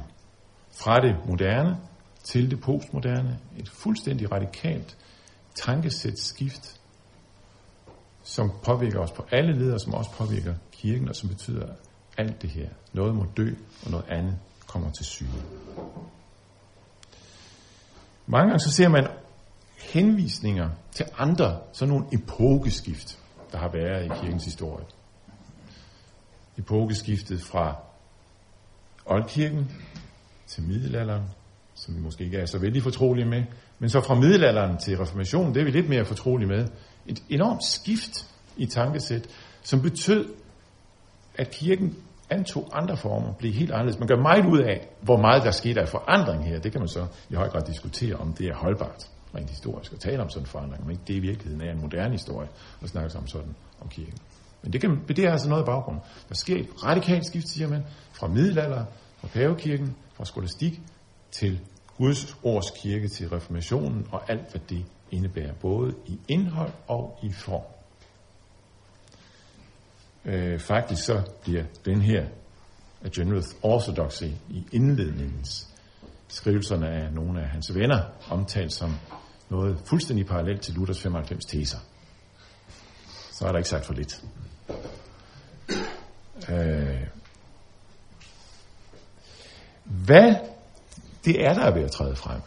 Fra 0.72 1.02
det 1.02 1.16
moderne 1.28 1.78
til 2.24 2.52
det 2.52 2.62
postmoderne. 2.62 3.40
Et 3.58 3.70
fuldstændig 3.70 4.32
radikalt 4.32 4.98
tankesæt 5.56 6.20
skift, 6.20 6.82
som 8.24 8.52
påvirker 8.64 9.00
os 9.00 9.12
på 9.12 9.26
alle 9.32 9.60
ledere, 9.60 9.80
som 9.80 9.94
også 9.94 10.12
påvirker 10.12 10.56
kirken, 10.72 11.10
og 11.10 11.16
som 11.16 11.30
betyder 11.30 11.68
alt 12.18 12.42
det 12.42 12.50
her. 12.50 12.70
Noget 12.94 13.16
må 13.16 13.26
dø, 13.38 13.54
og 13.86 13.92
noget 13.92 14.06
andet 14.10 14.38
kommer 14.68 14.92
til 14.92 15.06
syne. 15.06 15.44
Mange 18.26 18.50
gange 18.50 18.60
så 18.60 18.72
ser 18.72 18.90
man 18.90 19.08
henvisninger 19.78 20.70
til 20.92 21.06
andre, 21.18 21.60
sådan 21.74 21.94
nogle 21.94 22.06
epokeskift, 22.12 23.20
der 23.52 23.58
har 23.58 23.70
været 23.74 24.06
i 24.06 24.10
kirkens 24.22 24.46
historie 24.46 24.86
epokeskiftet 26.58 27.42
fra 27.42 27.76
oldkirken 29.06 29.72
til 30.48 30.64
middelalderen, 30.64 31.24
som 31.76 31.96
vi 31.96 32.02
måske 32.02 32.24
ikke 32.24 32.38
er 32.38 32.46
så 32.46 32.60
vældig 32.60 32.84
fortrolige 32.84 33.26
med, 33.26 33.44
men 33.80 33.90
så 33.90 34.02
fra 34.02 34.16
middelalderen 34.16 34.78
til 34.78 34.98
reformationen, 34.98 35.54
det 35.54 35.62
er 35.62 35.66
vi 35.66 35.72
lidt 35.72 35.90
mere 35.90 36.06
fortrolige 36.06 36.48
med. 36.48 36.68
Et 37.06 37.24
enormt 37.30 37.64
skift 37.64 38.30
i 38.58 38.66
tankesæt, 38.66 39.28
som 39.64 39.82
betød, 39.82 40.34
at 41.38 41.52
kirken 41.52 41.96
antog 42.30 42.70
andre 42.74 42.98
former, 42.98 43.34
blev 43.34 43.54
helt 43.54 43.72
anderledes. 43.72 44.00
Man 44.00 44.08
gør 44.08 44.22
meget 44.22 44.46
ud 44.46 44.60
af, 44.60 44.88
hvor 45.02 45.18
meget 45.18 45.44
der 45.44 45.52
skete 45.52 45.82
af 45.82 45.90
forandring 45.90 46.46
her. 46.46 46.60
Det 46.60 46.72
kan 46.72 46.82
man 46.82 46.88
så 46.88 47.08
i 47.30 47.36
høj 47.36 47.50
grad 47.50 47.62
diskutere, 47.62 48.16
om 48.16 48.34
det 48.34 48.48
er 48.48 48.56
holdbart, 48.56 49.10
rent 49.36 49.50
historisk, 49.50 49.94
at 49.94 50.00
tale 50.00 50.22
om 50.22 50.30
sådan 50.30 50.44
en 50.44 50.48
forandring, 50.48 50.84
men 50.84 50.92
ikke 50.92 51.04
det 51.08 51.14
i 51.14 51.20
virkeligheden 51.20 51.68
er 51.68 51.72
en 51.72 51.82
moderne 51.82 52.12
historie, 52.12 52.48
at 52.84 52.90
snakke 52.90 53.18
om 53.18 53.28
sådan 53.28 53.56
om 53.82 53.90
kirken. 53.90 54.18
Men 54.66 54.74
det, 54.74 54.82
kan, 54.82 55.02
det 55.08 55.20
er 55.20 55.32
altså 55.32 55.50
noget 55.50 55.64
i 55.64 55.66
baggrunden. 55.66 56.04
Der 56.30 56.36
sker 56.36 56.60
et 56.60 56.84
radikalt 56.84 57.26
skift, 57.26 57.50
siger 57.50 57.68
man, 57.68 57.84
fra 58.14 58.28
middelalder, 58.28 58.86
fra 59.18 59.28
pavekirken, 59.28 59.96
fra 60.14 60.26
skolastik 60.26 60.82
til 61.32 61.60
Guds 61.98 62.38
ords 62.44 62.72
kirke, 62.82 63.08
til 63.08 63.30
reformationen 63.30 64.08
og 64.12 64.32
alt, 64.32 64.52
hvad 64.52 64.62
det 64.70 64.86
indebærer, 65.12 65.54
både 65.54 65.96
i 66.06 66.20
indhold 66.28 66.72
og 66.88 67.20
i 67.24 67.32
form. 67.32 67.64
Øh, 70.26 70.60
faktisk 70.60 71.04
så 71.06 71.22
bliver 71.44 71.64
den 71.86 72.02
her 72.02 72.26
af 73.04 73.12
General 73.12 73.44
Orthodoxy 73.62 74.24
i 74.50 74.68
indledningens 74.72 75.76
skrivelserne 76.28 76.88
af 76.90 77.14
nogle 77.14 77.42
af 77.42 77.48
hans 77.50 77.76
venner 77.76 78.04
omtalt 78.30 78.74
som 78.74 78.96
noget 79.50 79.80
fuldstændig 79.86 80.26
parallelt 80.26 80.62
til 80.62 80.74
Luthers 80.74 81.02
95 81.02 81.46
teser. 81.46 81.78
Så 83.32 83.46
er 83.48 83.52
der 83.52 83.58
ikke 83.58 83.70
sagt 83.70 83.86
for 83.86 83.94
lidt. 83.94 84.24
Øh, 86.50 87.08
hvad 89.84 90.36
det 91.26 91.46
er, 91.46 91.54
der 91.54 91.62
er 91.62 91.74
ved 91.74 91.84
at 91.84 91.92
træde 91.92 92.16
frem. 92.16 92.42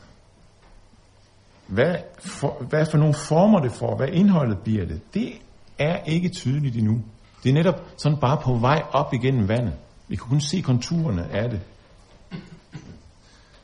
Hvad 1.66 1.96
for, 2.18 2.62
hvad 2.68 2.86
for 2.86 2.98
nogle 2.98 3.14
former 3.14 3.60
det 3.60 3.72
får, 3.72 3.96
hvad 3.96 4.08
indholdet 4.08 4.58
bliver 4.58 4.86
det, 4.86 5.00
det 5.14 5.32
er 5.78 6.02
ikke 6.04 6.28
tydeligt 6.28 6.76
endnu. 6.76 7.02
Det 7.42 7.50
er 7.50 7.54
netop 7.54 7.84
sådan 7.96 8.18
bare 8.20 8.40
på 8.44 8.54
vej 8.54 8.82
op 8.92 9.14
igennem 9.14 9.48
vandet. 9.48 9.74
Vi 10.08 10.16
kan 10.16 10.28
kun 10.28 10.40
se 10.40 10.60
konturerne 10.60 11.30
af 11.30 11.50
det. 11.50 11.60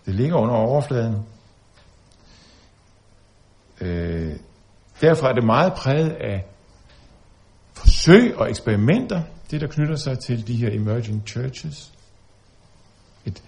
Det 0.06 0.14
ligger 0.14 0.36
under 0.36 0.54
overfladen. 0.54 1.26
Øh, 3.80 4.36
derfor 5.00 5.26
er 5.26 5.32
det 5.32 5.44
meget 5.44 5.72
præget 5.72 6.10
af 6.10 6.44
forsøg 8.04 8.36
og 8.36 8.50
eksperimenter, 8.50 9.22
det 9.50 9.60
der 9.60 9.66
knytter 9.66 9.96
sig 9.96 10.18
til 10.18 10.46
de 10.46 10.56
her 10.56 10.70
emerging 10.72 11.22
churches. 11.26 11.92
Et, 13.26 13.42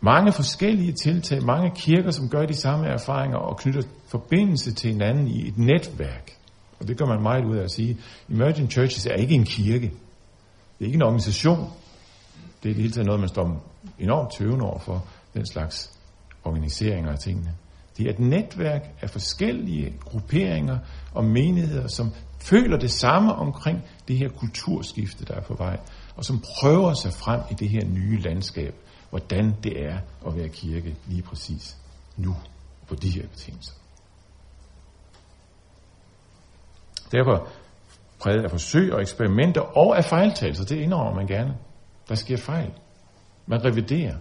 mange 0.00 0.32
forskellige 0.32 0.92
tiltag, 0.92 1.44
mange 1.44 1.70
kirker, 1.76 2.10
som 2.10 2.28
gør 2.28 2.46
de 2.46 2.54
samme 2.54 2.86
erfaringer 2.86 3.36
og 3.36 3.56
knytter 3.56 3.82
forbindelse 4.06 4.74
til 4.74 4.90
hinanden 4.90 5.28
i 5.28 5.48
et 5.48 5.58
netværk. 5.58 6.30
Og 6.80 6.88
det 6.88 6.98
gør 6.98 7.06
man 7.06 7.22
meget 7.22 7.44
ud 7.44 7.56
af 7.56 7.62
at 7.62 7.70
sige. 7.70 7.98
Emerging 8.30 8.70
churches 8.70 9.06
er 9.06 9.14
ikke 9.14 9.34
en 9.34 9.44
kirke. 9.44 9.86
Det 10.78 10.80
er 10.80 10.84
ikke 10.84 10.96
en 10.96 11.02
organisation. 11.02 11.70
Det 12.62 12.70
er 12.70 12.74
det 12.74 12.82
hele 12.82 12.92
taget 12.92 13.06
noget, 13.06 13.20
man 13.20 13.28
står 13.28 13.64
enormt 13.98 14.32
tøvende 14.38 14.64
over 14.64 14.78
for, 14.78 15.06
den 15.34 15.46
slags 15.46 15.90
organiseringer 16.44 17.12
af 17.12 17.18
tingene. 17.18 17.54
Det 17.96 18.06
er 18.06 18.10
et 18.10 18.18
netværk 18.18 18.82
af 19.00 19.10
forskellige 19.10 19.94
grupperinger 20.04 20.78
og 21.14 21.24
menigheder, 21.24 21.88
som 21.88 22.12
føler 22.42 22.78
det 22.78 22.90
samme 22.90 23.32
omkring 23.34 23.82
det 24.08 24.18
her 24.18 24.28
kulturskifte, 24.28 25.24
der 25.24 25.34
er 25.34 25.40
på 25.40 25.54
vej, 25.54 25.80
og 26.16 26.24
som 26.24 26.42
prøver 26.60 26.94
sig 26.94 27.12
frem 27.12 27.40
i 27.50 27.54
det 27.54 27.68
her 27.68 27.84
nye 27.84 28.20
landskab, 28.20 28.74
hvordan 29.10 29.56
det 29.62 29.84
er 29.84 29.98
at 30.26 30.36
være 30.36 30.48
kirke 30.48 30.96
lige 31.06 31.22
præcis 31.22 31.76
nu, 32.16 32.36
på 32.88 32.94
de 32.94 33.10
her 33.10 33.26
betingelser. 33.28 33.72
Derfor 37.12 37.48
præget 38.20 38.44
af 38.44 38.50
forsøg 38.50 38.92
og 38.92 39.00
eksperimenter 39.00 39.60
og 39.60 39.96
af 39.96 40.04
fejltagelser. 40.04 40.64
Det 40.64 40.76
indrømmer 40.76 41.14
man 41.14 41.26
gerne. 41.26 41.56
Der 42.08 42.14
sker 42.14 42.36
fejl. 42.36 42.70
Man 43.46 43.64
reviderer. 43.64 44.16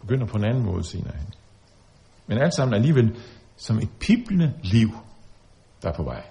Begynder 0.00 0.26
på 0.26 0.36
en 0.36 0.44
anden 0.44 0.64
måde 0.64 0.84
senere 0.84 1.16
hen. 1.16 1.34
Men 2.26 2.38
alt 2.38 2.54
sammen 2.54 2.74
alligevel 2.74 3.16
som 3.56 3.78
et 3.78 3.88
piblende 4.00 4.54
liv, 4.62 4.88
der 5.82 5.88
er 5.88 5.96
på 5.96 6.02
vej. 6.02 6.29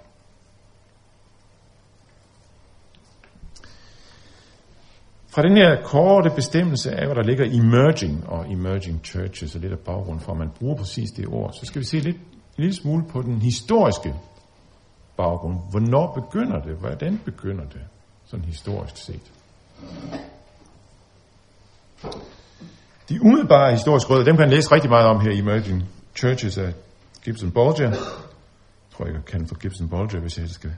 Fra 5.32 5.42
den 5.42 5.56
her 5.56 5.82
korte 5.82 6.30
bestemmelse 6.34 6.90
af, 6.90 7.06
hvad 7.06 7.16
der 7.16 7.22
ligger 7.22 7.44
emerging 7.44 8.28
og 8.28 8.52
emerging 8.52 9.00
churches, 9.04 9.54
og 9.54 9.60
lidt 9.60 9.72
af 9.72 9.78
baggrund 9.78 10.20
for, 10.20 10.32
at 10.32 10.38
man 10.38 10.50
bruger 10.58 10.76
præcis 10.76 11.10
det 11.10 11.26
ord, 11.28 11.52
så 11.52 11.66
skal 11.66 11.80
vi 11.80 11.86
se 11.86 11.98
lidt, 11.98 12.16
en 12.16 12.22
lille 12.56 12.74
smule 12.74 13.04
på 13.08 13.22
den 13.22 13.42
historiske 13.42 14.14
baggrund. 15.16 15.58
Hvornår 15.70 16.12
begynder 16.12 16.60
det? 16.60 16.76
Hvordan 16.76 17.20
begynder 17.24 17.64
det? 17.64 17.80
Sådan 18.24 18.44
historisk 18.44 18.96
set. 18.96 19.32
De 23.08 23.22
umiddelbare 23.22 23.72
historiske 23.72 24.10
rødder, 24.10 24.24
dem 24.24 24.36
kan 24.36 24.42
man 24.42 24.54
læse 24.54 24.72
rigtig 24.72 24.90
meget 24.90 25.06
om 25.06 25.20
her 25.20 25.30
i 25.30 25.38
Emerging 25.38 25.88
Churches 26.16 26.58
af 26.58 26.72
Gibson 27.24 27.50
Bolger. 27.50 27.88
Jeg 27.88 27.98
tror, 28.92 29.06
jeg 29.06 29.24
kan 29.26 29.46
få 29.46 29.54
Gibson 29.54 29.88
Bolger, 29.88 30.20
hvis 30.20 30.38
jeg 30.38 30.48
skal 30.48 30.72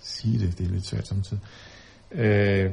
sige 0.00 0.38
det. 0.38 0.58
Det 0.58 0.66
er 0.66 0.70
lidt 0.70 0.86
svært 0.86 1.08
samtidig. 1.08 1.42
Øh, 2.12 2.70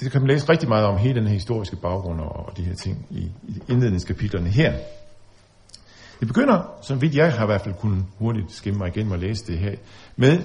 det 0.00 0.12
kan 0.12 0.20
man 0.20 0.30
læse 0.30 0.48
rigtig 0.48 0.68
meget 0.68 0.84
om, 0.84 0.98
hele 0.98 1.14
den 1.14 1.26
her 1.26 1.34
historiske 1.34 1.76
baggrund 1.76 2.20
og, 2.20 2.56
de 2.56 2.62
her 2.62 2.74
ting 2.74 3.06
i, 3.10 3.20
i 3.48 3.62
indledningskapitlerne 3.68 4.48
her. 4.48 4.72
Det 6.20 6.28
begynder, 6.28 6.78
som 6.82 7.02
vidt 7.02 7.14
jeg 7.14 7.32
har 7.32 7.42
i 7.42 7.46
hvert 7.46 7.60
fald 7.60 7.74
kunnet 7.74 8.04
hurtigt 8.18 8.52
skimme 8.52 8.78
mig 8.78 8.88
igennem 8.88 9.12
og 9.12 9.18
læse 9.18 9.46
det 9.46 9.58
her, 9.58 9.74
med 10.16 10.42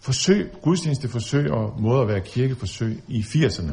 forsøg, 0.00 0.52
gudstjenesteforsøg 0.62 1.50
og 1.50 1.80
måder 1.80 2.02
at 2.02 2.08
være 2.08 2.20
kirkeforsøg 2.20 3.02
i 3.08 3.20
80'erne. 3.20 3.72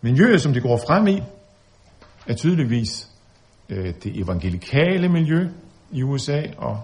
Miljøet, 0.00 0.40
som 0.40 0.52
det 0.52 0.62
går 0.62 0.76
frem 0.76 1.06
i, 1.06 1.22
er 2.26 2.34
tydeligvis 2.34 3.08
øh, 3.68 3.94
det 4.02 4.20
evangelikale 4.20 5.08
miljø 5.08 5.48
i 5.90 6.02
USA 6.02 6.42
og 6.56 6.80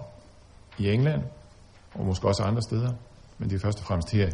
i 0.77 0.89
England, 0.89 1.21
og 1.93 2.05
måske 2.05 2.27
også 2.27 2.43
andre 2.43 2.61
steder 2.61 2.93
men 3.43 3.49
det 3.49 3.55
er 3.55 3.59
først 3.59 3.79
og 3.79 3.85
fremmest 3.85 4.11
her. 4.11 4.29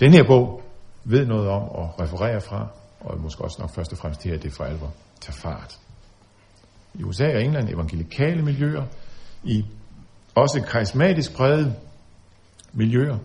Den 0.00 0.12
her 0.12 0.24
bog 0.26 0.62
ved 1.04 1.26
noget 1.26 1.48
om 1.48 1.62
og 1.62 2.00
refererer 2.00 2.40
fra, 2.40 2.68
og 3.00 3.20
måske 3.20 3.44
også 3.44 3.56
nok 3.60 3.70
først 3.74 3.92
og 3.92 3.98
fremmest 3.98 4.22
her, 4.22 4.34
at 4.34 4.42
det 4.42 4.52
for 4.52 4.64
alvor 4.64 4.92
tager 5.20 5.36
fart. 5.36 5.78
I 6.94 7.02
USA 7.02 7.24
og 7.24 7.42
England 7.42 7.68
evangelikale 7.68 8.42
miljøer, 8.42 8.86
i 9.44 9.64
også 10.34 10.62
karismatisk 10.62 11.34
præget 11.36 11.76
miljøer, 12.72 13.18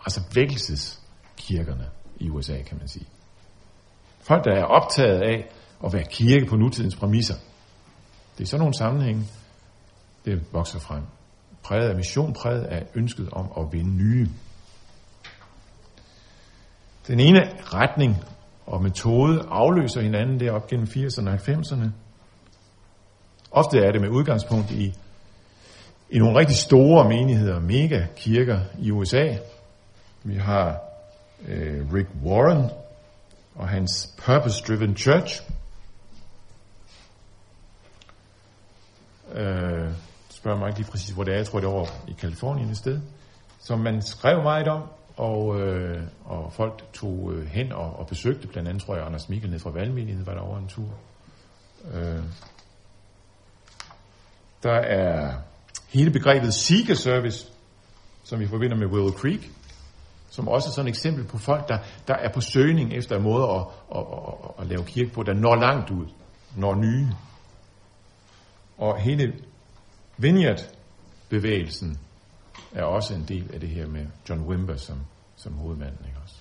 altså 0.00 0.20
vækkelseskirkerne 0.34 1.88
i 2.18 2.30
USA, 2.30 2.62
kan 2.62 2.78
man 2.78 2.88
sige. 2.88 3.06
Folk, 4.20 4.44
der 4.44 4.54
er 4.54 4.64
optaget 4.64 5.20
af 5.20 5.48
at 5.84 5.92
være 5.92 6.04
kirke 6.10 6.46
på 6.46 6.56
nutidens 6.56 6.96
præmisser. 6.96 7.34
Det 8.38 8.44
er 8.44 8.48
sådan 8.48 8.60
nogle 8.60 8.74
sammenhænge, 8.74 9.26
det 10.24 10.44
vokser 10.52 10.78
frem 10.78 11.02
præget 11.68 11.88
af 11.88 11.96
mission, 11.96 12.32
præget 12.32 12.64
af 12.64 12.86
ønsket 12.94 13.28
om 13.32 13.52
at 13.58 13.72
vinde 13.72 13.96
nye. 13.96 14.28
Den 17.06 17.20
ene 17.20 17.40
retning 17.64 18.16
og 18.66 18.82
metode 18.82 19.46
afløser 19.50 20.00
hinanden 20.00 20.40
derop 20.40 20.66
gennem 20.66 20.86
80'erne 20.86 21.28
og 21.28 21.34
90'erne. 21.34 21.88
Ofte 23.50 23.78
er 23.78 23.92
det 23.92 24.00
med 24.00 24.08
udgangspunkt 24.08 24.70
i, 24.70 24.94
i 26.10 26.18
nogle 26.18 26.38
rigtig 26.38 26.56
store 26.56 27.08
menigheder, 27.08 27.60
mega 27.60 28.06
kirker 28.16 28.60
i 28.78 28.90
USA. 28.90 29.36
Vi 30.24 30.34
har 30.34 30.80
øh, 31.48 31.94
Rick 31.94 32.08
Warren 32.24 32.70
og 33.54 33.68
hans 33.68 34.14
Purpose 34.24 34.64
Driven 34.64 34.96
Church. 34.96 35.42
Øh, 39.34 39.92
spørger 40.38 40.58
mig 40.58 40.68
ikke 40.68 40.78
lige 40.78 40.90
præcis, 40.90 41.10
hvor 41.10 41.24
det 41.24 41.32
er. 41.32 41.36
Jeg 41.36 41.46
tror, 41.46 41.60
det 41.60 41.66
er 41.66 41.70
over 41.70 41.86
i 42.08 42.12
Kalifornien 42.12 42.70
et 42.70 42.76
sted. 42.76 43.00
Som 43.58 43.78
man 43.78 44.02
skrev 44.02 44.42
meget 44.42 44.68
om, 44.68 44.82
og, 45.16 45.60
øh, 45.60 46.02
og 46.24 46.52
folk 46.52 46.92
tog 46.92 47.32
øh, 47.34 47.46
hen 47.46 47.72
og, 47.72 47.98
og 47.98 48.06
besøgte. 48.06 48.48
Blandt 48.48 48.68
andet 48.68 48.82
tror 48.82 48.94
jeg, 48.94 49.06
Anders 49.06 49.28
Mikkel 49.28 49.50
ned 49.50 49.58
fra 49.58 49.70
Valgmenigheden 49.70 50.26
var 50.26 50.34
der 50.34 50.40
over 50.40 50.58
en 50.58 50.68
tur. 50.68 50.88
Øh, 51.94 52.22
der 54.62 54.72
er 54.72 55.34
hele 55.88 56.10
begrebet 56.10 56.54
Seeker 56.54 56.94
Service, 56.94 57.46
som 58.24 58.40
vi 58.40 58.46
forbinder 58.46 58.76
med 58.76 58.86
Willow 58.86 59.12
Creek, 59.12 59.50
som 60.30 60.48
også 60.48 60.68
er 60.68 60.72
sådan 60.72 60.86
et 60.86 60.90
eksempel 60.90 61.24
på 61.24 61.38
folk, 61.38 61.68
der, 61.68 61.78
der 62.08 62.14
er 62.14 62.32
på 62.32 62.40
søgning 62.40 62.92
efter 62.92 63.16
en 63.16 63.22
måde 63.22 63.44
at, 63.44 63.66
at, 63.96 64.00
at, 64.00 64.50
at 64.58 64.66
lave 64.66 64.84
kirke 64.84 65.10
på, 65.10 65.22
der 65.22 65.34
når 65.34 65.54
langt 65.54 65.90
ud, 65.90 66.06
når 66.56 66.74
nye. 66.74 67.08
Og 68.78 69.00
hele 69.00 69.32
Vineyard-bevægelsen 70.18 71.98
er 72.72 72.82
også 72.82 73.14
en 73.14 73.24
del 73.28 73.50
af 73.54 73.60
det 73.60 73.68
her 73.68 73.86
med 73.86 74.06
John 74.28 74.42
Wimber 74.42 74.76
som, 74.76 74.98
som 75.36 75.52
hovedmanden. 75.52 76.06
Ikke 76.06 76.18
også? 76.22 76.34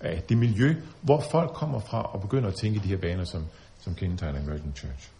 Af 0.00 0.22
det 0.22 0.38
miljø, 0.38 0.74
hvor 1.02 1.24
folk 1.30 1.50
kommer 1.52 1.80
fra 1.80 2.02
og 2.02 2.20
begynder 2.20 2.48
at 2.48 2.54
tænke 2.54 2.80
de 2.80 2.88
her 2.88 2.96
baner, 2.96 3.24
som, 3.24 3.46
som 3.78 3.94
kendetegner 3.94 4.40
American 4.40 4.72
Church. 4.76 5.10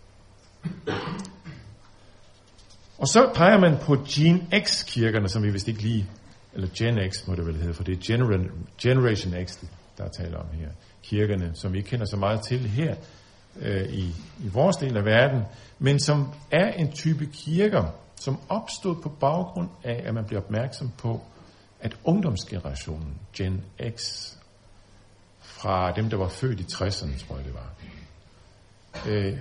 Og 2.99 3.09
så 3.09 3.31
peger 3.35 3.59
man 3.59 3.79
på 3.83 3.97
Gen 4.09 4.49
X-kirkerne, 4.64 5.29
som 5.29 5.42
vi 5.42 5.51
vist 5.51 5.69
ikke 5.69 5.83
lige, 5.83 6.11
eller 6.55 6.69
Gen 6.79 7.12
X 7.12 7.27
må 7.27 7.35
det 7.35 7.47
vel 7.47 7.57
hedde, 7.57 7.75
for 7.75 7.85
det 7.85 7.92
er 7.92 8.03
Generation, 8.07 8.69
Generation 8.83 9.47
X, 9.47 9.64
der 9.99 10.05
er 10.05 10.09
tale 10.09 10.37
om 10.37 10.47
her. 10.53 10.69
Kirkerne, 11.03 11.53
som 11.55 11.73
vi 11.73 11.79
ikke 11.79 11.90
kender 11.90 12.07
så 12.07 12.16
meget 12.16 12.40
til 12.40 12.59
her 12.59 12.95
øh, 13.61 13.88
i, 13.88 14.14
i 14.38 14.49
vores 14.53 14.77
del 14.77 14.97
af 14.97 15.05
verden, 15.05 15.42
men 15.79 16.01
som 16.01 16.33
er 16.51 16.73
en 16.73 16.92
type 16.92 17.27
kirker, 17.27 17.85
som 18.21 18.38
opstod 18.49 18.97
på 19.03 19.09
baggrund 19.09 19.69
af, 19.85 20.03
at 20.07 20.14
man 20.14 20.25
bliver 20.25 20.40
opmærksom 20.40 20.90
på, 20.99 21.21
at 21.81 21.97
ungdomsgenerationen, 22.05 23.19
Gen 23.37 23.64
X, 23.97 24.33
fra 25.40 25.92
dem, 25.92 26.11
der 26.11 26.16
var 26.16 26.29
født 26.29 26.61
i 26.61 26.62
60'erne, 26.62 27.27
tror 27.27 27.37
jeg 27.37 27.45
det 27.45 27.55
var, 27.55 27.75
øh, 29.07 29.38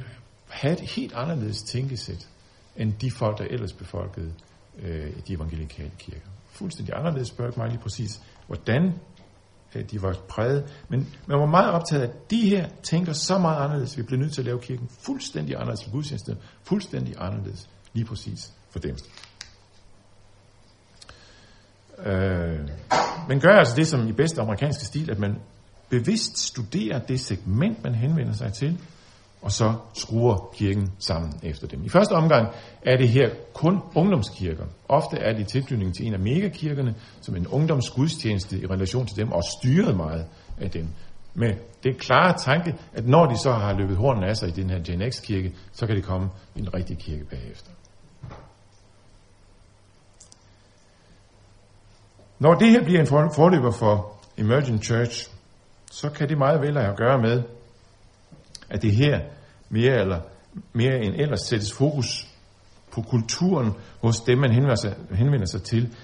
havde 0.49 0.73
et 0.73 0.89
helt 0.89 1.13
anderledes 1.13 1.63
tænkesæt, 1.63 2.27
end 2.75 2.93
de 2.93 3.11
folk, 3.11 3.37
der 3.37 3.45
ellers 3.45 3.73
befolkede 3.73 4.33
øh, 4.79 5.13
de 5.27 5.33
evangelikale 5.33 5.91
kirker. 5.99 6.27
Fuldstændig 6.51 6.95
anderledes 6.97 7.27
spørger 7.27 7.51
mig 7.57 7.69
lige 7.69 7.79
præcis, 7.79 8.21
hvordan 8.47 8.93
Øh, 9.75 9.83
de 9.91 10.01
var 10.01 10.17
præget. 10.29 10.83
Men 10.89 11.13
man 11.27 11.39
var 11.39 11.45
meget 11.45 11.71
optaget 11.71 12.01
af, 12.01 12.07
at 12.07 12.31
de 12.31 12.49
her 12.49 12.69
tænker 12.83 13.13
så 13.13 13.37
meget 13.37 13.63
anderledes. 13.63 13.97
Vi 13.97 14.03
bliver 14.03 14.19
nødt 14.19 14.33
til 14.33 14.41
at 14.41 14.45
lave 14.45 14.59
kirken 14.59 14.89
fuldstændig 15.01 15.55
anderledes 15.55 15.83
for 15.83 15.91
gudstjeneste. 15.91 16.37
Fuldstændig 16.63 17.15
anderledes 17.17 17.69
lige 17.93 18.05
præcis 18.05 18.53
for 18.69 18.79
dem. 18.79 18.97
Øh, 22.05 22.69
men 23.27 23.39
gør 23.39 23.49
altså 23.49 23.75
det 23.75 23.87
som 23.87 24.07
i 24.07 24.11
bedste 24.11 24.41
amerikanske 24.41 24.85
stil, 24.85 25.11
at 25.11 25.19
man 25.19 25.35
bevidst 25.89 26.37
studerer 26.37 26.99
det 26.99 27.19
segment, 27.19 27.83
man 27.83 27.95
henvender 27.95 28.33
sig 28.33 28.53
til, 28.53 28.79
og 29.45 29.51
så 29.51 29.73
skruer 29.93 30.49
kirken 30.53 30.91
sammen 30.99 31.33
efter 31.43 31.67
dem. 31.67 31.83
I 31.83 31.89
første 31.89 32.11
omgang 32.11 32.47
er 32.81 32.97
det 32.97 33.09
her 33.09 33.29
kun 33.53 33.81
ungdomskirker. 33.95 34.65
Ofte 34.89 35.17
er 35.17 35.33
det 35.33 35.39
i 35.39 35.43
tilknytning 35.43 35.95
til 35.95 36.05
en 36.07 36.13
af 36.13 36.19
megakirkerne, 36.19 36.95
som 37.21 37.35
en 37.35 37.47
ungdomsgudstjeneste 37.47 38.61
i 38.61 38.65
relation 38.65 39.05
til 39.05 39.17
dem, 39.17 39.31
og 39.31 39.43
styret 39.43 39.97
meget 39.97 40.25
af 40.61 40.71
dem. 40.71 40.87
Med 41.33 41.55
det 41.83 41.97
klare 41.97 42.37
tanke, 42.37 42.75
at 42.93 43.07
når 43.07 43.25
de 43.25 43.37
så 43.37 43.51
har 43.51 43.73
løbet 43.73 43.97
hornen 43.97 44.23
af 44.23 44.37
sig 44.37 44.49
i 44.49 44.51
den 44.51 44.69
her 44.69 44.79
Gen 44.83 45.11
X-kirke, 45.11 45.53
så 45.71 45.87
kan 45.87 45.95
det 45.95 46.03
komme 46.03 46.29
i 46.55 46.59
en 46.59 46.73
rigtig 46.73 46.97
kirke 46.97 47.25
bagefter. 47.25 47.71
Når 52.39 52.53
det 52.53 52.69
her 52.69 52.83
bliver 52.83 52.99
en 52.99 53.07
forløber 53.07 53.71
for 53.71 54.15
Emerging 54.37 54.83
Church, 54.83 55.29
så 55.91 56.09
kan 56.09 56.29
det 56.29 56.37
meget 56.37 56.61
vel 56.61 56.77
have 56.77 56.91
at 56.91 56.97
gøre 56.97 57.21
med, 57.21 57.43
at 58.69 58.81
det 58.81 58.91
her 58.91 59.19
mere, 59.69 60.01
eller, 60.01 60.19
mere 60.73 61.03
end 61.03 61.15
ellers 61.15 61.41
sættes 61.41 61.73
fokus 61.73 62.27
på 62.91 63.01
kulturen 63.01 63.73
hos 64.01 64.19
dem, 64.19 64.37
man 64.37 64.51
henvender 64.51 64.75
sig, 64.75 64.95
henvender 65.11 65.45
sig 65.45 65.63
til. 65.63 65.95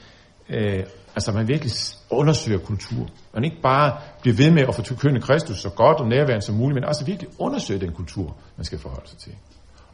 Øh, 0.49 0.83
altså 1.15 1.31
man 1.31 1.47
virkelig 1.47 1.71
undersøger 2.09 2.59
kultur. 2.59 3.07
Man 3.33 3.43
ikke 3.43 3.61
bare 3.63 3.97
bliver 4.21 4.35
ved 4.35 4.51
med 4.51 4.61
at 4.61 4.75
forkynde 4.75 5.21
Kristus 5.21 5.61
så 5.61 5.69
godt 5.69 5.97
og 5.97 6.07
nærværende 6.07 6.45
som 6.45 6.55
muligt, 6.55 6.75
men 6.75 6.83
også 6.83 7.05
virkelig 7.05 7.29
undersøger 7.39 7.79
den 7.79 7.93
kultur, 7.93 8.37
man 8.57 8.65
skal 8.65 8.79
forholde 8.79 9.09
sig 9.09 9.17
til. 9.17 9.35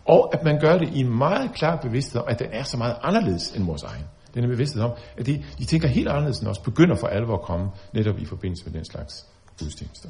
Og 0.05 0.29
at 0.33 0.43
man 0.43 0.59
gør 0.59 0.77
det 0.77 0.89
i 0.93 0.99
en 0.99 1.17
meget 1.17 1.53
klar 1.53 1.75
bevidsthed 1.75 2.21
om, 2.21 2.27
at 2.29 2.39
den 2.39 2.47
er 2.51 2.63
så 2.63 2.77
meget 2.77 2.95
anderledes 3.01 3.51
end 3.51 3.65
vores 3.65 3.83
egen. 3.83 4.03
Den 4.33 4.43
er 4.43 4.47
bevidsthed 4.47 4.83
om, 4.83 4.91
at 5.17 5.25
de, 5.25 5.43
de 5.57 5.65
tænker 5.65 5.87
helt 5.87 6.07
anderledes 6.07 6.39
end 6.39 6.49
os, 6.49 6.59
begynder 6.59 6.95
for 6.95 7.07
alvor 7.07 7.33
at 7.33 7.41
komme 7.41 7.69
netop 7.93 8.19
i 8.19 8.25
forbindelse 8.25 8.65
med 8.65 8.73
den 8.73 8.85
slags 8.85 9.25
gudstjenester. 9.59 10.09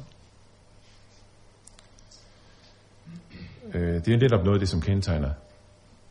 Øh, 3.74 4.04
det 4.04 4.08
er 4.08 4.18
netop 4.18 4.44
noget 4.44 4.56
af 4.56 4.60
det, 4.60 4.68
som 4.68 4.80
kendetegner 4.80 5.30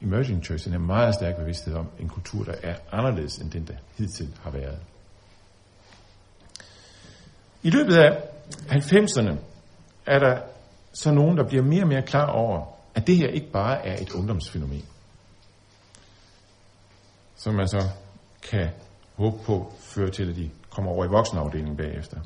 Emerging 0.02 0.46
Church 0.46 0.68
en 0.68 0.86
meget 0.86 1.16
stærk 1.16 1.36
bevidsthed 1.38 1.74
om 1.74 1.88
en 2.00 2.10
kultur, 2.10 2.44
der 2.44 2.56
er 2.64 2.76
anderledes 2.92 3.38
end 3.38 3.52
den, 3.52 3.68
der 3.68 3.74
hidtil 3.98 4.38
har 4.44 4.52
været. 4.52 4.80
I 7.64 7.70
løbet 7.70 7.96
af 7.96 8.22
90'erne 8.70 9.36
er 10.06 10.20
der 10.20 10.42
så 10.94 11.12
nogen, 11.12 11.38
der 11.38 11.48
bliver 11.48 11.64
mere 11.64 11.84
og 11.84 11.88
mere 11.88 12.02
klar 12.02 12.32
over, 12.32 12.66
at 12.96 13.08
det 13.08 13.18
her 13.18 13.28
ikke 13.28 13.52
bare 13.52 13.86
er 13.86 14.02
et 14.02 14.12
ungdomsfænomen, 14.12 14.86
som 17.36 17.54
man 17.54 17.68
så 17.68 17.90
kan 18.52 18.70
håbe 19.16 19.38
på 19.44 19.74
fører 19.80 20.12
til, 20.12 20.30
at 20.30 20.36
de 20.36 20.50
kommer 20.70 20.92
over 20.92 21.06
i 21.06 21.08
voksenafdelingen 21.08 21.78
bagefter. 21.78 22.18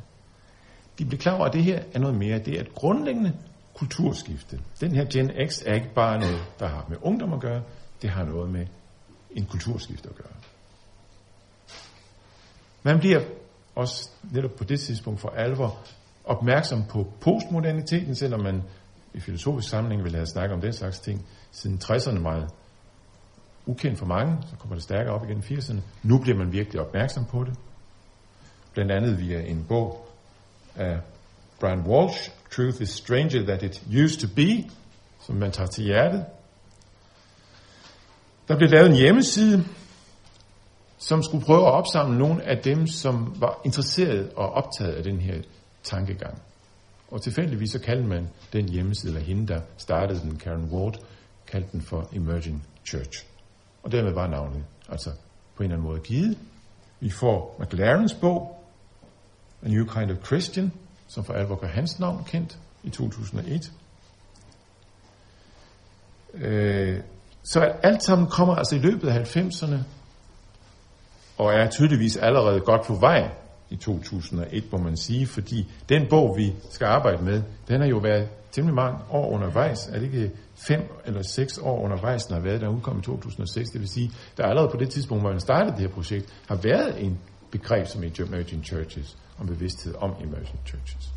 De 0.99 1.05
bliver 1.05 1.21
klar 1.21 1.33
over, 1.33 1.45
at 1.45 1.53
det 1.53 1.63
her 1.63 1.83
er 1.93 1.99
noget 1.99 2.17
mere. 2.17 2.39
Det 2.39 2.57
er 2.57 2.61
et 2.61 2.75
grundlæggende 2.75 3.33
kulturskifte. 3.73 4.59
Den 4.79 4.95
her 4.95 5.05
Gen 5.05 5.31
X 5.49 5.61
er 5.65 5.73
ikke 5.73 5.93
bare 5.95 6.19
noget, 6.19 6.43
der 6.59 6.67
har 6.67 6.85
med 6.89 6.97
ungdom 7.01 7.33
at 7.33 7.39
gøre, 7.39 7.61
det 8.01 8.09
har 8.09 8.23
noget 8.23 8.51
med 8.51 8.65
en 9.31 9.45
kulturskifte 9.45 10.09
at 10.09 10.15
gøre. 10.15 10.33
Man 12.83 12.99
bliver 12.99 13.21
også 13.75 14.09
netop 14.31 14.51
på 14.51 14.63
det 14.63 14.79
tidspunkt 14.79 15.19
for 15.19 15.29
alvor 15.29 15.77
opmærksom 16.23 16.83
på 16.89 17.13
postmoderniteten, 17.21 18.15
selvom 18.15 18.39
man 18.39 18.63
i 19.13 19.19
filosofisk 19.19 19.69
sammenhæng 19.69 20.03
vil 20.03 20.15
have 20.15 20.25
snakket 20.25 20.55
om 20.55 20.61
den 20.61 20.73
slags 20.73 20.99
ting 20.99 21.25
siden 21.51 21.79
60'erne 21.83 22.19
meget 22.19 22.49
ukendt 23.65 23.99
for 23.99 24.05
mange, 24.05 24.37
så 24.49 24.55
kommer 24.55 24.75
det 24.75 24.83
stærkere 24.83 25.15
op 25.15 25.23
igen 25.23 25.43
i 25.49 25.53
80'erne. 25.53 25.81
Nu 26.03 26.17
bliver 26.17 26.37
man 26.37 26.51
virkelig 26.51 26.81
opmærksom 26.81 27.25
på 27.25 27.43
det. 27.43 27.55
Blandt 28.73 28.91
andet 28.91 29.19
via 29.19 29.41
en 29.41 29.65
bog 29.67 30.07
af 30.75 30.99
Brian 31.59 31.79
Walsh, 31.79 32.31
Truth 32.55 32.81
is 32.81 32.89
Stranger 32.89 33.45
Than 33.45 33.65
It 33.65 33.83
Used 34.03 34.19
to 34.19 34.27
Be, 34.35 34.69
som 35.19 35.35
man 35.35 35.51
tager 35.51 35.67
til 35.67 35.83
hjertet. 35.83 36.25
Der 38.47 38.57
blev 38.57 38.69
lavet 38.69 38.89
en 38.89 38.95
hjemmeside, 38.95 39.65
som 40.97 41.23
skulle 41.23 41.45
prøve 41.45 41.67
at 41.67 41.73
opsamle 41.73 42.17
nogle 42.17 42.43
af 42.43 42.57
dem, 42.57 42.87
som 42.87 43.35
var 43.39 43.61
interesseret 43.65 44.31
og 44.35 44.51
optaget 44.51 44.93
af 44.93 45.03
den 45.03 45.19
her 45.19 45.41
tankegang. 45.83 46.41
Og 47.11 47.21
tilfældigvis 47.21 47.71
så 47.71 47.79
kaldte 47.79 48.07
man 48.07 48.29
den 48.53 48.69
hjemmeside, 48.69 49.11
eller 49.11 49.25
hende, 49.25 49.47
der 49.47 49.61
startede 49.77 50.19
den, 50.19 50.37
Karen 50.37 50.69
Ward, 50.71 50.95
kaldte 51.47 51.69
den 51.71 51.81
for 51.81 52.09
Emerging 52.13 52.67
Church. 52.85 53.25
Og 53.83 53.91
dermed 53.91 54.13
var 54.13 54.27
navnet 54.27 54.63
altså 54.89 55.09
på 55.55 55.63
en 55.63 55.71
eller 55.71 55.77
anden 55.77 55.91
måde 55.91 55.99
givet. 55.99 56.37
Vi 56.99 57.09
får 57.09 57.57
McLarens 57.59 58.13
bog, 58.13 58.63
A 59.63 59.67
New 59.67 59.85
Kind 59.85 60.11
of 60.11 60.25
Christian, 60.25 60.71
som 61.13 61.23
for 61.23 61.33
alvor 61.33 61.55
gør 61.55 61.67
hans 61.67 61.99
navn 61.99 62.23
kendt 62.27 62.59
i 62.83 62.89
2001. 62.89 63.71
Øh, 66.33 66.99
så 67.43 67.59
alt 67.83 68.03
sammen 68.03 68.27
kommer 68.27 68.55
altså 68.55 68.75
i 68.75 68.79
løbet 68.79 69.07
af 69.07 69.37
90'erne, 69.37 69.77
og 71.37 71.53
er 71.53 71.69
tydeligvis 71.69 72.17
allerede 72.17 72.59
godt 72.59 72.85
på 72.87 72.95
vej 72.95 73.29
i 73.69 73.75
2001, 73.75 74.71
må 74.71 74.77
man 74.77 74.97
sige, 74.97 75.27
fordi 75.27 75.71
den 75.89 76.07
bog, 76.09 76.37
vi 76.37 76.53
skal 76.69 76.85
arbejde 76.85 77.23
med, 77.23 77.43
den 77.67 77.81
har 77.81 77.87
jo 77.87 77.97
været 77.97 78.29
temmelig 78.51 78.75
mange 78.75 78.99
år 79.09 79.29
undervejs. 79.29 79.87
Er 79.87 79.99
det 79.99 80.03
ikke 80.03 80.31
fem 80.67 80.81
eller 81.05 81.21
seks 81.21 81.57
år 81.57 81.81
undervejs, 81.83 82.23
den 82.23 82.35
har 82.35 82.41
været, 82.41 82.61
der 82.61 82.67
udkom 82.67 82.99
i 82.99 83.01
2006? 83.01 83.69
Det 83.69 83.81
vil 83.81 83.89
sige, 83.89 84.11
der 84.37 84.43
allerede 84.43 84.71
på 84.71 84.77
det 84.77 84.89
tidspunkt, 84.89 85.23
hvor 85.23 85.31
man 85.31 85.39
startede 85.39 85.71
det 85.71 85.81
her 85.81 85.95
projekt, 85.95 86.33
har 86.47 86.55
været 86.55 87.05
en 87.05 87.19
begreb 87.51 87.87
som 87.87 88.03
emerging 88.03 88.65
churches, 88.65 89.17
og 89.41 89.47
bevidsthed 89.47 89.95
om 89.95 90.09
emerging 90.23 90.59
churches. 90.65 91.13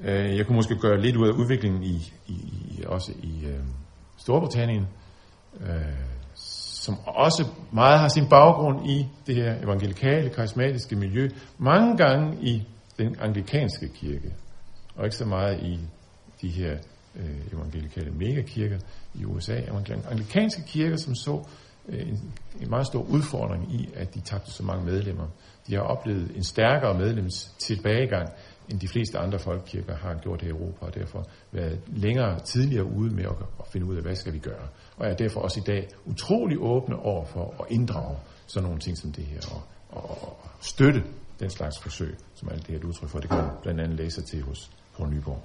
Øh, 0.00 0.36
jeg 0.36 0.46
kunne 0.46 0.56
måske 0.56 0.76
gøre 0.76 1.00
lidt 1.00 1.16
ud 1.16 1.28
af 1.28 1.32
udviklingen 1.32 1.82
i, 1.82 2.12
i, 2.26 2.32
i 2.70 2.84
også 2.86 3.12
i 3.22 3.46
øh, 3.46 3.64
Storbritannien, 4.16 4.86
øh, 5.60 5.68
som 6.34 6.94
også 7.06 7.46
meget 7.72 8.00
har 8.00 8.08
sin 8.08 8.28
baggrund 8.28 8.90
i 8.90 9.08
det 9.26 9.34
her 9.34 9.62
evangelikale, 9.62 10.30
karismatiske 10.30 10.96
miljø, 10.96 11.28
mange 11.58 11.96
gange 11.96 12.36
i 12.40 12.62
den 12.98 13.16
anglikanske 13.20 13.88
kirke, 13.88 14.34
og 14.96 15.04
ikke 15.04 15.16
så 15.16 15.24
meget 15.24 15.62
i 15.62 15.80
de 16.42 16.48
her 16.48 16.76
øh, 17.16 17.52
evangelikale 17.52 18.10
megakirker 18.10 18.78
i 19.14 19.24
USA. 19.24 19.60
Anglikanske 20.10 20.62
kirker, 20.66 20.96
som 20.96 21.14
så 21.14 21.44
Øh, 21.92 22.08
en, 22.08 22.32
en 22.60 22.70
meget 22.70 22.86
stor 22.86 23.02
udfordring 23.02 23.74
i, 23.74 23.88
at 23.94 24.14
de 24.14 24.20
tabte 24.20 24.50
så 24.50 24.62
mange 24.62 24.84
medlemmer. 24.84 25.26
De 25.66 25.74
har 25.74 25.82
oplevet 25.82 26.36
en 26.36 26.44
stærkere 26.44 26.98
medlems 26.98 27.54
tilbagegang, 27.58 28.28
end 28.68 28.80
de 28.80 28.88
fleste 28.88 29.18
andre 29.18 29.38
folkekirker 29.38 29.96
har 29.96 30.14
gjort 30.14 30.42
her 30.42 30.48
i 30.48 30.50
Europa, 30.50 30.86
og 30.86 30.94
derfor 30.94 31.24
været 31.52 31.80
længere 31.86 32.40
tidligere 32.40 32.84
ude 32.84 33.14
med 33.14 33.24
at, 33.24 33.36
at 33.58 33.66
finde 33.72 33.86
ud 33.86 33.96
af, 33.96 34.02
hvad 34.02 34.16
skal 34.16 34.32
vi 34.32 34.38
gøre. 34.38 34.68
Og 34.96 35.06
er 35.06 35.14
derfor 35.14 35.40
også 35.40 35.60
i 35.60 35.62
dag 35.66 35.88
utrolig 36.04 36.58
åbne 36.60 36.96
over 36.96 37.24
for 37.24 37.54
at 37.60 37.66
inddrage 37.70 38.16
sådan 38.46 38.64
nogle 38.64 38.80
ting 38.80 38.98
som 38.98 39.12
det 39.12 39.24
her, 39.24 39.40
og, 39.50 39.62
og, 40.02 40.10
og 40.20 40.36
støtte 40.60 41.02
den 41.40 41.50
slags 41.50 41.78
forsøg, 41.82 42.16
som 42.34 42.48
alt 42.48 42.60
det 42.60 42.66
her 42.66 42.74
er 42.74 42.78
et 42.78 42.84
udtryk 42.84 43.08
for. 43.08 43.18
Det 43.18 43.30
kan 43.30 43.38
man 43.38 43.50
blandt 43.62 43.80
andet 43.80 43.98
læse 43.98 44.22
til 44.22 44.42
hos 44.42 44.70
Poul 44.96 45.10
Nyborg. 45.10 45.42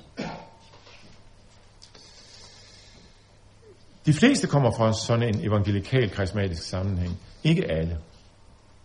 De 4.07 4.13
fleste 4.13 4.47
kommer 4.47 4.71
fra 4.71 4.93
sådan 4.93 5.35
en 5.35 5.47
evangelikal 5.47 6.09
karismatisk 6.09 6.63
sammenhæng. 6.63 7.19
Ikke 7.43 7.71
alle. 7.71 7.97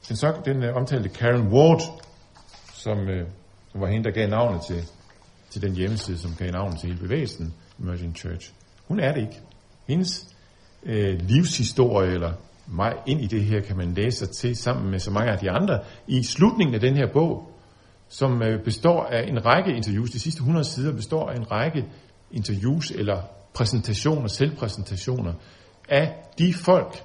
Den, 0.08 0.16
så, 0.16 0.34
den 0.44 0.64
uh, 0.64 0.76
omtalte 0.76 1.08
Karen 1.08 1.48
Ward, 1.48 1.80
som, 2.74 2.98
uh, 2.98 3.26
som 3.72 3.80
var 3.80 3.86
hende, 3.86 4.04
der 4.04 4.10
gav 4.10 4.28
navnet 4.28 4.62
til, 4.62 4.84
til 5.50 5.62
den 5.62 5.72
hjemmeside, 5.72 6.18
som 6.18 6.34
gav 6.38 6.50
navnet 6.50 6.80
til 6.80 6.88
hele 6.88 7.00
bevægelsen, 7.00 7.54
Emerging 7.80 8.16
Church. 8.16 8.52
Hun 8.88 9.00
er 9.00 9.12
det 9.12 9.20
ikke. 9.20 9.40
Hendes 9.88 10.26
uh, 10.82 11.28
livshistorie, 11.28 12.12
eller 12.12 12.32
mig 12.66 12.92
ind 13.06 13.20
i 13.20 13.26
det 13.26 13.44
her, 13.44 13.60
kan 13.60 13.76
man 13.76 13.94
læse 13.94 14.18
sig 14.18 14.30
til 14.30 14.56
sammen 14.56 14.90
med 14.90 14.98
så 14.98 15.10
mange 15.10 15.32
af 15.32 15.38
de 15.38 15.50
andre 15.50 15.80
i 16.06 16.22
slutningen 16.22 16.74
af 16.74 16.80
den 16.80 16.96
her 16.96 17.12
bog, 17.12 17.50
som 18.08 18.32
uh, 18.32 18.64
består 18.64 19.04
af 19.04 19.28
en 19.28 19.46
række 19.46 19.76
interviews. 19.76 20.10
De 20.10 20.20
sidste 20.20 20.38
100 20.38 20.64
sider 20.64 20.92
består 20.92 21.30
af 21.30 21.36
en 21.36 21.50
række 21.50 21.84
interviews 22.32 22.90
eller 22.90 23.22
præsentationer, 23.54 24.26
selvpræsentationer 24.26 25.34
af 25.88 26.14
de 26.38 26.54
folk, 26.54 27.02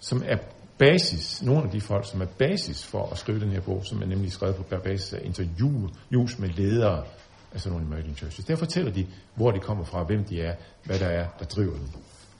som 0.00 0.22
er 0.26 0.36
basis, 0.78 1.42
nogle 1.42 1.62
af 1.62 1.70
de 1.70 1.80
folk, 1.80 2.10
som 2.10 2.22
er 2.22 2.26
basis 2.38 2.86
for 2.86 3.08
at 3.12 3.18
skrive 3.18 3.40
den 3.40 3.50
her 3.50 3.60
bog, 3.60 3.82
som 3.84 4.02
er 4.02 4.06
nemlig 4.06 4.32
skrevet 4.32 4.56
på 4.56 4.62
basis 4.84 5.12
af 5.12 5.20
interviews 5.24 6.38
med 6.38 6.48
ledere 6.48 7.04
af 7.52 7.60
sådan 7.60 7.78
nogle 7.78 7.86
emerging 7.86 8.16
churches. 8.16 8.46
Der 8.46 8.56
fortæller 8.56 8.92
de, 8.92 9.06
hvor 9.34 9.50
de 9.50 9.58
kommer 9.58 9.84
fra, 9.84 10.04
hvem 10.04 10.24
de 10.24 10.40
er, 10.40 10.54
hvad 10.84 10.98
der 10.98 11.06
er, 11.06 11.28
der 11.38 11.44
driver 11.44 11.72
dem. 11.72 11.88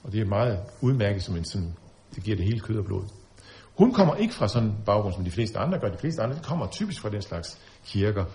Og 0.03 0.11
det 0.11 0.21
er 0.21 0.25
meget 0.25 0.59
udmærket 0.81 1.23
som 1.23 1.35
en 1.35 1.45
sådan, 1.45 1.73
det 2.15 2.23
giver 2.23 2.37
det 2.37 2.45
hele 2.45 2.59
kød 2.59 2.77
og 2.77 2.85
blod. 2.85 3.03
Hun 3.77 3.93
kommer 3.93 4.15
ikke 4.15 4.33
fra 4.33 4.47
sådan 4.47 4.69
en 4.69 4.75
baggrund, 4.85 5.13
som 5.13 5.23
de 5.23 5.31
fleste 5.31 5.59
andre 5.59 5.79
gør. 5.79 5.89
De 5.89 5.97
fleste 5.97 6.21
andre 6.21 6.37
de 6.37 6.43
kommer 6.43 6.67
typisk 6.67 7.01
fra 7.01 7.09
den 7.09 7.21
slags 7.21 7.59
kirker, 7.85 8.25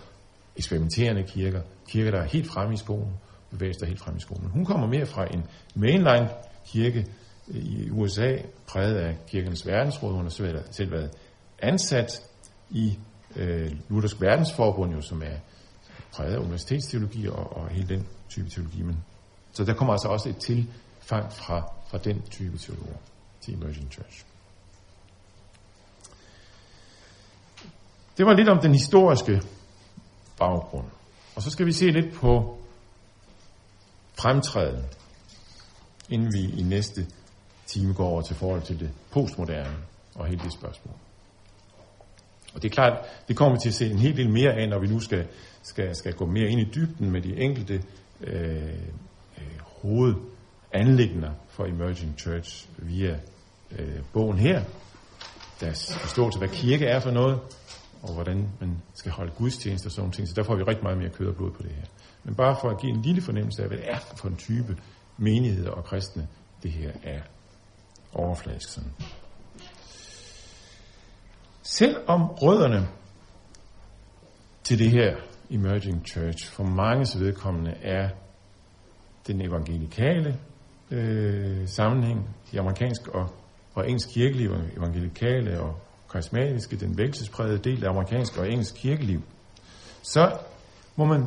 eksperimenterende 0.55 1.23
kirker, 1.23 1.61
kirker, 1.87 2.11
der 2.11 2.19
er 2.19 2.27
helt 2.27 2.47
fremme 2.47 2.73
i 2.73 2.77
skolen, 2.77 3.13
bevæge 3.51 3.73
sig 3.73 3.87
helt 3.87 3.99
frem 3.99 4.17
i 4.17 4.19
skolen. 4.19 4.49
Hun 4.49 4.65
kommer 4.65 4.87
mere 4.87 5.05
fra 5.05 5.25
en 5.33 5.45
mainline 5.75 6.29
kirke 6.65 7.05
i 7.47 7.89
USA, 7.91 8.37
præget 8.67 8.95
af 8.95 9.17
kirkens 9.27 9.67
verdensråd. 9.67 10.13
Hun 10.13 10.23
har 10.23 10.29
selv, 10.29 10.59
selv 10.71 10.91
været 10.91 11.11
ansat 11.59 12.21
i 12.69 12.99
øh, 13.35 13.71
Luthersk 13.89 14.21
Verdensforbund, 14.21 14.93
jo, 14.93 15.01
som 15.01 15.21
er 15.21 15.37
præget 16.13 16.33
af 16.33 16.39
universitetsteologi 16.39 17.27
og, 17.27 17.57
og 17.57 17.69
hele 17.69 17.87
den 17.87 18.07
type 18.29 18.49
teologi. 18.49 18.81
Men, 18.81 19.03
så 19.51 19.63
der 19.63 19.73
kommer 19.73 19.93
altså 19.93 20.07
også 20.07 20.29
et 20.29 20.37
tilfang 20.37 21.33
fra, 21.33 21.71
fra 21.87 21.97
den 21.97 22.21
type 22.21 22.57
teologer 22.57 22.97
til 23.41 23.53
Emerging 23.53 23.91
Church. 23.91 24.25
Det 28.17 28.25
var 28.25 28.33
lidt 28.33 28.49
om 28.49 28.59
den 28.59 28.71
historiske 28.71 29.41
baggrund. 30.39 30.85
Og 31.35 31.41
så 31.41 31.49
skal 31.49 31.65
vi 31.65 31.71
se 31.71 31.85
lidt 31.85 32.13
på 32.13 32.57
fremtræden, 34.19 34.83
inden 36.09 36.33
vi 36.33 36.59
i 36.59 36.63
næste 36.63 37.05
time 37.65 37.93
går 37.93 38.07
over 38.07 38.21
til 38.21 38.35
forhold 38.35 38.61
til 38.61 38.79
det 38.79 38.89
postmoderne 39.11 39.77
og 40.15 40.25
hele 40.25 40.43
det 40.43 40.53
spørgsmål. 40.53 40.95
Og 42.53 42.61
det 42.61 42.69
er 42.69 42.73
klart, 42.73 42.97
det 43.27 43.35
kommer 43.35 43.55
vi 43.55 43.59
til 43.61 43.69
at 43.69 43.75
se 43.75 43.89
en 43.89 43.99
hel 43.99 44.17
del 44.17 44.29
mere 44.29 44.53
af, 44.53 44.69
når 44.69 44.79
vi 44.79 44.87
nu 44.87 44.99
skal, 44.99 45.27
skal, 45.63 45.95
skal 45.95 46.13
gå 46.13 46.25
mere 46.25 46.49
ind 46.49 46.61
i 46.61 46.71
dybden 46.75 47.11
med 47.11 47.21
de 47.21 47.37
enkelte 47.37 47.83
øh, 48.21 48.63
øh, 49.37 49.59
hovedanlæggende 49.61 51.31
for 51.49 51.65
Emerging 51.65 52.19
Church 52.19 52.67
via 52.77 53.19
øh, 53.71 53.99
bogen 54.13 54.37
her, 54.37 54.63
deres 55.59 55.97
forståelse, 55.97 56.37
af, 56.37 56.47
hvad 56.47 56.57
kirke 56.57 56.85
er 56.85 56.99
for 56.99 57.11
noget, 57.11 57.39
og 58.01 58.13
hvordan 58.13 58.49
man 58.59 58.81
skal 58.93 59.11
holde 59.11 59.31
gudstjenester 59.31 59.89
og 59.89 59.91
sådan 59.91 60.11
ting. 60.11 60.27
Så 60.27 60.33
der 60.33 60.43
får 60.43 60.55
vi 60.55 60.63
rigtig 60.63 60.83
meget 60.83 60.97
mere 60.97 61.09
kød 61.09 61.27
og 61.27 61.35
blod 61.35 61.51
på 61.51 61.63
det 61.63 61.71
her. 61.71 61.85
Men 62.25 62.35
bare 62.35 62.57
for 62.61 62.69
at 62.69 62.81
give 62.81 62.91
en 62.91 63.01
lille 63.01 63.21
fornemmelse 63.21 63.61
af, 63.61 63.67
hvad 63.67 63.77
det 63.77 63.89
er 63.89 63.97
for 64.15 64.27
en 64.27 64.35
type 64.35 64.77
menigheder 65.17 65.71
og 65.71 65.83
kristne, 65.83 66.27
det 66.63 66.71
her 66.71 66.91
er 67.03 67.21
overfladisk 68.13 68.69
sådan. 68.69 68.91
Selvom 71.63 72.21
rødderne 72.21 72.87
til 74.63 74.79
det 74.79 74.91
her 74.91 75.15
emerging 75.49 76.07
church 76.07 76.51
for 76.51 76.63
mange 76.63 77.19
vedkommende 77.19 77.71
er 77.71 78.09
den 79.27 79.41
evangelikale 79.41 80.39
øh, 80.91 81.67
sammenhæng, 81.67 82.35
de 82.51 82.59
amerikanske 82.59 83.15
og, 83.15 83.29
og 83.73 83.85
engelsk 83.85 84.09
kirkeliv, 84.09 84.51
evangelikale 84.77 85.61
og 85.61 85.79
karismatiske, 86.11 86.75
den 86.75 86.97
vækkelsesprægede 86.97 87.57
del 87.57 87.85
af 87.85 87.89
amerikansk 87.89 88.37
og 88.37 88.49
engelsk 88.49 88.75
kirkeliv, 88.75 89.21
så 90.03 90.37
må 90.95 91.05
man, 91.05 91.25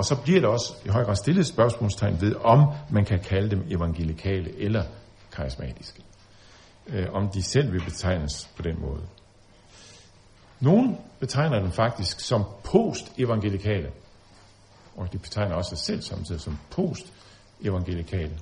og 0.00 0.04
så 0.04 0.16
bliver 0.16 0.40
der 0.40 0.48
også 0.48 0.74
i 0.84 0.88
høj 0.88 1.04
grad 1.04 1.16
stillet 1.16 1.46
spørgsmålstegn 1.46 2.20
ved, 2.20 2.34
om 2.44 2.72
man 2.90 3.04
kan 3.04 3.20
kalde 3.20 3.50
dem 3.50 3.66
evangelikale 3.70 4.58
eller 4.58 4.84
karismatiske. 5.32 6.02
Øh, 6.86 7.06
om 7.12 7.28
de 7.28 7.42
selv 7.42 7.72
vil 7.72 7.84
betegnes 7.84 8.50
på 8.56 8.62
den 8.62 8.80
måde. 8.80 9.02
Nogle 10.60 10.96
betegner 11.18 11.60
dem 11.60 11.72
faktisk 11.72 12.20
som 12.20 12.44
post-evangelikale, 12.64 13.90
og 14.96 15.12
de 15.12 15.18
betegner 15.18 15.54
også 15.54 15.68
sig 15.68 15.78
selv 15.78 16.02
samtidig 16.02 16.40
som 16.40 16.58
post-evangelikale. 16.70 18.38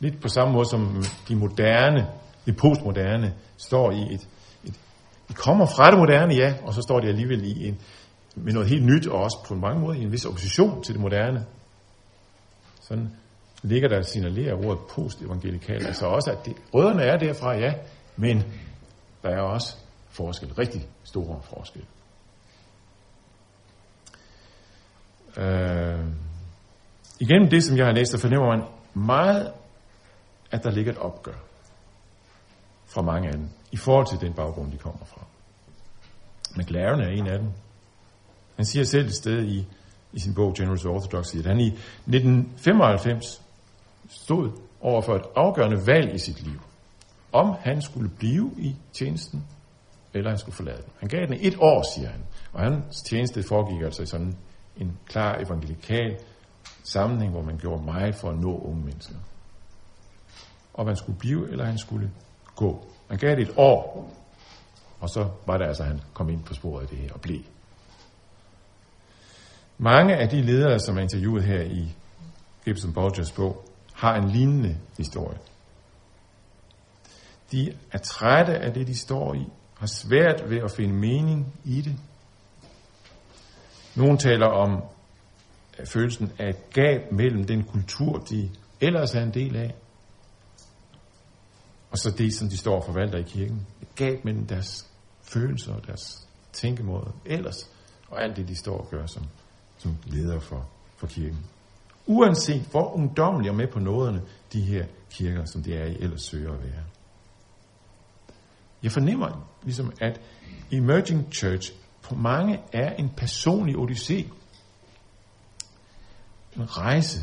Lidt 0.00 0.20
på 0.22 0.28
samme 0.28 0.54
måde 0.54 0.68
som 0.68 1.04
de 1.28 1.36
moderne, 1.36 2.06
de 2.46 2.52
postmoderne, 2.52 3.34
står 3.56 3.90
i 3.90 4.14
et, 4.14 4.28
et 4.64 4.74
de 5.28 5.34
kommer 5.34 5.66
fra 5.66 5.90
det 5.90 5.98
moderne, 5.98 6.34
ja, 6.34 6.54
og 6.62 6.74
så 6.74 6.82
står 6.82 7.00
de 7.00 7.08
alligevel 7.08 7.44
i 7.44 7.68
en, 7.68 7.78
med 8.36 8.52
noget 8.52 8.68
helt 8.68 8.84
nyt, 8.84 9.06
og 9.06 9.22
også 9.22 9.44
på 9.48 9.54
mange 9.54 9.80
måder 9.80 10.00
i 10.00 10.02
en 10.02 10.12
vis 10.12 10.24
opposition 10.24 10.82
til 10.82 10.94
det 10.94 11.02
moderne. 11.02 11.46
Sådan 12.80 13.10
ligger 13.62 13.88
der 13.88 14.02
signalerer 14.02 14.54
ordet 14.54 14.78
post-evangelikal. 14.94 15.86
Altså 15.86 16.06
også, 16.06 16.30
at 16.30 16.46
det, 16.46 16.56
rødderne 16.74 17.02
er 17.02 17.16
derfra, 17.16 17.54
ja, 17.54 17.74
men 18.16 18.42
der 19.22 19.28
er 19.28 19.40
også 19.40 19.76
forskel, 20.08 20.54
rigtig 20.54 20.88
store 21.04 21.40
forskel. 21.42 21.84
Øh, 25.36 26.06
igennem 27.20 27.48
det, 27.50 27.64
som 27.64 27.76
jeg 27.76 27.86
har 27.86 27.92
læst, 27.92 28.10
så 28.10 28.18
fornemmer 28.18 28.56
man 28.56 28.66
meget, 28.94 29.52
at 30.50 30.64
der 30.64 30.70
ligger 30.70 30.92
et 30.92 30.98
opgør 30.98 31.38
fra 32.86 33.02
mange 33.02 33.28
af 33.28 33.34
dem, 33.34 33.48
i 33.72 33.76
forhold 33.76 34.06
til 34.06 34.20
den 34.20 34.34
baggrund, 34.34 34.72
de 34.72 34.78
kommer 34.78 35.04
fra. 35.04 35.20
McLaren 36.56 37.00
er 37.00 37.08
en 37.08 37.26
af 37.26 37.38
dem. 37.38 37.48
Han 38.56 38.64
siger 38.64 38.84
selv 38.84 39.06
et 39.06 39.14
sted 39.14 39.44
i, 39.44 39.66
i 40.12 40.18
sin 40.18 40.34
bog 40.34 40.54
Generous 40.54 40.84
Orthodoxy, 40.84 41.36
at 41.36 41.46
han 41.46 41.60
i 41.60 41.66
1995 41.66 43.42
stod 44.08 44.50
over 44.80 45.02
for 45.02 45.14
et 45.14 45.22
afgørende 45.36 45.86
valg 45.86 46.14
i 46.14 46.18
sit 46.18 46.42
liv. 46.42 46.60
Om 47.32 47.54
han 47.60 47.82
skulle 47.82 48.08
blive 48.08 48.50
i 48.58 48.76
tjenesten, 48.92 49.44
eller 50.14 50.30
han 50.30 50.38
skulle 50.38 50.54
forlade 50.54 50.76
den. 50.76 50.92
Han 50.98 51.08
gav 51.08 51.26
den 51.26 51.38
et 51.40 51.56
år, 51.60 51.84
siger 51.94 52.08
han. 52.08 52.20
Og 52.52 52.60
hans 52.60 53.02
tjeneste 53.02 53.42
foregik 53.42 53.82
altså 53.82 54.02
i 54.02 54.06
sådan 54.06 54.36
en 54.76 54.98
klar 55.06 55.38
evangelikal 55.38 56.18
sammenhæng, 56.84 57.32
hvor 57.32 57.42
man 57.42 57.58
gjorde 57.58 57.84
meget 57.84 58.14
for 58.14 58.30
at 58.30 58.38
nå 58.38 58.58
unge 58.58 58.84
mennesker. 58.84 59.14
Om 60.74 60.86
han 60.86 60.96
skulle 60.96 61.18
blive, 61.18 61.50
eller 61.50 61.64
han 61.64 61.78
skulle 61.78 62.10
gå. 62.56 62.86
Han 63.08 63.18
gav 63.18 63.36
det 63.36 63.42
et 63.42 63.54
år, 63.56 64.12
og 65.00 65.08
så 65.08 65.28
var 65.46 65.58
det 65.58 65.64
altså, 65.64 65.82
at 65.82 65.88
han 65.88 66.00
kom 66.14 66.28
ind 66.28 66.42
på 66.44 66.54
sporet 66.54 66.82
af 66.82 66.88
det 66.88 66.98
her 66.98 67.12
og 67.12 67.20
blev. 67.20 67.40
Mange 69.78 70.16
af 70.16 70.28
de 70.28 70.42
ledere, 70.42 70.78
som 70.78 70.96
er 70.96 71.02
interviewet 71.02 71.44
her 71.44 71.62
i 71.62 71.94
Gibson 72.64 72.92
Borgers 72.92 73.32
bog, 73.32 73.64
har 73.94 74.14
en 74.14 74.28
lignende 74.28 74.78
historie. 74.96 75.38
De 77.52 77.76
er 77.92 77.98
trætte 77.98 78.58
af 78.58 78.74
det, 78.74 78.86
de 78.86 78.98
står 78.98 79.34
i, 79.34 79.46
har 79.74 79.86
svært 79.86 80.50
ved 80.50 80.58
at 80.58 80.70
finde 80.70 80.94
mening 80.94 81.54
i 81.64 81.80
det. 81.80 81.96
Nogle 83.96 84.18
taler 84.18 84.46
om 84.46 84.82
øh, 85.78 85.86
følelsen 85.86 86.32
af 86.38 86.48
et 86.48 86.70
gab 86.72 87.12
mellem 87.12 87.44
den 87.44 87.64
kultur, 87.64 88.18
de 88.18 88.50
ellers 88.80 89.14
er 89.14 89.22
en 89.22 89.34
del 89.34 89.56
af, 89.56 89.74
og 91.90 91.98
så 91.98 92.10
det, 92.10 92.34
som 92.34 92.48
de 92.48 92.56
står 92.56 92.76
og 92.76 92.84
forvalter 92.84 93.18
i 93.18 93.22
kirken. 93.22 93.66
Et 93.82 93.94
gab 93.94 94.24
mellem 94.24 94.46
deres 94.46 94.90
følelser 95.22 95.74
og 95.74 95.86
deres 95.86 96.28
tænkemåde 96.52 97.12
ellers, 97.24 97.70
og 98.08 98.22
alt 98.22 98.36
det, 98.36 98.48
de 98.48 98.56
står 98.56 98.78
og 98.78 98.88
gør 98.90 99.06
som, 99.06 99.22
som 99.86 99.96
leder 100.04 100.40
for, 100.40 100.68
for 100.96 101.06
kirken. 101.06 101.46
Uanset 102.06 102.62
hvor 102.70 102.94
ungdommelige 102.94 103.50
og 103.50 103.56
med 103.56 103.66
på 103.72 103.78
nåderne 103.78 104.22
de 104.52 104.60
her 104.60 104.86
kirker, 105.10 105.44
som 105.44 105.62
det 105.62 105.76
er 105.76 105.84
i, 105.84 105.96
ellers 106.00 106.22
søger 106.22 106.52
at 106.52 106.62
være. 106.62 106.82
Jeg 108.82 108.92
fornemmer 108.92 109.48
ligesom, 109.62 109.92
at 110.00 110.20
Emerging 110.72 111.34
Church 111.34 111.72
på 112.02 112.14
mange 112.14 112.60
er 112.72 112.94
en 112.94 113.10
personlig 113.16 113.76
odyssé. 113.76 114.14
En 116.56 116.78
rejse. 116.78 117.18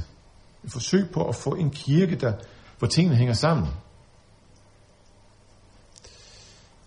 Et 0.64 0.72
forsøg 0.72 1.09
på 1.14 1.28
at 1.28 1.36
få 1.36 1.55
en 1.55 1.70
kirke, 1.70 2.16
der, 2.16 2.34
hvor 2.80 2.88
tingene 2.88 3.16
hænger 3.16 3.34
sammen. 3.34 3.68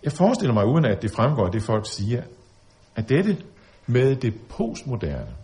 Jeg 0.03 0.11
forestiller 0.11 0.53
mig, 0.53 0.65
uden 0.65 0.85
at 0.85 1.01
det 1.01 1.11
fremgår 1.11 1.45
af 1.45 1.51
det, 1.51 1.63
folk 1.63 1.89
siger, 1.89 2.23
at 2.95 3.09
dette 3.09 3.43
med 3.87 4.15
det 4.15 4.41
postmoderne, 4.49 5.35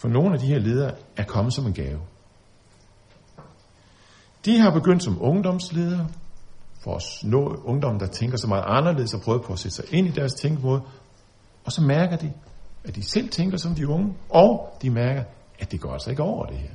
for 0.00 0.08
nogle 0.08 0.34
af 0.34 0.40
de 0.40 0.46
her 0.46 0.58
ledere 0.58 0.94
er 1.16 1.24
kommet 1.24 1.54
som 1.54 1.66
en 1.66 1.72
gave. 1.72 2.00
De 4.44 4.58
har 4.58 4.70
begyndt 4.70 5.02
som 5.02 5.22
ungdomsledere, 5.22 6.08
for 6.84 6.94
at 6.94 7.02
nå 7.22 7.62
ungdom, 7.64 7.98
der 7.98 8.06
tænker 8.06 8.36
så 8.36 8.46
meget 8.46 8.64
anderledes, 8.66 9.14
og 9.14 9.20
prøve 9.20 9.42
på 9.42 9.52
at 9.52 9.58
sætte 9.58 9.76
sig 9.76 9.84
ind 9.94 10.06
i 10.06 10.10
deres 10.10 10.34
tænkemåde, 10.34 10.82
og 11.64 11.72
så 11.72 11.82
mærker 11.82 12.16
de, 12.16 12.32
at 12.84 12.96
de 12.96 13.02
selv 13.02 13.28
tænker 13.28 13.56
som 13.56 13.74
de 13.74 13.88
unge, 13.88 14.14
og 14.28 14.76
de 14.82 14.90
mærker, 14.90 15.24
at 15.58 15.72
det 15.72 15.80
går 15.80 15.92
altså 15.92 16.10
ikke 16.10 16.22
over 16.22 16.46
det 16.46 16.58
her. 16.58 16.74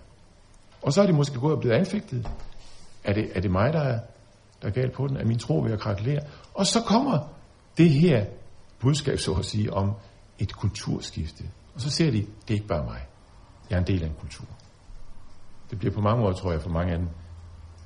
Og 0.81 0.93
så 0.93 1.01
er 1.01 1.05
de 1.05 1.13
måske 1.13 1.39
gået 1.39 1.53
og 1.53 1.59
blevet 1.59 1.75
anfægtet. 1.75 2.29
Er 3.03 3.13
det, 3.13 3.29
er 3.35 3.41
det 3.41 3.51
mig, 3.51 3.73
der 3.73 3.81
er, 3.81 3.99
der 4.61 4.67
er 4.67 4.71
galt 4.71 4.93
på 4.93 5.07
den? 5.07 5.17
Er 5.17 5.25
min 5.25 5.39
tro 5.39 5.59
ved 5.59 5.71
at 5.71 5.79
krakelere? 5.79 6.21
Og 6.53 6.65
så 6.65 6.81
kommer 6.81 7.19
det 7.77 7.89
her 7.89 8.25
budskab, 8.79 9.19
så 9.19 9.33
at 9.33 9.45
sige, 9.45 9.73
om 9.73 9.93
et 10.39 10.53
kulturskifte. 10.53 11.43
Og 11.75 11.81
så 11.81 11.89
ser 11.89 12.11
de, 12.11 12.17
det 12.17 12.49
er 12.49 12.53
ikke 12.53 12.67
bare 12.67 12.83
mig. 12.83 13.01
Jeg 13.69 13.75
er 13.75 13.79
en 13.79 13.87
del 13.87 14.03
af 14.03 14.07
en 14.07 14.15
kultur. 14.19 14.45
Det 15.69 15.79
bliver 15.79 15.93
på 15.93 16.01
mange 16.01 16.21
måder, 16.21 16.33
tror 16.33 16.51
jeg, 16.51 16.61
for 16.61 16.69
mange 16.69 16.93
af 16.93 16.99
dem, 16.99 17.09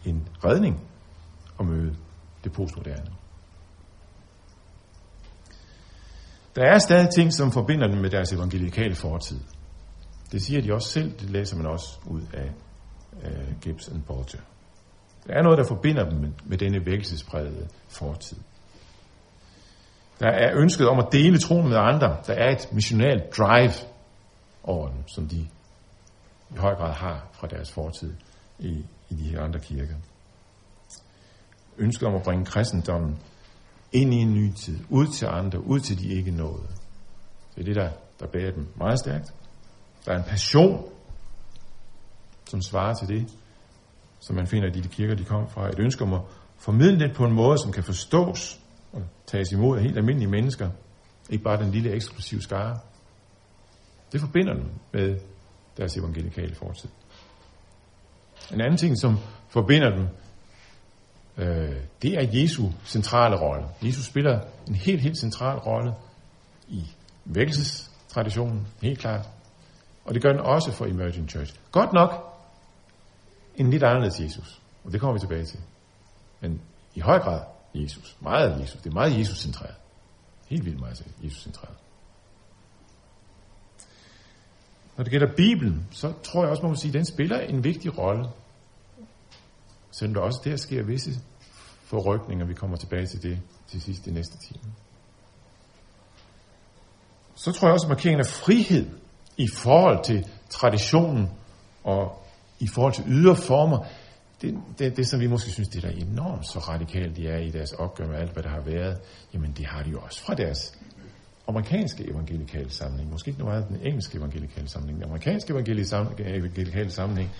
en 0.05 0.27
redning 0.45 0.87
at 1.59 1.65
møde 1.65 1.95
det 2.43 2.53
postmoderne. 2.53 3.11
Der 6.55 6.63
er 6.63 6.79
stadig 6.79 7.09
ting, 7.15 7.33
som 7.33 7.51
forbinder 7.51 7.87
dem 7.87 7.97
med 7.97 8.09
deres 8.09 8.33
evangelikale 8.33 8.95
fortid. 8.95 9.39
Det 10.31 10.41
siger 10.41 10.61
de 10.61 10.73
også 10.73 10.89
selv, 10.89 11.19
det 11.19 11.29
læser 11.29 11.57
man 11.57 11.65
også 11.65 11.99
ud 12.05 12.21
af 12.33 12.51
uh, 13.13 13.59
Gibbs 13.61 13.87
and 13.87 14.03
Bolger. 14.03 14.41
Der 15.27 15.33
er 15.33 15.43
noget, 15.43 15.57
der 15.57 15.63
forbinder 15.63 16.09
dem 16.09 16.19
med, 16.19 16.29
med 16.45 16.57
denne 16.57 16.85
vækkelsesprægede 16.85 17.67
fortid. 17.87 18.37
Der 20.19 20.29
er 20.29 20.51
ønsket 20.55 20.87
om 20.87 20.99
at 20.99 21.07
dele 21.11 21.39
troen 21.39 21.69
med 21.69 21.77
andre. 21.77 22.17
Der 22.27 22.33
er 22.33 22.51
et 22.51 22.73
missionalt 22.73 23.37
drive 23.37 23.73
over 24.63 24.87
dem, 24.87 25.07
som 25.07 25.27
de 25.27 25.47
i 26.55 26.57
høj 26.57 26.75
grad 26.75 26.93
har 26.93 27.27
fra 27.33 27.47
deres 27.47 27.71
fortid 27.71 28.13
i, 28.59 28.85
i 29.09 29.15
de 29.15 29.23
her 29.23 29.41
andre 29.41 29.59
kirker. 29.59 29.95
Ønsket 31.77 32.07
om 32.07 32.15
at 32.15 32.23
bringe 32.23 32.45
kristendommen 32.45 33.19
ind 33.91 34.13
i 34.13 34.17
en 34.17 34.33
ny 34.33 34.51
tid, 34.53 34.79
ud 34.89 35.07
til 35.07 35.25
andre, 35.25 35.65
ud 35.65 35.79
til 35.79 35.99
de 35.99 36.07
ikke 36.07 36.31
nåede. 36.31 36.67
Det 37.55 37.61
er 37.61 37.65
det, 37.65 37.75
der, 37.75 37.91
der 38.19 38.27
bærer 38.27 38.51
dem 38.51 38.67
meget 38.77 38.99
stærkt. 38.99 39.33
Der 40.05 40.11
er 40.11 40.17
en 40.17 40.23
passion, 40.23 40.89
som 42.49 42.61
svarer 42.61 42.93
til 42.93 43.07
det, 43.07 43.27
som 44.19 44.35
man 44.35 44.47
finder 44.47 44.67
i 44.67 44.71
de 44.71 44.87
kirker, 44.87 45.15
de 45.15 45.23
kom 45.23 45.49
fra. 45.49 45.69
Et 45.69 45.79
ønske 45.79 46.03
om 46.03 46.13
at 46.13 46.21
formidle 46.57 46.99
det 46.99 47.15
på 47.15 47.25
en 47.25 47.33
måde, 47.33 47.57
som 47.57 47.71
kan 47.71 47.83
forstås 47.83 48.59
og 48.93 49.01
tages 49.27 49.51
imod 49.51 49.77
af 49.77 49.83
helt 49.83 49.97
almindelige 49.97 50.29
mennesker. 50.29 50.69
Ikke 51.29 51.43
bare 51.43 51.63
den 51.63 51.71
lille 51.71 51.91
eksklusive 51.91 52.41
skare. 52.41 52.79
Det 54.11 54.19
forbinder 54.21 54.53
dem 54.53 54.65
med 54.93 55.19
deres 55.79 55.97
evangelikale 55.97 56.55
fortid. 56.55 56.89
En 58.53 58.61
anden 58.61 58.77
ting, 58.77 58.97
som 58.97 59.17
forbinder 59.49 59.89
dem, 59.89 60.07
øh, 61.37 61.75
det 62.01 62.13
er 62.13 62.41
Jesu 62.41 62.69
centrale 62.85 63.35
rolle. 63.41 63.67
Jesus 63.81 64.05
spiller 64.05 64.41
en 64.67 64.75
helt, 64.75 65.01
helt 65.01 65.17
central 65.17 65.57
rolle 65.57 65.93
i 66.67 66.83
vækkelsestraditionen, 67.25 68.67
helt 68.81 68.99
klart. 68.99 69.29
Og 70.05 70.13
det 70.13 70.21
gør 70.21 70.31
den 70.31 70.39
også 70.39 70.71
for 70.71 70.85
Emerging 70.85 71.29
Church. 71.29 71.55
Godt 71.71 71.93
nok 71.93 72.11
en 73.55 73.69
lidt 73.69 73.83
anderledes 73.83 74.19
Jesus, 74.19 74.61
og 74.83 74.91
det 74.91 74.99
kommer 74.99 75.13
vi 75.13 75.19
tilbage 75.19 75.45
til. 75.45 75.59
Men 76.41 76.61
i 76.95 76.99
høj 76.99 77.19
grad 77.19 77.41
Jesus. 77.73 78.17
Meget 78.19 78.61
Jesus. 78.61 78.81
Det 78.81 78.89
er 78.89 78.93
meget 78.93 79.19
Jesus-centreret. 79.19 79.75
Helt 80.47 80.65
vildt 80.65 80.79
meget 80.79 81.05
Jesus-centreret. 81.23 81.75
Når 84.99 85.03
det 85.03 85.11
gælder 85.11 85.35
Bibelen, 85.37 85.87
så 85.91 86.13
tror 86.23 86.41
jeg 86.41 86.49
også, 86.49 86.63
man 86.63 86.71
må 86.71 86.75
sige, 86.75 86.89
at 86.89 86.93
den 86.93 87.05
spiller 87.05 87.39
en 87.39 87.63
vigtig 87.63 87.97
rolle. 87.97 88.29
Selvom 89.91 90.13
der 90.13 90.21
også 90.21 90.41
der 90.43 90.55
sker 90.55 90.83
visse 90.83 91.11
forrykninger, 91.83 92.45
vi 92.45 92.53
kommer 92.53 92.77
tilbage 92.77 93.05
til 93.05 93.23
det 93.23 93.39
til 93.67 93.81
sidst 93.81 94.07
i 94.07 94.11
næste 94.11 94.37
time. 94.37 94.73
Så 97.35 97.51
tror 97.51 97.67
jeg 97.67 97.73
også, 97.73 97.85
at 97.85 97.89
markeringen 97.89 98.19
af 98.19 98.25
frihed 98.25 98.89
i 99.37 99.47
forhold 99.47 100.03
til 100.03 100.25
traditionen 100.49 101.29
og 101.83 102.23
i 102.59 102.67
forhold 102.67 102.93
til 102.93 103.03
ydre 103.07 103.35
former, 103.35 103.85
det, 104.41 104.55
det, 104.79 104.97
det, 104.97 105.07
som 105.07 105.19
vi 105.19 105.27
måske 105.27 105.51
synes, 105.51 105.69
det 105.69 105.83
er 105.83 105.89
enormt 105.89 106.47
så 106.47 106.59
radikalt, 106.59 107.15
de 107.15 107.27
er 107.27 107.37
i 107.37 107.49
deres 107.49 107.71
opgør 107.71 108.07
med 108.07 108.15
alt, 108.15 108.33
hvad 108.33 108.43
der 108.43 108.49
har 108.49 108.61
været, 108.61 108.97
jamen 109.33 109.51
det 109.51 109.65
har 109.65 109.83
de 109.83 109.89
jo 109.89 109.99
også 109.99 110.23
fra 110.23 110.33
deres 110.35 110.79
amerikanske 111.49 112.09
evangelikale 112.11 112.71
sammenhæng, 112.71 113.11
måske 113.11 113.29
ikke 113.29 113.43
noget 113.43 113.67
den 113.69 113.79
engelske 113.83 114.17
evangelikale 114.17 114.69
sammenhæng, 114.69 114.99
den 114.99 115.09
amerikanske 115.09 115.53
evangelikale 115.53 116.91
sammenhæng, 116.91 117.31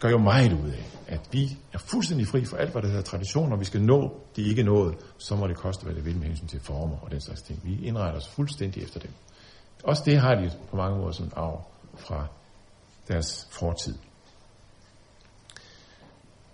gør 0.00 0.08
jo 0.08 0.18
meget 0.18 0.52
ud 0.52 0.68
af, 0.68 0.84
at 1.06 1.20
vi 1.32 1.58
er 1.72 1.78
fuldstændig 1.78 2.26
fri 2.26 2.44
for 2.44 2.56
alt, 2.56 2.72
hvad 2.72 2.82
der 2.82 2.88
hedder 2.88 3.02
traditioner. 3.02 3.56
vi 3.56 3.64
skal 3.64 3.82
nå 3.82 4.20
de 4.36 4.42
ikke 4.42 4.62
nået, 4.62 4.94
så 5.18 5.36
må 5.36 5.46
det 5.46 5.56
koste, 5.56 5.84
hvad 5.84 5.94
det 5.94 6.04
vil 6.04 6.16
med 6.16 6.26
hensyn 6.26 6.46
til 6.46 6.60
former 6.60 6.96
og 6.98 7.10
den 7.10 7.20
slags 7.20 7.42
ting. 7.42 7.60
Vi 7.64 7.86
indretter 7.86 8.20
os 8.20 8.28
fuldstændig 8.28 8.82
efter 8.82 9.00
dem. 9.00 9.10
Også 9.84 10.02
det 10.06 10.20
har 10.20 10.34
de 10.34 10.50
på 10.70 10.76
mange 10.76 10.98
måder 10.98 11.12
som 11.12 11.32
arv 11.36 11.64
fra 11.96 12.26
deres 13.08 13.48
fortid. 13.50 13.94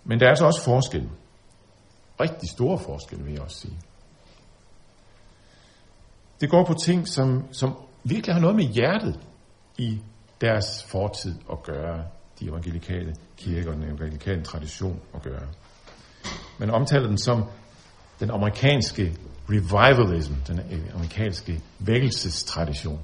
Men 0.05 0.21
der 0.21 0.27
er 0.27 0.31
altså 0.31 0.47
også 0.47 0.65
forskel. 0.65 1.09
Rigtig 2.21 2.49
store 2.49 2.79
forskel, 2.79 3.25
vil 3.25 3.33
jeg 3.33 3.43
også 3.43 3.57
sige. 3.57 3.79
Det 6.41 6.51
går 6.51 6.65
på 6.65 6.75
ting, 6.75 7.09
som, 7.09 7.53
som 7.53 7.75
virkelig 8.05 8.35
har 8.35 8.41
noget 8.41 8.57
med 8.57 8.65
hjertet 8.65 9.21
i 9.79 10.01
deres 10.41 10.85
fortid 10.85 11.35
at 11.53 11.63
gøre, 11.63 12.05
de 12.41 12.49
evangelikale 12.49 13.15
kirker 13.37 13.71
og 13.71 13.77
den 13.77 13.85
evangelikale 13.85 14.43
tradition 14.43 15.01
at 15.15 15.23
gøre. 15.23 15.47
Man 16.59 16.71
omtaler 16.71 17.07
den 17.07 17.19
som 17.19 17.45
den 18.21 18.31
amerikanske 18.31 19.17
revivalism, 19.51 20.35
den 20.47 20.61
amerikanske 20.95 21.63
vækkelsestradition. 21.79 23.01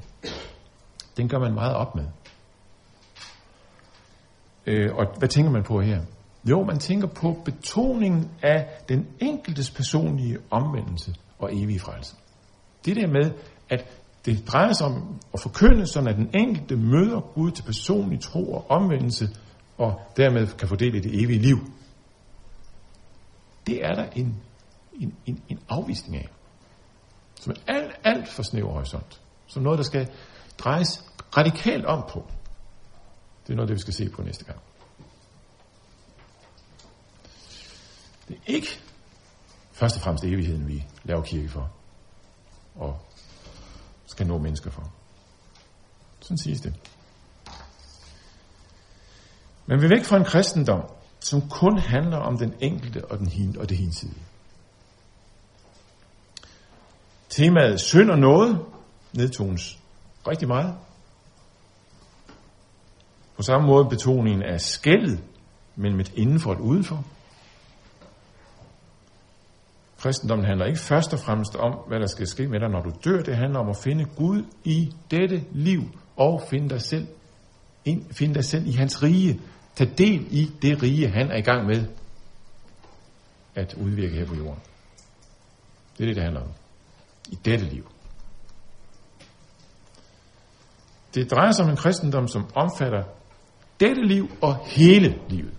Den 1.16 1.28
gør 1.28 1.38
man 1.38 1.54
meget 1.54 1.74
op 1.74 1.94
med. 1.94 2.04
Øh, 4.66 4.94
og 4.94 5.06
hvad 5.18 5.28
tænker 5.28 5.50
man 5.50 5.62
på 5.62 5.80
her? 5.80 6.00
Jo, 6.44 6.64
man 6.64 6.78
tænker 6.78 7.06
på 7.06 7.42
betoningen 7.44 8.30
af 8.42 8.68
den 8.88 9.06
enkeltes 9.20 9.70
personlige 9.70 10.38
omvendelse 10.50 11.14
og 11.38 11.50
evige 11.52 11.80
frelse. 11.80 12.16
Det 12.84 12.96
der 12.96 13.06
med, 13.06 13.32
at 13.68 14.00
det 14.24 14.48
drejer 14.48 14.72
sig 14.72 14.86
om 14.86 15.20
at 15.34 15.40
forkynde, 15.40 15.86
sådan 15.86 16.08
at 16.08 16.16
den 16.16 16.30
enkelte 16.34 16.76
møder 16.76 17.20
Gud 17.20 17.50
til 17.50 17.62
personlig 17.62 18.20
tro 18.20 18.52
og 18.52 18.70
omvendelse, 18.70 19.28
og 19.78 20.00
dermed 20.16 20.46
kan 20.46 20.68
fordele 20.68 21.02
det 21.02 21.22
evige 21.22 21.38
liv. 21.38 21.58
Det 23.66 23.84
er 23.84 23.94
der 23.94 24.10
en, 24.10 24.42
en, 24.92 25.14
en, 25.26 25.42
en 25.48 25.58
afvisning 25.68 26.16
af. 26.16 26.28
Som 27.40 27.52
er 27.52 27.74
alt, 27.74 27.92
alt 28.04 28.28
for 28.28 28.42
snæver 28.42 28.72
horisont. 28.72 29.20
Som 29.46 29.62
noget, 29.62 29.78
der 29.78 29.84
skal 29.84 30.08
drejes 30.58 31.04
radikalt 31.36 31.84
om 31.84 32.04
på. 32.12 32.26
Det 33.46 33.52
er 33.52 33.56
noget, 33.56 33.68
det 33.68 33.74
vi 33.74 33.80
skal 33.80 33.94
se 33.94 34.08
på 34.08 34.22
næste 34.22 34.44
gang. 34.44 34.58
Det 38.28 38.36
er 38.36 38.52
ikke 38.52 38.80
først 39.72 39.96
og 39.96 40.02
fremmest 40.02 40.24
evigheden, 40.24 40.68
vi 40.68 40.84
laver 41.04 41.22
kirke 41.22 41.48
for, 41.48 41.70
og 42.74 42.98
skal 44.06 44.26
nå 44.26 44.38
mennesker 44.38 44.70
for. 44.70 44.92
Sådan 46.20 46.38
siges 46.38 46.60
det. 46.60 46.74
Men 49.66 49.80
vi 49.80 49.84
er 49.84 49.88
væk 49.88 50.04
fra 50.04 50.16
en 50.16 50.24
kristendom, 50.24 50.82
som 51.20 51.48
kun 51.48 51.78
handler 51.78 52.16
om 52.16 52.38
den 52.38 52.54
enkelte 52.60 53.04
og, 53.04 53.18
den 53.18 53.28
hin, 53.28 53.58
og 53.58 53.68
det 53.68 53.76
hinsidige. 53.76 54.22
Temaet 57.28 57.80
synd 57.80 58.10
og 58.10 58.18
noget 58.18 58.66
nedtones 59.12 59.78
rigtig 60.28 60.48
meget. 60.48 60.74
På 63.36 63.42
samme 63.42 63.66
måde 63.66 63.84
betoningen 63.84 64.42
af 64.42 64.60
skældet 64.60 65.24
mellem 65.76 66.00
et 66.00 66.12
indenfor 66.14 66.50
og 66.50 66.56
et 66.56 66.60
udenfor. 66.60 67.04
Kristendommen 70.04 70.46
handler 70.46 70.66
ikke 70.66 70.80
først 70.80 71.12
og 71.12 71.18
fremmest 71.18 71.56
om, 71.56 71.72
hvad 71.88 72.00
der 72.00 72.06
skal 72.06 72.26
ske 72.26 72.48
med 72.48 72.60
dig, 72.60 72.68
når 72.68 72.82
du 72.82 72.90
dør. 73.04 73.22
Det 73.22 73.36
handler 73.36 73.60
om 73.60 73.68
at 73.68 73.76
finde 73.76 74.04
Gud 74.04 74.42
i 74.64 74.92
dette 75.10 75.44
liv 75.52 75.80
og 76.16 76.42
finde 76.50 76.68
dig 76.68 76.80
selv, 76.80 77.06
ind, 77.84 78.12
finde 78.12 78.34
dig 78.34 78.44
selv 78.44 78.66
i 78.66 78.72
hans 78.72 79.02
rige. 79.02 79.40
Tag 79.74 79.88
del 79.98 80.26
i 80.30 80.50
det 80.62 80.82
rige, 80.82 81.08
han 81.08 81.30
er 81.30 81.36
i 81.36 81.40
gang 81.40 81.66
med 81.66 81.86
at 83.54 83.74
udvirke 83.74 84.14
her 84.14 84.26
på 84.26 84.34
jorden. 84.34 84.60
Det 85.98 86.02
er 86.02 86.06
det, 86.06 86.16
det 86.16 86.22
handler 86.22 86.40
om. 86.40 86.48
I 87.28 87.38
dette 87.44 87.64
liv. 87.64 87.90
Det 91.14 91.30
drejer 91.30 91.52
sig 91.52 91.64
om 91.64 91.70
en 91.70 91.76
kristendom, 91.76 92.28
som 92.28 92.50
omfatter 92.54 93.02
dette 93.80 94.02
liv 94.02 94.30
og 94.42 94.66
hele 94.66 95.18
livet. 95.28 95.54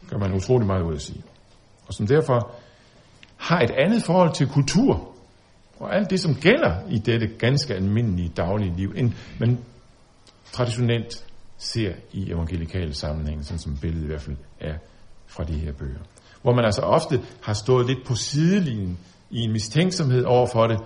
Det 0.00 0.10
gør 0.10 0.18
man 0.18 0.34
utrolig 0.34 0.66
meget 0.66 0.82
ud 0.82 0.94
at 0.94 1.02
sige. 1.02 1.22
Og 1.86 1.94
som 1.94 2.06
derfor 2.06 2.57
har 3.38 3.60
et 3.60 3.70
andet 3.70 4.02
forhold 4.02 4.34
til 4.34 4.48
kultur 4.48 5.14
og 5.78 5.96
alt 5.96 6.10
det, 6.10 6.20
som 6.20 6.34
gælder 6.34 6.74
i 6.90 6.98
dette 6.98 7.26
ganske 7.26 7.74
almindelige 7.74 8.28
daglige 8.28 8.76
liv, 8.76 8.92
end 8.96 9.12
man 9.40 9.58
traditionelt 10.52 11.24
ser 11.58 11.92
i 12.12 12.30
evangelikale 12.32 12.94
sammenhænge, 12.94 13.44
sådan 13.44 13.58
som 13.58 13.76
billedet 13.76 14.04
i 14.04 14.06
hvert 14.06 14.20
fald 14.20 14.36
er 14.60 14.74
fra 15.26 15.44
de 15.44 15.52
her 15.52 15.72
bøger. 15.72 16.00
Hvor 16.42 16.54
man 16.54 16.64
altså 16.64 16.82
ofte 16.82 17.20
har 17.42 17.52
stået 17.52 17.86
lidt 17.86 18.06
på 18.06 18.14
sidelinjen 18.14 18.98
i 19.30 19.40
en 19.40 19.52
mistænksomhed 19.52 20.24
over 20.24 20.46
for 20.46 20.66
det, 20.66 20.80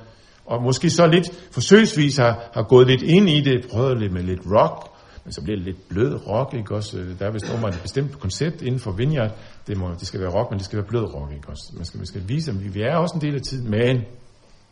og 0.46 0.62
måske 0.62 0.90
så 0.90 1.07
lidt 1.07 1.48
forsøgsvis 1.50 2.16
har, 2.16 2.50
har 2.55 2.62
gået 2.62 2.86
lidt 2.86 3.03
ind 3.03 3.28
i 3.28 3.40
det, 3.40 3.66
prøvet 3.70 4.00
lidt 4.00 4.12
med 4.12 4.22
lidt 4.22 4.40
rock, 4.46 4.91
men 5.25 5.33
så 5.33 5.43
bliver 5.43 5.57
det 5.57 5.64
lidt 5.64 5.89
blød 5.89 6.29
rock, 6.29 6.55
ikke 6.55 6.75
også? 6.75 6.99
Øh, 6.99 7.18
der 7.18 7.27
er 7.27 7.31
vist 7.31 7.45
et 7.45 7.81
bestemt 7.83 8.20
koncept 8.20 8.62
inden 8.62 8.81
for 8.81 8.93
Vineyard. 8.93 9.31
Det, 9.66 9.77
må, 9.77 9.91
det 9.91 10.07
skal 10.07 10.20
være 10.20 10.31
rock, 10.31 10.51
men 10.51 10.59
det 10.59 10.66
skal 10.66 10.77
være 10.77 10.87
blød 10.87 11.14
rock, 11.14 11.33
ikke 11.33 11.49
også? 11.49 11.73
Man 11.77 11.85
skal, 11.85 11.99
man 11.99 12.07
skal 12.07 12.29
vise, 12.29 12.51
at 12.51 12.64
vi, 12.64 12.68
vi 12.68 12.83
er 12.83 12.97
også 12.97 13.14
en 13.14 13.20
del 13.20 13.35
af 13.35 13.41
tiden, 13.41 13.70
men 13.70 14.05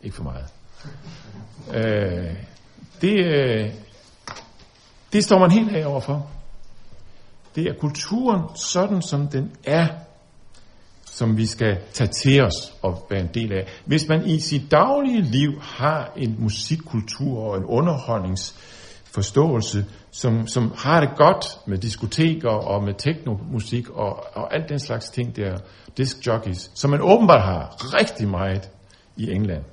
ikke 0.03 0.15
for 0.15 0.23
meget. 0.23 0.45
Øh, 1.73 2.35
det, 3.01 3.25
øh, 3.25 3.71
det 5.13 5.23
står 5.23 5.39
man 5.39 5.51
helt 5.51 5.75
af 5.75 5.85
overfor. 5.85 6.31
Det 7.55 7.67
er 7.67 7.73
kulturen 7.79 8.41
sådan, 8.55 9.01
som 9.01 9.27
den 9.27 9.51
er, 9.63 9.87
som 11.05 11.37
vi 11.37 11.45
skal 11.45 11.77
tage 11.93 12.07
til 12.07 12.43
os 12.43 12.73
og 12.81 13.07
være 13.09 13.21
en 13.21 13.29
del 13.33 13.53
af. 13.53 13.67
Hvis 13.85 14.07
man 14.07 14.25
i 14.25 14.39
sit 14.39 14.71
daglige 14.71 15.21
liv 15.21 15.61
har 15.61 16.11
en 16.17 16.35
musikkultur 16.39 17.39
og 17.39 17.57
en 17.57 17.65
underholdningsforståelse, 17.65 19.85
som, 20.11 20.47
som 20.47 20.73
har 20.77 20.99
det 20.99 21.09
godt 21.17 21.45
med 21.67 21.77
diskoteker 21.77 22.49
og 22.49 22.83
med 22.83 22.93
teknomusik 22.97 23.89
og, 23.89 24.35
og 24.35 24.53
alt 24.55 24.69
den 24.69 24.79
slags 24.79 25.09
ting 25.09 25.35
der, 25.35 25.57
disc 25.97 26.27
jockeys, 26.27 26.71
som 26.75 26.89
man 26.89 27.01
åbenbart 27.01 27.41
har 27.41 27.93
rigtig 27.97 28.27
meget 28.27 28.69
i 29.17 29.31
England. 29.31 29.63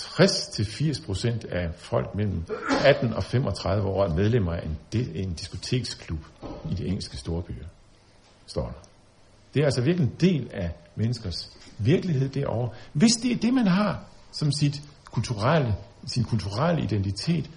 60-80% 0.00 1.54
af 1.54 1.74
folk 1.74 2.14
mellem 2.14 2.44
18 2.84 3.12
og 3.12 3.24
35 3.24 3.88
år 3.88 4.04
er 4.04 4.14
medlemmer 4.14 4.52
af 4.52 4.62
en, 4.66 4.78
en 5.14 5.34
diskoteksklub 5.34 6.18
i 6.70 6.74
de 6.74 6.86
engelske 6.86 7.16
storbyer, 7.16 7.66
står 8.46 8.66
der. 8.66 8.88
Det 9.54 9.60
er 9.60 9.64
altså 9.64 9.82
virkelig 9.82 10.08
en 10.08 10.16
del 10.20 10.50
af 10.52 10.70
menneskers 10.94 11.50
virkelighed 11.78 12.28
derovre. 12.28 12.70
Hvis 12.92 13.12
det 13.12 13.32
er 13.32 13.36
det, 13.36 13.54
man 13.54 13.66
har 13.66 14.04
som 14.32 14.52
sit 14.52 14.82
kulturelle, 15.04 15.74
sin 16.06 16.24
kulturelle 16.24 16.82
identitet, 16.82 17.50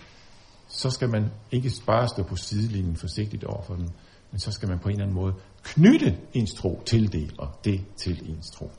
så 0.69 0.89
skal 0.89 1.09
man 1.09 1.31
ikke 1.51 1.71
bare 1.85 2.07
stå 2.07 2.23
på 2.23 2.35
sidelinjen 2.35 2.95
forsigtigt 2.95 3.43
over 3.43 3.61
for 3.61 3.75
dem, 3.75 3.89
men 4.31 4.39
så 4.39 4.51
skal 4.51 4.69
man 4.69 4.79
på 4.79 4.89
en 4.89 4.91
eller 4.91 5.03
anden 5.03 5.15
måde 5.15 5.33
knytte 5.63 6.17
ens 6.33 6.53
tro 6.53 6.83
til 6.85 7.11
det, 7.11 7.33
og 7.37 7.49
det 7.63 7.85
til 7.97 8.29
ens 8.29 8.49
tro. 8.49 8.71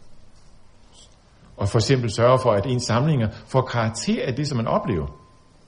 Og 1.56 1.68
for 1.68 1.78
eksempel 1.78 2.10
sørge 2.10 2.38
for, 2.38 2.52
at 2.52 2.66
ens 2.66 2.82
samlinger 2.82 3.28
får 3.46 3.62
karakter 3.62 4.26
af 4.26 4.34
det, 4.34 4.48
som 4.48 4.56
man 4.56 4.66
oplever 4.66 5.06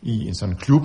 i 0.03 0.27
en 0.27 0.35
sådan 0.35 0.57
klub, 0.57 0.83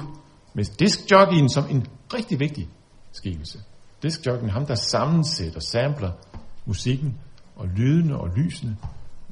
med 0.53 0.65
diskjockeyen 0.79 1.49
som 1.49 1.63
en 1.69 1.87
rigtig 2.13 2.39
vigtig 2.39 2.69
skikkelse. 3.11 3.59
Diskjockeyen, 4.03 4.49
ham 4.49 4.65
der 4.65 4.75
sammensætter, 4.75 5.59
sampler 5.59 6.11
musikken 6.65 7.17
og 7.55 7.67
lydene 7.67 8.17
og 8.17 8.29
lysene 8.35 8.77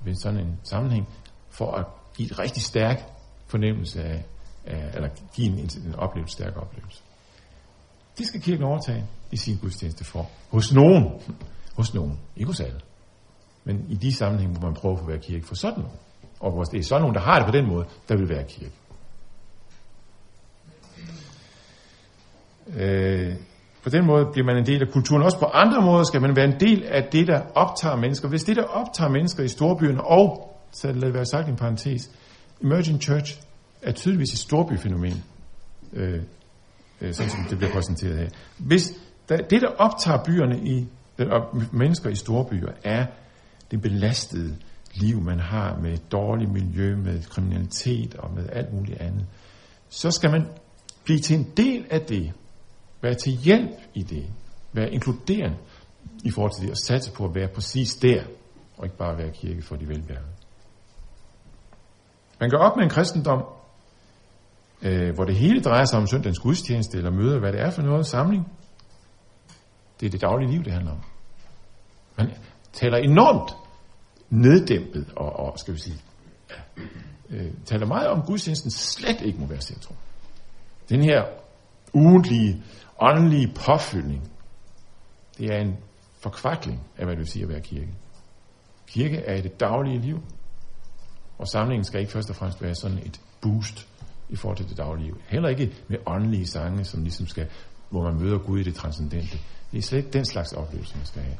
ved 0.06 0.16
sådan 0.16 0.40
en 0.40 0.60
sammenhæng, 0.64 1.08
for 1.50 1.72
at 1.72 1.86
give 2.18 2.32
et 2.32 2.40
rigtig 2.40 2.64
stærk 2.64 3.02
fornemmelse 3.48 4.04
af, 4.04 4.26
Øh, 4.68 4.96
eller 4.96 5.10
give 5.36 5.48
en, 5.48 5.70
en 5.88 5.96
oplevelse, 5.98 6.34
stærk 6.34 6.58
oplevelse. 6.58 7.02
Det 8.18 8.28
skal 8.28 8.42
kirken 8.42 8.64
overtage 8.64 9.06
i 9.32 9.38
sin 9.38 9.58
gudstjeneste 9.58 10.04
for. 10.04 10.30
Hos 10.52 10.74
nogen. 10.74 11.04
Hos 11.76 11.94
nogen. 11.94 12.20
Ikke 12.36 12.48
hos 12.48 12.60
alle. 12.60 12.80
Men 13.64 13.86
i 13.90 13.96
de 13.96 14.14
sammenhænge, 14.14 14.58
hvor 14.58 14.68
man 14.68 14.76
prøver 14.76 14.96
at 14.96 15.02
få 15.02 15.08
være 15.08 15.20
kirke 15.20 15.48
for 15.48 15.56
sådan 15.56 15.80
nogen. 15.80 15.98
Og 16.40 16.52
hvor 16.52 16.64
det 16.64 16.80
er 16.80 16.84
sådan 16.84 17.02
nogen, 17.02 17.16
der 17.16 17.22
har 17.22 17.40
det 17.40 17.46
på 17.46 17.52
den 17.52 17.68
måde, 17.68 17.86
der 18.10 18.18
vil 18.18 18.30
være 18.30 18.44
kirke. 18.44 18.72
Øh, 22.68 23.36
på 23.84 23.90
den 23.90 24.06
måde 24.06 24.26
bliver 24.34 24.46
man 24.46 24.58
en 24.58 24.66
del 24.66 24.82
af 24.82 24.88
kulturen. 24.92 25.24
Også 25.24 25.40
på 25.40 25.46
andre 25.46 25.82
måder 25.82 26.04
skal 26.04 26.22
man 26.22 26.36
være 26.36 26.46
en 26.46 26.60
del 26.60 26.84
af 26.84 27.04
det, 27.12 27.28
der 27.28 27.42
optager 27.56 27.96
mennesker. 27.96 28.28
Hvis 28.28 28.44
det, 28.44 28.56
der 28.56 28.64
optager 28.64 29.10
mennesker 29.10 29.44
i 29.44 29.48
storbyerne, 29.48 30.04
og, 30.04 30.56
så 30.72 30.88
lad 30.88 31.02
det 31.02 31.14
være 31.14 31.26
sagt 31.26 31.48
i 31.48 31.52
en 31.52 31.58
parentes, 31.58 32.10
Emerging 32.64 33.02
Church 33.02 33.42
er 33.86 33.92
tydeligvis 33.92 34.34
et 34.34 34.40
storbyfænomen, 34.40 35.24
øh, 35.94 36.22
øh, 37.02 37.14
sådan 37.14 37.30
som 37.32 37.40
det 37.50 37.58
bliver 37.58 37.74
præsenteret 37.74 38.18
her. 38.18 38.30
Hvis 38.58 38.94
det, 39.30 39.62
der 39.62 39.68
optager 39.78 40.24
byerne 40.24 40.60
i, 40.60 40.88
øh, 41.18 41.28
og 41.30 41.62
mennesker 41.72 42.10
i 42.10 42.16
storbyer, 42.16 42.72
er 42.84 43.06
det 43.72 43.82
belastede 43.82 44.58
liv, 44.94 45.22
man 45.22 45.40
har 45.40 45.78
med 45.82 45.98
dårligt 45.98 46.52
miljø, 46.52 46.96
med 46.96 47.24
kriminalitet 47.24 48.16
og 48.16 48.34
med 48.34 48.50
alt 48.52 48.74
muligt 48.74 49.02
andet. 49.02 49.26
Så 49.90 50.12
skal 50.12 50.32
man 50.32 50.48
blive 51.04 51.20
til 51.20 51.36
en 51.36 51.52
del 51.58 51.86
af 51.90 52.02
det, 52.02 52.34
være 53.02 53.14
til 53.14 53.32
hjælp 53.32 53.80
i 53.94 54.04
det, 54.04 54.26
være 54.74 54.94
inkluderende 54.94 55.58
i 56.24 56.32
forhold 56.32 56.52
til 56.54 56.64
det, 56.64 56.72
og 56.72 56.78
satse 56.78 57.12
på 57.12 57.26
at 57.26 57.36
være 57.36 57.48
præcis 57.48 57.96
der, 57.96 58.24
og 58.78 58.86
ikke 58.86 58.98
bare 58.98 59.18
være 59.18 59.32
kirke 59.32 59.62
for 59.62 59.76
de 59.76 59.88
velbærende. 59.88 60.30
Man 62.40 62.50
går 62.50 62.58
op 62.58 62.76
med 62.76 62.84
en 62.84 62.90
kristendom, 62.90 63.44
øh, 64.86 65.14
hvor 65.16 65.26
det 65.26 65.36
hele 65.36 65.62
drejer 65.62 65.86
sig 65.86 66.00
om 66.00 66.08
søndagens 66.08 66.40
gudstjeneste, 66.40 66.98
eller 66.98 67.12
møder, 67.12 67.40
hvad 67.40 67.54
det 67.54 67.62
er 67.62 67.70
for 67.70 67.82
noget, 67.82 68.06
samling. 68.06 68.52
Det 70.00 70.06
er 70.06 70.10
det 70.10 70.22
daglige 70.22 70.52
liv, 70.52 70.64
det 70.64 70.74
handler 70.74 70.92
om. 70.92 71.02
Man 72.18 72.32
taler 72.74 72.98
enormt 72.98 73.52
neddæmpet 74.30 75.14
og, 75.16 75.40
og 75.40 75.60
skal 75.60 75.74
vi 75.74 75.80
sige, 75.80 75.98
øh, 77.30 77.52
taler 77.66 77.86
meget 77.86 78.08
om, 78.08 78.22
gudstjenesten 78.22 78.72
slet 78.72 79.22
ikke 79.22 79.40
må 79.40 79.46
være 79.46 79.62
centrum. 79.62 79.98
Den 80.90 81.04
her 81.04 81.24
ugentlige, 81.94 82.64
åndelige 83.02 83.54
påfyldning, 83.66 84.32
det 85.38 85.54
er 85.54 85.58
en 85.58 85.78
forkvakling 86.20 86.82
af, 86.98 87.06
hvad 87.06 87.16
det 87.16 87.20
vil 87.20 87.28
sige 87.28 87.44
at 87.44 87.50
være 87.50 87.62
kirke. 87.62 87.94
Kirke 88.88 89.18
er 89.18 89.36
i 89.36 89.42
det 89.42 89.60
daglige 89.60 90.02
liv, 90.02 90.24
og 91.38 91.48
samlingen 91.48 91.84
skal 91.84 92.00
ikke 92.00 92.12
først 92.12 92.30
og 92.30 92.36
fremmest 92.36 92.62
være 92.62 92.76
sådan 92.76 92.98
et 92.98 93.22
boost 93.42 93.88
i 94.30 94.36
forhold 94.36 94.58
til 94.58 94.70
det 94.70 94.78
daglige. 94.78 95.14
Heller 95.28 95.50
ikke 95.50 95.74
med 95.88 95.98
åndelige 96.06 96.48
sange, 96.48 96.84
som 96.86 97.02
ligesom 97.02 97.28
skal, 97.28 97.48
hvor 97.90 98.04
man 98.04 98.24
møder 98.24 98.38
Gud 98.38 98.60
i 98.60 98.64
det 98.64 98.76
transcendente. 98.76 99.38
Det 99.72 99.78
er 99.78 99.82
slet 99.82 99.98
ikke 99.98 100.12
den 100.12 100.26
slags 100.26 100.54
oplevelse, 100.54 100.98
man 100.98 101.06
skal 101.06 101.22
have. 101.22 101.38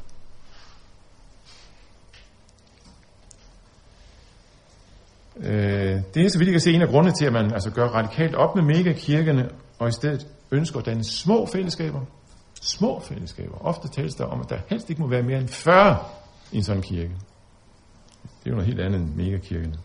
Øh, 5.36 6.02
det 6.14 6.24
er 6.24 6.28
så 6.28 6.38
vidt 6.38 6.46
jeg 6.46 6.52
kan 6.52 6.60
se 6.60 6.72
en 6.72 6.82
af 6.82 6.88
grundene 6.88 7.14
til, 7.14 7.24
at 7.24 7.32
man 7.32 7.52
altså 7.52 7.70
gør 7.70 7.88
radikalt 7.88 8.34
op 8.34 8.54
med 8.54 8.64
megakirkerne, 8.64 9.50
og 9.78 9.88
i 9.88 9.92
stedet 9.92 10.26
ønsker 10.50 10.78
at 10.78 10.86
danne 10.86 11.04
små 11.04 11.46
fællesskaber. 11.46 12.00
Små 12.62 13.00
fællesskaber. 13.00 13.58
Ofte 13.66 13.88
tales 13.88 14.14
der 14.14 14.24
om, 14.24 14.40
at 14.40 14.50
der 14.50 14.58
helst 14.68 14.90
ikke 14.90 15.02
må 15.02 15.08
være 15.08 15.22
mere 15.22 15.38
end 15.38 15.48
40 15.48 15.98
i 16.52 16.56
en 16.56 16.64
sådan 16.64 16.82
kirke. 16.82 17.12
Det 18.22 18.46
er 18.46 18.50
jo 18.50 18.54
noget 18.54 18.66
helt 18.66 18.80
andet 18.80 19.00
end 19.00 19.14
megakirkerne. 19.14 19.78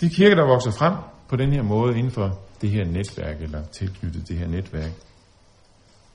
De 0.00 0.10
kirker, 0.10 0.36
der 0.36 0.46
vokser 0.46 0.70
frem 0.70 0.94
på 1.28 1.36
den 1.36 1.52
her 1.52 1.62
måde 1.62 1.98
inden 1.98 2.12
for 2.12 2.38
det 2.60 2.70
her 2.70 2.84
netværk, 2.84 3.40
eller 3.40 3.64
tilknyttet 3.64 4.28
det 4.28 4.38
her 4.38 4.46
netværk, 4.48 4.92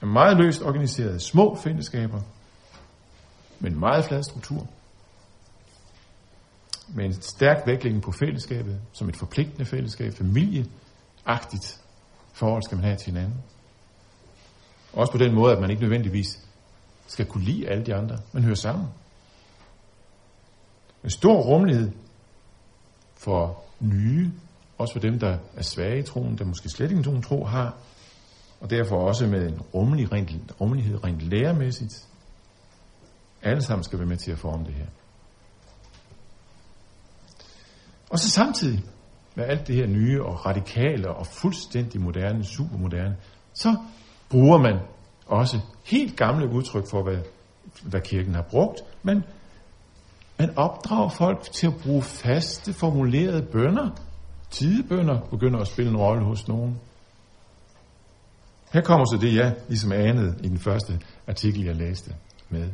er 0.02 0.06
meget 0.06 0.38
løst 0.38 0.62
organiserede 0.62 1.20
små 1.20 1.56
fællesskaber, 1.56 2.22
med 3.60 3.72
en 3.72 3.80
meget 3.80 4.06
flad 4.06 4.24
struktur, 4.24 4.68
med 6.88 7.06
en 7.06 7.22
stærk 7.22 7.68
vægtlægning 7.68 8.04
på 8.04 8.12
fællesskabet, 8.12 8.82
som 8.94 9.10
et 9.10 9.16
forpligtende 9.16 9.66
fællesskab, 9.66 10.14
familieagtigt 10.14 11.82
forhold 12.34 12.64
skal 12.64 12.76
man 12.76 12.86
have 12.86 12.98
til 12.98 13.12
hinanden. 13.12 13.44
Også 14.94 15.12
på 15.12 15.18
den 15.18 15.36
måde, 15.36 15.54
at 15.54 15.62
man 15.62 15.70
ikke 15.70 15.82
nødvendigvis 15.82 16.40
skal 17.08 17.26
kunne 17.26 17.44
lide 17.44 17.70
alle 17.70 17.86
de 17.86 17.96
andre, 17.96 18.18
men 18.32 18.44
hører 18.44 18.56
sammen. 18.56 18.88
En 21.04 21.10
stor 21.10 21.42
rummelighed 21.42 21.92
for 23.24 23.64
nye, 23.80 24.32
også 24.78 24.94
for 24.94 25.00
dem, 25.00 25.20
der 25.20 25.38
er 25.56 25.62
svage 25.62 26.00
i 26.00 26.04
troen, 26.04 26.38
der 26.38 26.46
måske 26.46 26.70
slet 26.70 26.92
ikke 26.92 27.02
nogen 27.02 27.22
tro 27.22 27.46
har, 27.46 27.78
og 28.60 28.70
derfor 28.70 28.96
også 28.96 29.28
med 29.28 29.50
en 29.50 29.62
rummelig, 29.62 30.12
rent, 30.12 30.32
rummelighed 30.62 31.04
rent 31.04 31.22
læremæssigt. 31.22 32.08
Alle 33.42 33.62
sammen 33.62 33.84
skal 33.84 34.00
være 34.00 34.08
med 34.08 34.18
til 34.18 34.32
at 34.32 34.40
forme 34.40 34.66
det 34.66 34.74
her. 34.74 34.86
Og 38.10 38.20
så 38.20 38.30
samtidig 38.30 38.84
med 39.36 39.46
alt 39.46 39.68
det 39.68 39.76
her 39.76 39.88
nye 39.88 40.24
og 40.24 40.46
radikale 40.46 41.10
og 41.10 41.28
fuldstændig 41.28 42.02
moderne, 42.02 42.44
supermoderne, 42.44 43.18
så 43.54 43.78
bruger 44.30 44.58
man 44.58 44.80
også 45.26 45.60
helt 45.86 46.18
gamle 46.18 46.50
udtryk 46.50 46.90
for, 46.90 47.04
hvad, 47.04 47.20
hvad 47.84 48.02
kirken 48.02 48.36
har 48.36 48.46
brugt, 48.50 48.82
men 49.04 49.24
man 50.42 50.58
opdrager 50.58 51.10
folk 51.10 51.52
til 51.52 51.68
at 51.68 51.74
bruge 51.84 52.02
faste, 52.02 52.74
formulerede 52.74 53.42
bønder. 53.52 53.90
Tidebønder 54.50 55.20
begynder 55.20 55.60
at 55.60 55.68
spille 55.68 55.92
en 55.92 55.98
rolle 55.98 56.24
hos 56.24 56.48
nogen. 56.48 56.80
Her 58.74 58.82
kommer 58.82 59.06
så 59.06 59.18
det, 59.22 59.36
jeg 59.36 59.56
ligesom 59.68 59.92
anede 59.92 60.36
i 60.44 60.48
den 60.48 60.60
første 60.60 61.00
artikel, 61.28 61.64
jeg 61.66 61.76
læste 61.76 62.16
med. 62.50 62.70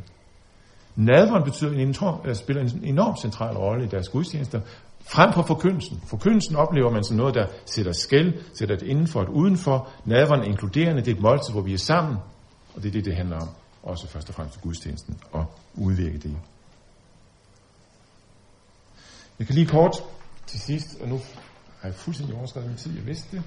Nadveren 0.96 1.44
betyder 1.44 1.70
en 1.70 1.80
enorm, 1.80 2.20
øh, 2.24 2.34
spiller 2.34 2.62
en 2.62 2.84
enorm 2.84 3.16
central 3.16 3.56
rolle 3.56 3.84
i 3.84 3.88
deres 3.88 4.08
gudstjenester, 4.08 4.60
frem 5.00 5.32
for 5.32 5.42
forkyndelsen. 5.42 6.02
Forkyndelsen 6.06 6.56
oplever 6.56 6.90
man 6.90 7.04
som 7.04 7.16
noget, 7.16 7.34
der 7.34 7.46
sætter 7.66 7.92
skæld, 7.92 8.34
sætter 8.58 8.76
det 8.76 8.86
indenfor 8.86 9.20
og 9.20 9.34
udenfor. 9.34 9.88
Nadveren 10.04 10.44
inkluderende, 10.44 11.02
det 11.02 11.10
er 11.10 11.16
et 11.16 11.22
måltid, 11.22 11.52
hvor 11.52 11.62
vi 11.62 11.72
er 11.72 11.78
sammen, 11.78 12.16
og 12.74 12.82
det 12.82 12.88
er 12.88 12.92
det, 12.92 13.04
det 13.04 13.16
handler 13.16 13.36
om. 13.36 13.48
Også 13.82 14.08
først 14.08 14.28
og 14.28 14.34
fremmest 14.34 14.54
til 14.54 14.62
gudstjenesten, 14.62 15.18
og 15.32 15.44
udvirke 15.74 16.18
det. 16.18 16.36
Jeg 19.38 19.46
kan 19.46 19.54
lige 19.54 19.66
kort 19.66 19.96
til 20.46 20.60
sidst, 20.60 21.00
og 21.00 21.08
nu 21.08 21.20
har 21.80 21.88
jeg 21.88 21.94
fuldstændig 21.94 22.36
overskrevet 22.36 22.68
min 22.68 22.76
tid, 22.76 22.96
jeg 22.96 23.06
vidste 23.06 23.36
det. 23.36 23.42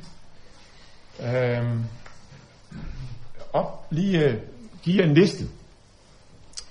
Øhm, 1.19 1.83
op, 3.53 3.87
lige 3.89 4.25
øh, 4.25 4.37
give 4.83 5.03
en 5.03 5.13
liste 5.13 5.45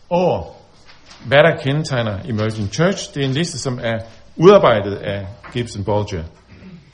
over, 0.09 0.55
hvad 1.27 1.39
der 1.39 1.63
kendetegner 1.63 2.21
Emerging 2.25 2.73
Church. 2.73 3.15
Det 3.15 3.23
er 3.23 3.29
en 3.29 3.35
liste, 3.35 3.59
som 3.59 3.79
er 3.83 3.99
udarbejdet 4.37 4.97
af 4.97 5.27
Gibson 5.53 5.85
Bolger, 5.85 6.25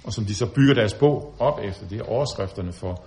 og 0.04 0.12
som 0.12 0.24
de 0.24 0.34
så 0.34 0.46
bygger 0.46 0.74
deres 0.74 0.94
bog 0.94 1.34
op 1.38 1.58
efter. 1.64 1.88
Det 1.88 1.98
er 2.00 2.04
overskrifterne 2.04 2.72
for 2.72 3.04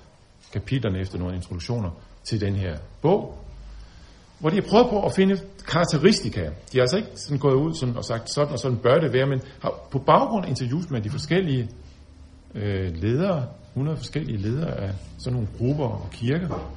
kapitlerne 0.54 1.00
efter 1.00 1.18
nogle 1.18 1.36
introduktioner 1.36 1.92
til 2.24 2.42
den 2.42 2.56
her 2.56 2.78
bog 3.02 3.38
hvor 4.40 4.50
de 4.50 4.56
har 4.56 4.68
prøvet 4.70 4.90
på 4.90 5.06
at 5.06 5.14
finde 5.14 5.38
karakteristika. 5.68 6.42
De 6.42 6.78
har 6.78 6.82
altså 6.82 6.98
ikke 6.98 7.10
sådan 7.16 7.38
gået 7.38 7.54
ud 7.54 7.74
sådan 7.74 7.98
og 7.98 8.06
sagt, 8.06 8.30
sådan 8.30 8.54
og 8.54 8.60
sådan 8.60 8.78
bør 8.78 9.00
det 9.00 9.14
være, 9.14 9.26
men 9.26 9.42
har 9.62 9.88
på 9.92 10.00
baggrund 10.00 10.46
af 10.46 10.50
interviews 10.50 10.90
med 10.90 11.02
de 11.02 11.10
forskellige 11.10 11.70
øh, 12.56 12.96
ledere, 12.96 13.48
100 13.70 13.98
forskellige 13.98 14.38
ledere 14.38 14.72
af 14.78 14.94
sådan 15.18 15.34
nogle 15.34 15.48
grupper 15.58 15.86
og 15.86 16.10
kirker, 16.12 16.72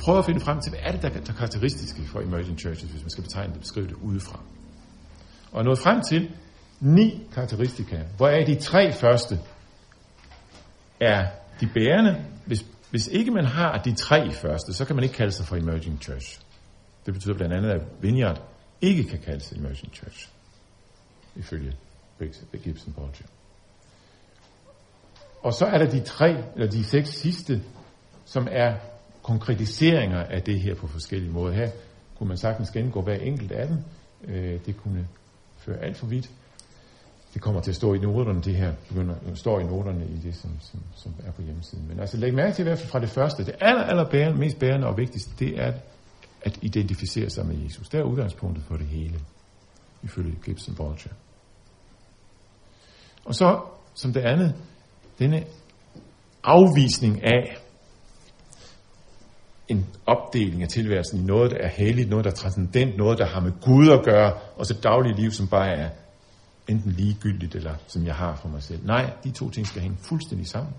prøvet 0.00 0.18
at 0.18 0.24
finde 0.24 0.40
frem 0.40 0.60
til, 0.60 0.70
hvad 0.70 0.80
er 0.82 0.92
det, 0.92 1.02
der 1.02 1.32
er 1.32 1.36
karakteristiske 1.36 2.02
for 2.06 2.20
emerging 2.20 2.58
churches, 2.58 2.90
hvis 2.90 3.02
man 3.02 3.10
skal 3.10 3.24
betegne 3.24 3.52
det, 3.52 3.60
beskrive 3.60 3.86
det 3.86 3.94
udefra. 4.02 4.40
Og 5.52 5.64
nået 5.64 5.78
frem 5.78 6.00
til 6.00 6.30
ni 6.80 7.20
karakteristika, 7.34 7.96
hvor 8.16 8.28
er 8.28 8.44
de 8.44 8.54
tre 8.54 8.92
første 8.92 9.38
er 11.00 11.26
de 11.60 11.68
bærende. 11.74 12.24
Hvis, 12.46 12.66
hvis 12.90 13.06
ikke 13.06 13.30
man 13.30 13.44
har 13.44 13.78
de 13.78 13.94
tre 13.94 14.32
første, 14.32 14.72
så 14.72 14.84
kan 14.84 14.96
man 14.96 15.02
ikke 15.04 15.14
kalde 15.14 15.32
sig 15.32 15.46
for 15.46 15.56
emerging 15.56 16.02
church. 16.02 16.40
Det 17.06 17.14
betyder 17.14 17.34
blandt 17.34 17.54
andet, 17.54 17.70
at 17.70 17.82
Vineyard 18.00 18.42
ikke 18.80 19.04
kan 19.04 19.18
kaldes 19.18 19.52
Emerging 19.52 19.94
Church, 19.94 20.28
ifølge 21.36 21.72
Gibson 22.62 22.92
Bolger. 22.92 23.26
Og 25.42 25.54
så 25.54 25.66
er 25.66 25.78
der 25.78 25.90
de 25.90 26.00
tre, 26.00 26.44
eller 26.54 26.70
de 26.70 26.84
seks 26.84 27.08
sidste, 27.08 27.62
som 28.24 28.48
er 28.50 28.74
konkretiseringer 29.22 30.24
af 30.24 30.42
det 30.42 30.60
her 30.60 30.74
på 30.74 30.86
forskellige 30.86 31.32
måder. 31.32 31.54
Her 31.54 31.70
kunne 32.18 32.28
man 32.28 32.36
sagtens 32.36 32.70
gennemgå 32.70 33.02
hver 33.02 33.14
enkelt 33.14 33.52
af 33.52 33.66
dem. 33.66 33.76
Øh, 34.24 34.60
det 34.66 34.76
kunne 34.76 35.08
føre 35.58 35.78
alt 35.78 35.96
for 35.96 36.06
vidt. 36.06 36.30
Det 37.34 37.42
kommer 37.42 37.60
til 37.60 37.70
at 37.70 37.76
stå 37.76 37.94
i 37.94 37.98
noterne, 37.98 38.42
det 38.42 38.54
her 38.54 38.72
begynder, 38.88 39.14
står 39.34 39.60
i 39.60 39.64
noterne 39.64 40.06
i 40.06 40.16
det, 40.16 40.34
som, 40.34 40.50
som, 40.60 40.80
som 40.96 41.14
er 41.26 41.32
på 41.32 41.42
hjemmesiden. 41.42 41.88
Men 41.88 42.00
altså 42.00 42.16
læg 42.16 42.34
mærke 42.34 42.54
til 42.54 42.62
i 42.62 42.68
hvert 42.68 42.78
fald 42.78 42.90
fra 42.90 43.00
det 43.00 43.08
første. 43.08 43.44
Det 43.44 43.54
aller, 43.60 43.82
aller 43.82 44.10
bærende, 44.10 44.38
mest 44.38 44.58
bærende 44.58 44.86
og 44.86 44.96
vigtigste, 44.96 45.30
det 45.38 45.60
er, 45.60 45.72
at 46.42 46.58
identificere 46.62 47.30
sig 47.30 47.46
med 47.46 47.56
Jesus. 47.56 47.88
Det 47.88 48.00
er 48.00 48.04
udgangspunktet 48.04 48.64
for 48.64 48.76
det 48.76 48.86
hele, 48.86 49.20
ifølge 50.02 50.36
Gibson 50.44 50.74
Bolger. 50.74 51.12
Og 53.24 53.34
så, 53.34 53.60
som 53.94 54.12
det 54.12 54.20
andet, 54.20 54.54
denne 55.18 55.44
afvisning 56.44 57.24
af 57.24 57.56
en 59.68 59.86
opdeling 60.06 60.62
af 60.62 60.68
tilværelsen 60.68 61.20
i 61.20 61.22
noget, 61.22 61.50
der 61.50 61.56
er 61.56 61.68
helligt, 61.68 62.10
noget, 62.10 62.24
der 62.24 62.30
er 62.30 62.34
transcendent, 62.34 62.96
noget, 62.96 63.18
der 63.18 63.26
har 63.26 63.40
med 63.40 63.52
Gud 63.60 63.88
at 63.88 64.04
gøre, 64.04 64.32
og 64.56 64.66
så 64.66 64.74
daglig 64.82 65.14
liv, 65.16 65.30
som 65.30 65.48
bare 65.48 65.68
er 65.68 65.90
enten 66.68 66.92
ligegyldigt, 66.92 67.54
eller 67.54 67.74
som 67.86 68.06
jeg 68.06 68.14
har 68.14 68.36
for 68.36 68.48
mig 68.48 68.62
selv. 68.62 68.86
Nej, 68.86 69.12
de 69.24 69.30
to 69.30 69.50
ting 69.50 69.66
skal 69.66 69.82
hænge 69.82 69.96
fuldstændig 70.00 70.46
sammen. 70.46 70.74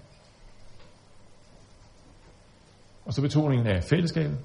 Og 3.05 3.13
så 3.13 3.21
betoningen 3.21 3.67
af 3.67 3.83
fællesskabet, 3.83 4.37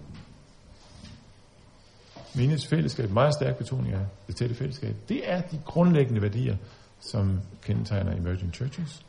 menighedsfællesskab, 2.37 3.11
meget 3.11 3.35
stærk 3.35 3.57
betoning 3.57 3.95
af 3.95 4.07
det 4.27 4.37
tætte 4.37 4.55
fællesskab, 4.55 4.97
det 5.09 5.31
er 5.31 5.41
de 5.41 5.61
grundlæggende 5.65 6.23
værdier, 6.23 6.57
som 7.01 7.41
kendetegner 7.63 8.17
emerging 8.17 8.55
churches. 8.55 9.03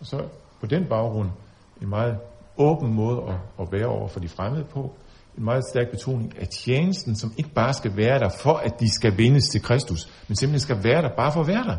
Og 0.00 0.06
så 0.06 0.28
på 0.60 0.66
den 0.66 0.86
baggrund 0.88 1.30
en 1.82 1.88
meget 1.88 2.18
åben 2.56 2.94
måde 2.94 3.22
at, 3.28 3.36
at 3.60 3.72
være 3.72 3.86
over 3.86 4.08
for 4.08 4.20
de 4.20 4.28
fremmede 4.28 4.64
på. 4.64 4.94
En 5.38 5.44
meget 5.44 5.64
stærk 5.70 5.90
betoning 5.90 6.38
af 6.38 6.48
tjenesten, 6.48 7.16
som 7.16 7.32
ikke 7.36 7.50
bare 7.50 7.74
skal 7.74 7.96
være 7.96 8.18
der 8.18 8.28
for, 8.28 8.54
at 8.54 8.80
de 8.80 8.94
skal 8.94 9.18
vindes 9.18 9.48
til 9.48 9.62
Kristus, 9.62 10.12
men 10.28 10.36
simpelthen 10.36 10.60
skal 10.60 10.84
være 10.84 11.02
der 11.02 11.16
bare 11.16 11.32
for 11.32 11.40
at 11.40 11.46
være 11.46 11.64
der. 11.64 11.76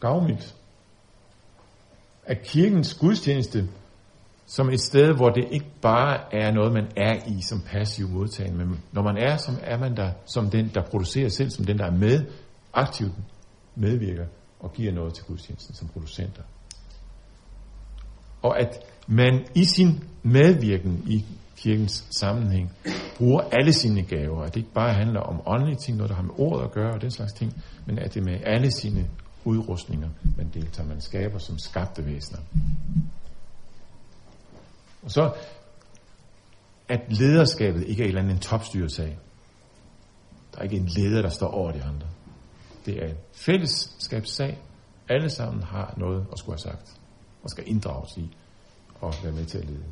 Gavmildt. 0.00 0.54
At 2.26 2.42
kirkens 2.42 2.94
gudstjeneste 2.94 3.68
som 4.48 4.70
et 4.70 4.80
sted, 4.80 5.16
hvor 5.16 5.28
det 5.28 5.44
ikke 5.50 5.70
bare 5.82 6.34
er 6.34 6.52
noget, 6.52 6.72
man 6.72 6.86
er 6.96 7.14
i 7.26 7.42
som 7.42 7.60
passiv 7.60 8.08
modtagende, 8.08 8.58
men 8.58 8.80
når 8.92 9.02
man 9.02 9.16
er, 9.16 9.36
så 9.36 9.52
er 9.62 9.78
man 9.78 9.96
der 9.96 10.12
som 10.26 10.50
den, 10.50 10.70
der 10.74 10.82
producerer 10.90 11.28
selv, 11.28 11.50
som 11.50 11.64
den, 11.64 11.78
der 11.78 11.84
er 11.84 11.96
med, 11.96 12.24
aktivt 12.72 13.12
medvirker 13.74 14.26
og 14.60 14.72
giver 14.72 14.92
noget 14.92 15.14
til 15.14 15.24
gudstjenesten 15.24 15.74
som 15.74 15.88
producenter. 15.88 16.42
Og 18.42 18.60
at 18.60 18.78
man 19.06 19.46
i 19.54 19.64
sin 19.64 20.04
medvirken 20.22 21.02
i 21.06 21.24
kirkens 21.56 22.04
sammenhæng 22.10 22.72
bruger 23.16 23.40
alle 23.40 23.72
sine 23.72 24.02
gaver. 24.02 24.42
At 24.42 24.54
det 24.54 24.60
ikke 24.60 24.72
bare 24.72 24.94
handler 24.94 25.20
om 25.20 25.40
åndelige 25.46 25.76
ting, 25.76 25.96
noget 25.96 26.10
der 26.10 26.16
har 26.16 26.22
med 26.22 26.34
ordet 26.38 26.64
at 26.64 26.72
gøre 26.72 26.94
og 26.94 27.02
den 27.02 27.10
slags 27.10 27.32
ting, 27.32 27.62
men 27.86 27.98
at 27.98 28.14
det 28.14 28.24
med 28.24 28.40
alle 28.46 28.70
sine 28.70 29.08
udrustninger, 29.44 30.08
man 30.36 30.50
deltager, 30.54 30.88
man 30.88 31.00
skaber 31.00 31.38
som 31.38 31.58
skabte 31.58 32.06
væsener. 32.06 32.40
Og 35.02 35.10
så, 35.10 35.34
at 36.88 37.00
lederskabet 37.08 37.86
ikke 37.86 38.02
er 38.02 38.04
en 38.04 38.08
eller 38.08 38.22
anden 38.22 38.38
topstyresag. 38.38 39.18
Der 40.52 40.58
er 40.58 40.62
ikke 40.62 40.76
en 40.76 40.88
leder, 40.96 41.22
der 41.22 41.28
står 41.28 41.48
over 41.48 41.72
de 41.72 41.82
andre. 41.82 42.06
Det 42.86 43.02
er 43.02 43.08
en 43.08 43.16
fællesskabssag. 43.32 44.58
Alle 45.08 45.30
sammen 45.30 45.62
har 45.62 45.94
noget 45.96 46.26
at 46.32 46.38
skulle 46.38 46.58
have 46.64 46.72
sagt, 46.72 47.00
og 47.42 47.50
skal 47.50 47.64
inddrages 47.66 48.16
i, 48.16 48.36
og 49.00 49.14
være 49.22 49.32
med 49.32 49.44
til 49.44 49.58
at 49.58 49.64
lede. 49.64 49.84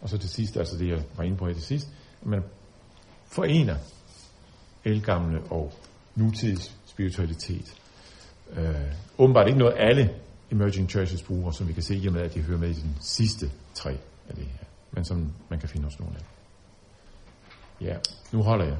Og 0.00 0.08
så 0.08 0.18
til 0.18 0.30
sidst, 0.30 0.56
altså 0.56 0.78
det 0.78 0.88
jeg 0.88 1.02
var 1.16 1.24
inde 1.24 1.36
på 1.36 1.46
her 1.46 1.54
til 1.54 1.62
sidst, 1.62 1.88
at 2.20 2.26
man 2.26 2.42
forener 3.26 3.76
elgamle 4.84 5.42
og 5.50 5.72
nutids 6.14 6.76
spiritualitet. 6.86 7.74
Øh, 8.52 8.74
åbenbart 9.18 9.46
ikke 9.46 9.58
noget 9.58 9.74
alle 9.78 10.14
emerging 10.50 10.90
churches 10.90 11.22
bruger, 11.22 11.50
som 11.50 11.68
vi 11.68 11.72
kan 11.72 11.82
se 11.82 11.96
i 11.96 12.06
og 12.06 12.12
med, 12.12 12.22
at 12.22 12.34
de 12.34 12.40
hører 12.40 12.58
med 12.58 12.68
i 12.68 12.72
den 12.72 12.96
sidste 13.00 13.50
tre 13.78 13.90
af 14.28 14.34
det 14.34 14.44
her, 14.44 14.64
men 14.90 15.04
som 15.04 15.32
man 15.48 15.60
kan 15.60 15.68
finde 15.68 15.84
hos 15.84 16.00
nogle 16.00 16.14
af. 16.16 16.24
Ja, 17.80 17.96
nu 18.32 18.42
holder 18.42 18.64
jeg. 18.64 18.76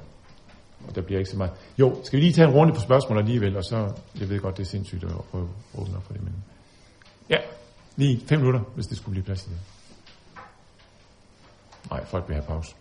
Og 0.89 0.95
der 0.95 1.03
bliver 1.03 1.19
ikke 1.19 1.31
så 1.31 1.37
meget. 1.37 1.53
Jo, 1.79 2.01
skal 2.05 2.17
vi 2.17 2.23
lige 2.25 2.33
tage 2.33 2.49
en 2.49 2.55
runde 2.55 2.75
på 2.75 2.81
spørgsmål 2.81 3.19
alligevel, 3.19 3.57
og 3.57 3.65
så, 3.65 3.93
jeg 4.21 4.29
ved 4.29 4.41
godt, 4.41 4.57
det 4.57 4.63
er 4.63 4.67
sindssygt 4.67 5.05
at 5.05 5.11
prøve 5.31 5.49
at 5.75 5.81
åbne 5.81 5.97
op 5.97 6.03
for 6.03 6.13
det, 6.13 6.23
men 6.23 6.35
ja, 7.31 7.37
lige 7.97 8.27
fem 8.27 8.39
minutter, 8.39 8.61
hvis 8.75 8.87
det 8.87 8.97
skulle 8.97 9.13
blive 9.13 9.25
plads 9.25 9.43
til 9.43 9.51
det. 9.53 9.61
Nej, 11.91 12.05
folk 12.05 12.29
vil 12.29 12.35
have 12.35 12.47
pause. 12.47 12.75